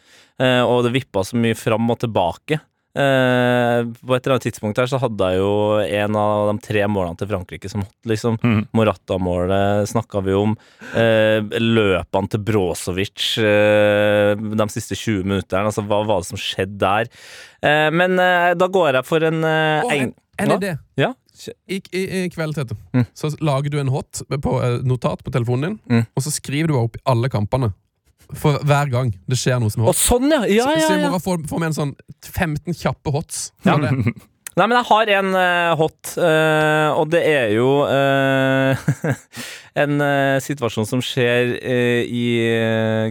[0.42, 2.59] eh, og det vippa så mye fram og tilbake.
[2.95, 6.84] Eh, på et eller annet tidspunkt her så hadde jeg jo en av de tre
[6.86, 8.36] målene til Frankrike som hot, liksom.
[8.45, 8.61] Mm.
[8.78, 10.55] Morata-målet snakka vi om.
[10.95, 15.66] Uh, løpene til Brozovic uh, de siste 20 minuttene.
[15.72, 17.11] Altså, hva var det som skjedde der?
[17.64, 20.74] Eh, men da går jeg for en Å, en, en idé.
[21.01, 21.12] Ja.
[21.66, 23.07] I, i, I kveld, Tete, Mm.
[23.16, 24.53] så lager du en hot på
[24.86, 26.05] notat på telefonen din, Mm.
[26.14, 27.72] og så skriver du opp alle kampene.
[28.32, 29.98] For hver gang det skjer noe som er hot.
[29.98, 30.02] hot.
[30.02, 30.42] sånn, ja!
[30.50, 31.94] Ja, Så, så ja, må få, få med en sånn
[32.24, 33.50] 15 kjappe hots.
[33.66, 33.76] Ja.
[33.82, 33.92] det.
[34.55, 38.84] Nei, men jeg har en uh, hot, uh, og det er jo uh,
[39.82, 40.05] en
[40.38, 41.57] situasjon som skjer
[42.07, 42.26] i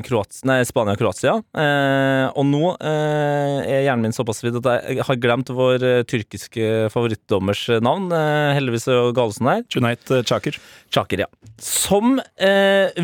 [0.06, 1.34] Kroats nei, Spania og Kroatia.
[1.44, 8.08] Og nå er hjernen min såpass vidt at jeg har glemt vår tyrkiske favorittdommers navn.
[8.56, 9.66] Heldigvis er Galesen her.
[9.76, 10.56] Junait Chaker.
[10.96, 11.28] Chaker, ja.
[11.60, 12.22] Som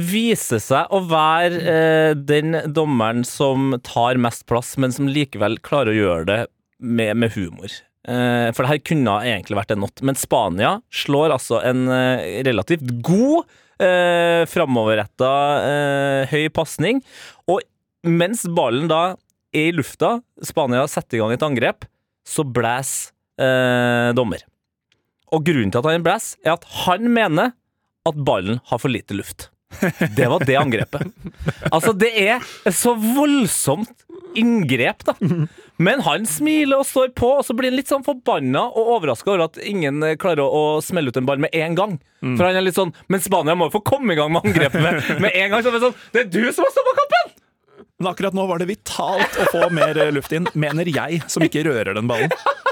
[0.08, 6.00] viser seg å være den dommeren som tar mest plass, men som likevel klarer å
[6.00, 6.42] gjøre det
[6.80, 7.76] med, med humor.
[8.08, 12.40] Eh, for det her kunne egentlig vært en not, men Spania slår altså en eh,
[12.48, 13.50] relativt god,
[13.84, 15.34] eh, framoverretta,
[15.68, 17.04] eh, høy pasning.
[17.52, 17.60] Og
[18.08, 19.04] mens ballen da
[19.52, 21.88] er i lufta, Spania setter i gang et angrep,
[22.24, 24.46] så blæs eh, dommer.
[25.36, 27.56] Og grunnen til at han blæs, er at han mener
[28.08, 29.50] at ballen har for lite luft.
[30.16, 31.12] Det var det angrepet.
[31.74, 32.42] Altså, det er
[32.74, 34.06] så voldsomt
[34.38, 35.16] inngrep, da.
[35.80, 39.32] Men han smiler og står på, og så blir han litt sånn forbanna og overraska
[39.32, 41.98] over at ingen eh, klarer å, å smelle ut en ball med en gang.
[42.20, 44.82] For han er litt sånn Men Spania må jo få komme i gang med angrepet
[44.84, 45.64] med, med en gang.
[45.64, 47.36] Så det er sånn, det er du som har stoppa kampen!
[48.00, 51.44] Men akkurat nå var det vitalt å få mer eh, luft inn, mener jeg, som
[51.44, 52.32] ikke rører den ballen.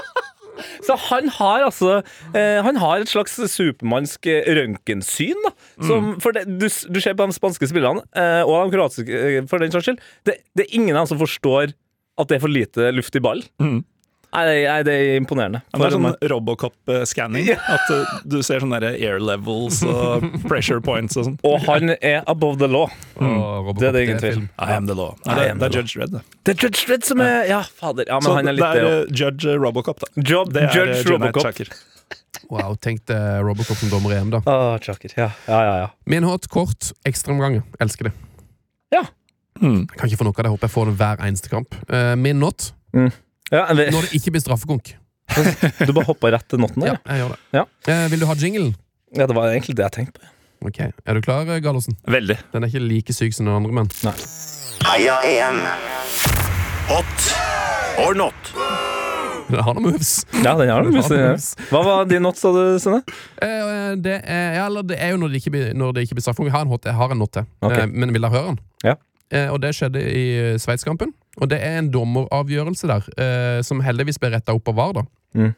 [0.86, 1.98] Så han har altså
[2.34, 5.38] eh, Han har et slags supermannsk eh, røntgensyn.
[5.46, 5.52] da.
[5.86, 9.42] Som, For det, du, du ser på de spanske spillerne, eh, og de kroatiske eh,
[9.50, 10.02] for den saks skyld.
[10.28, 11.74] Det, det er ingen av dem som forstår
[12.18, 13.46] at det er for lite luft i ballen.
[13.62, 13.80] Mm.
[14.28, 15.62] Nei, det, nei, det er imponerende.
[15.72, 17.46] Ja, Det er sånn Robocop-scanning.
[17.56, 21.38] At eh, du ser sånne der air levels og pressure points og sånn.
[21.48, 22.92] og han er above the law.
[23.16, 23.70] Mm.
[23.80, 24.48] Det er det ingen film.
[24.52, 24.68] tvil.
[24.68, 25.14] I am the law.
[25.24, 26.16] Nei, det, det er Judge Dredd.
[26.18, 26.22] det.
[26.44, 28.04] Det er Judge Dredd som er Ja, fader.
[28.10, 30.10] Ja, men Så han er det er eh, Judge Robocop, da.
[30.20, 31.72] Job, Det er Judge eh, Robocop.
[32.52, 34.42] Wow, tenk deg Robocop som dommer i EM, da.
[34.48, 35.12] Ah, Chaker.
[35.16, 35.76] Ja, ja, ja.
[35.86, 35.88] ja.
[36.08, 37.64] Min hot, kort, ekstraomganger.
[37.80, 38.14] Elsker det.
[38.92, 39.06] Ja.
[39.60, 39.86] Mm.
[39.88, 40.52] Jeg kan ikke få noe av det.
[40.52, 41.76] Håper jeg får det hver eneste kamp.
[41.88, 42.70] Uh, min not
[43.52, 44.94] ja eller, når det ikke blir straffekonk.
[45.86, 46.96] du bare hoppa rett til notten der?
[46.96, 47.38] Ja, jeg gjør det.
[47.58, 47.64] Ja.
[47.92, 48.72] Eh, vil du ha jingle?
[49.16, 50.34] Ja, det var egentlig det jeg tenkte på.
[50.68, 51.94] Ok, Er du klar, Gallosen?
[52.10, 52.34] Veldig.
[52.52, 53.90] Den er ikke like syk som den andre, men
[54.88, 55.60] Heia EM.
[56.88, 57.28] Hot
[58.02, 58.54] or not?
[59.48, 60.12] den har noen moves.
[60.44, 61.52] Ja, den har noen moves.
[61.70, 63.00] Hva var din not, sa du, Sunne?
[63.42, 66.18] Eh, det, er, ja, eller det er jo når det ikke blir, når det ikke
[66.18, 66.50] blir straffekonk.
[66.50, 67.76] Jeg har en hot, jeg har en not til, Ok.
[67.78, 68.60] Eh, men vil dere høre den?
[68.84, 68.96] Ja.
[69.32, 71.14] Eh, og det skjedde i eh, Sveitskampen.
[71.40, 74.92] Og det er en dommeravgjørelse der, eh, som heldigvis ble retta opp av VAR.
[74.94, 75.02] da.
[75.34, 75.54] Mm.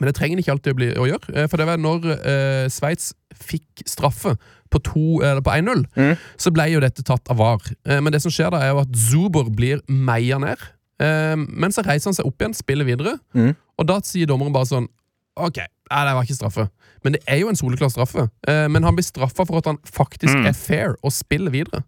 [0.00, 1.34] Men det trenger det ikke alltid å, bli, å gjøre.
[1.36, 4.36] eh, For det var når eh, Sveits fikk straffe
[4.70, 6.16] på, på 1-0, Mm.
[6.36, 7.60] så ble jo dette tatt av VAR.
[7.86, 10.58] Eh, men det som skjer da, er jo at Zuber blir meia ned.
[11.00, 13.54] Eh, men så reiser han seg opp igjen, spiller videre, Mm.
[13.78, 14.88] og da sier dommeren bare sånn
[15.36, 16.68] Ok, nei, det var ikke straffe.
[17.02, 18.28] Men det er jo en soleklar straffe.
[18.46, 20.46] Eh, men han blir straffa for at han faktisk Mm.
[20.46, 21.82] er fair og spiller videre.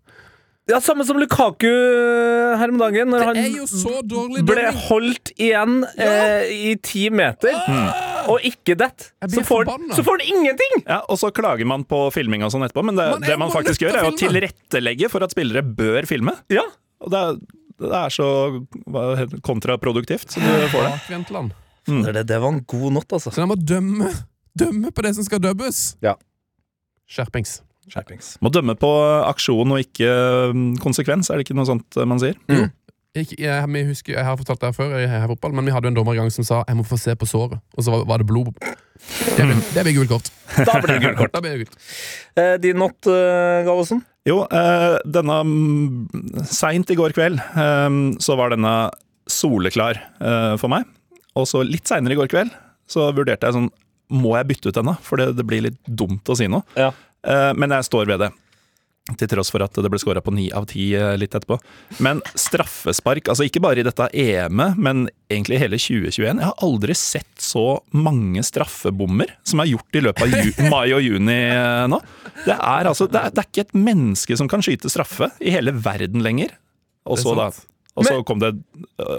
[0.67, 3.37] Ja, Samme som Lukaku eh, her om dagen, når han
[3.71, 4.01] så
[4.49, 7.55] ble holdt igjen eh, i ti meter,
[8.27, 9.13] og ikke dett.
[9.31, 10.83] Så får, så får han ingenting!
[10.83, 13.55] Ja, Og så klager man på filming og sånn etterpå, men det, Man det man
[13.55, 16.35] faktisk gjør, er å tilrettelegge for at spillere bør filme.
[16.51, 16.67] Ja,
[16.99, 17.39] Og det er,
[17.87, 18.29] det er så
[19.47, 20.97] kontraproduktivt som du får det.
[21.87, 22.03] Mm.
[22.11, 23.31] det, det var en god natt, altså.
[23.31, 24.11] Så de må dømme,
[24.59, 25.85] dømme på det som skal dømmes.
[26.03, 26.17] Ja.
[27.07, 27.61] Skjerpings.
[27.93, 28.35] Skjerpings.
[28.43, 28.91] Må dømme på
[29.27, 30.11] aksjon og ikke
[30.55, 32.35] mm, konsekvens, er det ikke noe sånt eh, man sier?
[32.51, 32.67] Mm.
[33.17, 35.89] jeg, vi husker, jeg har fortalt det her før, jeg Heia fotball, men vi hadde
[35.89, 37.95] jo en dommer en gang som sa 'jeg må få se på såret', og så
[37.95, 38.53] var, var det blod.
[39.37, 40.31] Det blir, gult kort.
[40.57, 41.43] Da blir det gult kort.
[41.45, 41.77] Det gult.
[42.37, 44.03] Eh, din not, uh, Gallosen?
[44.27, 48.75] Jo, eh, denne mm, Seint i går kveld eh, så var denne
[49.31, 50.87] soleklar eh, for meg.
[51.39, 52.55] Og så litt seinere i går kveld
[52.91, 53.73] så vurderte jeg sånn
[54.15, 54.95] Må jeg bytte ut denne?
[55.03, 56.63] For det, det blir litt dumt å si noe.
[56.79, 56.93] Ja.
[57.27, 58.33] Eh, men jeg står ved det.
[59.21, 61.61] Til tross for at det ble skåra på ni av ti eh, litt etterpå.
[62.03, 66.27] Men straffespark, altså ikke bare i dette EM-et, men egentlig hele 2021.
[66.27, 71.07] Jeg har aldri sett så mange straffebommer som er gjort i løpet av mai og
[71.07, 72.03] juni eh, nå.
[72.43, 75.55] Det er, altså, det, er, det er ikke et menneske som kan skyte straffe i
[75.55, 76.59] hele verden lenger.
[77.07, 77.51] Og så da
[77.97, 78.51] og så kom det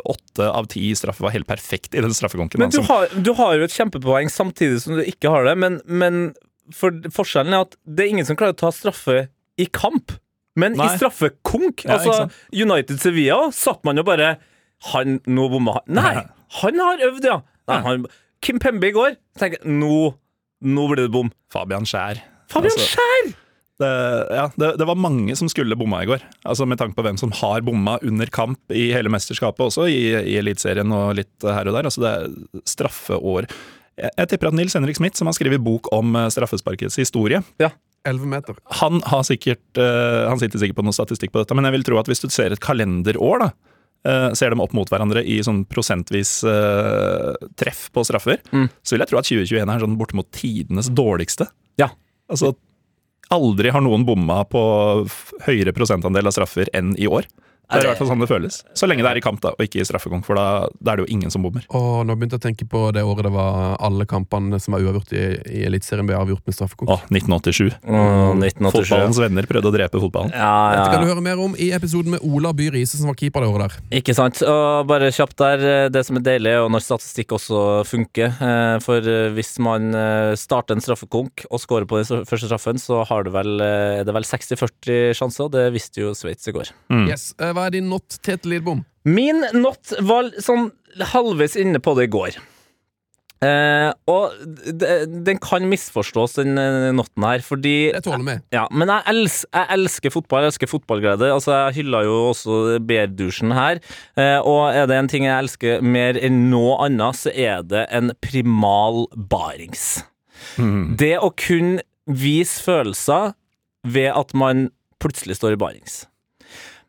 [0.06, 2.62] åtte av ti straffer var helt perfekt i den straffekonken.
[2.62, 5.80] Men du har, du har jo et kjempepoeng samtidig som du ikke har det, men,
[5.90, 6.28] men
[6.76, 10.16] for, forskjellen er at det er ingen som klarer å ta straffe i kamp.
[10.58, 10.88] Men Nei.
[10.88, 12.32] i straffekonk, Ja, altså?
[12.54, 14.38] United Sevilla, satt man jo bare
[14.92, 15.98] Han, nå bomma han.
[15.98, 16.24] Nei!
[16.62, 17.40] Han har øvd, ja!
[17.70, 18.06] Nei, han,
[18.46, 20.14] Kim Pembe i går tenker nå,
[20.66, 21.30] nå blir det bom.
[21.54, 22.22] Fabian Skjær.
[22.50, 23.36] Fabian Altså, Skjær!
[23.78, 23.90] Det,
[24.34, 26.24] ja, det, det var mange som skulle bomma i går.
[26.50, 30.00] Altså Med tanke på hvem som har bomma under kamp i hele mesterskapet, også i,
[30.18, 31.90] i Eliteserien og litt her og der.
[31.90, 33.50] Altså Det er straffeår.
[33.98, 37.42] Jeg, jeg tipper at Nils Henrik Smith, som har skrevet bok om eh, straffesparkets historie,
[37.62, 37.72] ja.
[38.08, 38.56] 11 meter.
[38.80, 41.84] han, har sikkert, uh, han sitter sikkert på noe statistikk på dette, men jeg vil
[41.90, 43.48] tro at hvis du ser et kalenderår, da,
[44.08, 48.70] uh, ser dem opp mot hverandre i sånn prosentvis uh, treff på straffer, Mm.
[48.80, 51.50] så vil jeg tro at 2021 er sånn bortimot tidenes dårligste.
[51.82, 51.90] Ja.
[52.32, 52.54] Altså,
[53.34, 54.62] aldri har noen bomma på
[55.10, 57.28] f- høyere prosentandel av straffer enn i år.
[57.68, 58.62] Det er i hvert fall sånn det føles.
[58.78, 60.46] Så lenge det er i kamp, da, og ikke i straffekonk, for da,
[60.80, 61.66] da er det jo ingen som bommer.
[61.76, 64.86] Og nå begynte jeg å tenke på det året det var alle kampene som var
[64.86, 65.24] uavgjort i,
[65.60, 66.94] i Eliteserien, ble avgjort med straffekonk.
[66.94, 67.76] Å, 1987.
[67.84, 68.72] Mm, 1987.
[68.78, 70.32] Fotballens venner prøvde å drepe fotballen.
[70.32, 70.78] Ja, ja.
[70.80, 73.44] Dette kan du høre mer om i episoden med Ola By Riise, som var keeper
[73.44, 74.00] det året der.
[74.00, 74.40] Ikke sant.
[74.48, 78.32] Og bare kjapt der, eh, det som er deilig, er når statistikk også funker.
[78.48, 79.92] Eh, For eh, hvis man
[80.40, 84.14] starter en straffekonk og scorer på den første straffen, så har du vel, er det
[84.16, 86.72] vel 60-40 sjanser, og det visste jo Sveits i går.
[86.94, 87.06] Mm.
[87.12, 88.84] Yes, Hva er din not, Tete Lidbom?
[89.08, 90.70] Min not var sånn
[91.14, 92.38] halvveis inne på det i går.
[93.46, 94.34] Eh, og
[94.66, 98.36] den kan misforstås, den eh, notten her, fordi Det tåler vi.
[98.56, 101.30] Ja, men jeg, els, jeg elsker fotball, jeg elsker fotballglede.
[101.36, 102.58] Altså, jeg hylla jo også
[102.90, 103.82] BR-dusjen her.
[104.18, 107.86] Eh, og er det en ting jeg elsker mer enn noe annet, så er det
[107.94, 110.00] en primal barings.
[110.98, 113.34] Det å kunne vise følelser
[113.88, 114.70] ved at man
[115.02, 116.06] plutselig står i barings.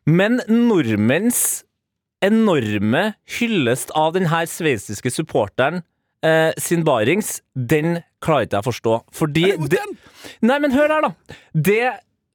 [0.09, 1.63] Men nordmenns
[2.25, 5.83] enorme hyllest av denne sveitsiske supporteren
[6.25, 8.95] eh, sin barings, den klarer ikke jeg å forstå.
[9.15, 9.83] Fordi Er det det?
[10.43, 11.39] Nei, men hør her, da.
[11.53, 11.83] Det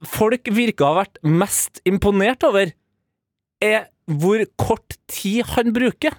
[0.09, 2.73] folk virker å ha vært mest imponert over,
[3.65, 6.17] er hvor kort tid han bruker.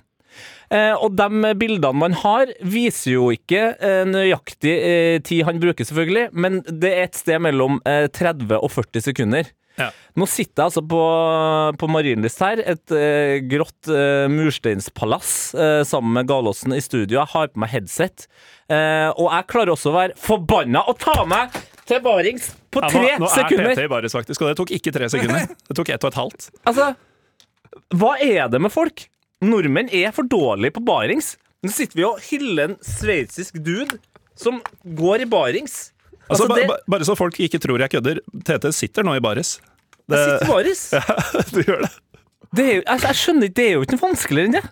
[0.73, 5.85] Eh, og de bildene man har, viser jo ikke eh, nøyaktig eh, tid han bruker,
[5.87, 9.51] selvfølgelig, men det er et sted mellom eh, 30 og 40 sekunder.
[9.79, 9.89] Ja.
[10.15, 10.99] Nå sitter jeg altså på,
[11.81, 17.17] på Marienlyst her, et eh, grått eh, mursteinspalass eh, sammen med Galåsen i studio.
[17.19, 18.27] Jeg har på meg headset,
[18.71, 22.89] eh, og jeg klarer også å være forbanna og ta meg til barings på Ja,
[22.93, 23.71] tre nå, nå sekunder!
[23.73, 25.49] er PT i baris, faktisk, og det tok ikke tre sekunder.
[25.69, 26.47] Det tok ett og et halvt.
[26.71, 26.87] Altså,
[27.99, 29.05] hva er det med folk?
[29.45, 31.33] Nordmenn er for dårlige på barings.
[31.65, 33.99] Nå sitter vi og hyller en sveitsisk dude
[34.39, 34.61] som
[34.97, 35.75] går i barings.
[36.29, 38.19] Altså, Altså, det- ba, bare så folk ikke tror jeg kødder.
[38.47, 39.59] TT sitter nå i baris.
[40.09, 40.81] Det, Jeg sitter i baris.
[41.53, 41.91] du gjør det.
[42.55, 44.63] Det er jo, altså, jeg skjønner ikke, det er jo ikke noe vanskeligere enn det.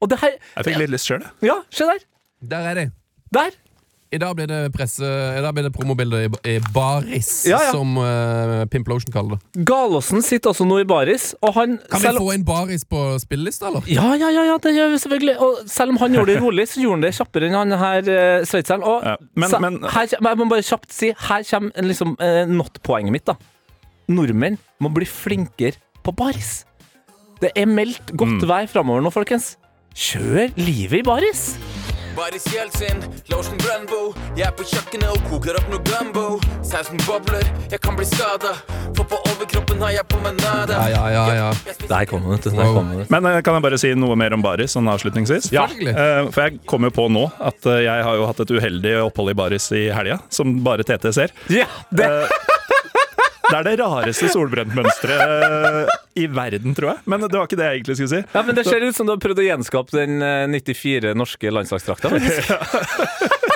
[0.00, 1.24] Og det her Jeg fikk litt lyst sjøl.
[1.44, 2.04] Ja, se der.
[2.52, 2.86] Der er det.
[3.36, 3.50] Der.
[4.12, 7.70] I dag blir det presse I dag blir det promobilder i, i baris, Ja, ja.
[7.70, 9.62] som uh, Pimplotion kaller det.
[9.68, 13.04] Galåsen sitter altså nå i baris, og han Kan vi selv- få en baris på
[13.22, 13.86] spillelista, eller?
[13.86, 15.36] Ja, ja, ja, ja, det gjør vi selvfølgelig.
[15.46, 18.02] Og selv om han gjorde det rolig, så gjorde han det kjappere enn han her
[18.10, 18.82] uh, sveitseren.
[18.82, 21.88] Og Ja, men- så, men- her, kjem- jeg må bare kjapt si, her kommer en
[21.92, 23.24] liksom, uh, not-poenget mitt.
[23.30, 23.38] da
[24.10, 26.64] Nordmenn må bli flinkere på baris.
[27.40, 28.48] Det er meldt godt Mm.
[28.50, 29.54] vær framover nå, folkens.
[29.94, 31.54] Kjør livet i baris!
[32.20, 32.98] Baris Jeltsin,
[33.32, 34.00] lotion Brunbo.
[34.36, 36.24] Jeg er på kjøkkenet og koker opp noe gumbo.
[36.66, 38.50] Sausen bobler, jeg kan bli skada.
[38.98, 40.76] For på overkroppen har jeg på meg nada.
[40.92, 41.76] Ja, ja, ja, ja.
[41.88, 42.44] Der kom den, ut.
[42.44, 42.74] Der Wow.
[42.76, 43.06] kom den.
[43.08, 45.48] Men eh, kan jeg bare si noe mer om baris sånn avslutningsvis?
[45.54, 45.64] Ja.
[45.80, 48.94] Eh, For jeg kom jo på nå at eh, jeg har jo hatt et uheldig
[49.06, 51.32] opphold i baris i helga, som bare TT ser.
[51.48, 52.10] Ja, det,
[53.50, 55.44] Det er det rareste solbrentmønsteret
[55.90, 57.02] eh, i verden, tror jeg.
[57.10, 58.22] Men det var ikke det jeg egentlig skulle si.
[58.36, 61.52] ja, men det ser ut som du har prøvd å gjenskape den eh, 94 norske
[61.58, 62.12] landslagsdrakta.
[62.14, 62.42] faktisk.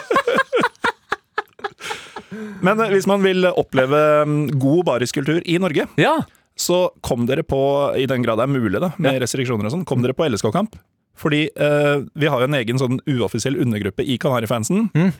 [2.64, 6.16] Men eh, hvis man vil oppleve mm, god bariskultur i Norge, Ja.
[6.56, 7.60] så kom dere på,
[7.98, 10.78] i den grad det er mulig da, med restriksjoner og sånn, kom dere på LSK-kamp.
[11.20, 14.88] Fordi eh, vi har jo en egen sånn uoffisiell undergruppe i Kanarifansen.
[14.98, 15.12] eh,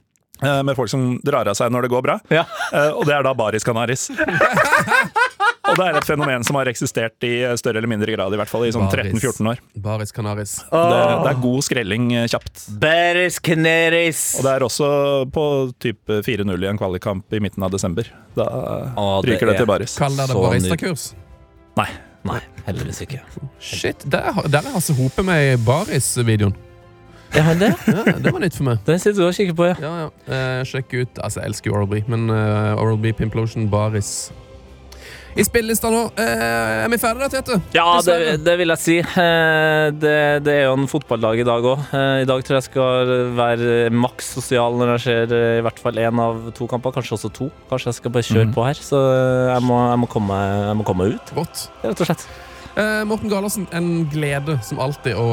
[0.66, 2.19] med folk som drar av seg når det går bra.
[2.33, 2.45] Ja.
[2.73, 4.07] Eh, og det er da Baris Canaris.
[5.69, 8.51] og det er et fenomen som har eksistert i større eller mindre grad, i hvert
[8.53, 9.61] fall i sånn 13-14 år.
[9.85, 10.57] Baris Canaris.
[10.71, 10.85] Det,
[11.25, 12.66] det er god skrelling eh, kjapt.
[12.83, 14.25] Baris Canaris.
[14.39, 14.89] Og det er også
[15.35, 15.45] på
[15.83, 18.09] type 4-0 i en kvalikkamp i midten av desember.
[18.39, 19.99] Da ah, det ryker det er- til Baris.
[20.01, 21.12] Kaller det baristakurs.
[21.79, 21.89] Nei.
[22.25, 23.19] Nei, heldigvis ikke.
[23.61, 26.55] Shit, der, har- der er Hasse Hope med i baris-videoen.
[27.35, 27.73] Er han det?
[27.90, 28.78] Ja, det var nytt for meg.
[28.86, 29.74] Den sitter du og kikker på, ja.
[29.82, 30.09] Ja, ja.
[30.31, 34.31] Eh, sjekk ut Altså, jeg elsker jo Oral-B, men uh, Oral-B Pimplotion Baris.
[35.35, 36.05] I spillelista nå.
[36.15, 37.56] Eh, er vi ferdige da, Tete?
[37.74, 38.94] Ja, det, det vil jeg si.
[39.02, 40.15] Eh, Det,
[40.47, 41.82] det er jo en fotballdag i dag òg.
[42.23, 45.98] I dag tror jeg skal være maks sosial når jeg ser eh, i hvert fall
[45.98, 47.51] én av to kamper, kanskje også to.
[47.73, 48.78] Kanskje jeg skal bare kjøre på her.
[48.78, 49.01] Så
[49.51, 50.39] jeg må, jeg må, komme,
[50.70, 51.66] jeg må komme ut, Godt.
[51.82, 52.28] rett og slett.
[52.75, 55.29] Eh, Morten Galarsen, en glede som alltid å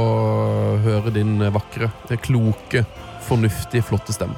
[0.83, 1.89] høre din vakre,
[2.21, 2.83] kloke,
[3.25, 4.35] fornuftige, flotte stemme.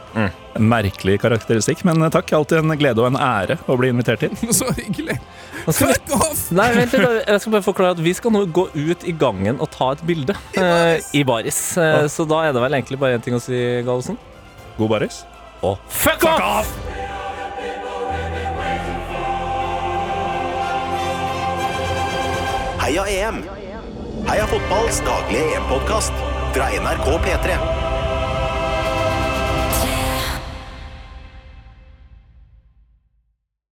[0.55, 2.31] En merkelig karakteristikk, men eh, takk.
[2.37, 4.35] Alltid en glede og en ære å bli invitert til.
[4.59, 5.17] Så hyggelig!
[5.65, 6.45] Fuck off!
[6.55, 7.19] Nei, vent litt.
[7.27, 10.05] Jeg skal bare forklare at Vi skal nå gå ut i gangen og ta et
[10.07, 11.59] bilde eh, i baris.
[11.79, 14.19] Eh, så da er det vel egentlig bare én ting å si, Gallosen.
[14.79, 15.23] God baris.
[15.63, 16.71] Og fuck, off!
[22.83, 23.37] Heia EM!
[24.27, 26.11] Heia fotballs daglige EM-podkast
[26.51, 27.55] fra NRK P3.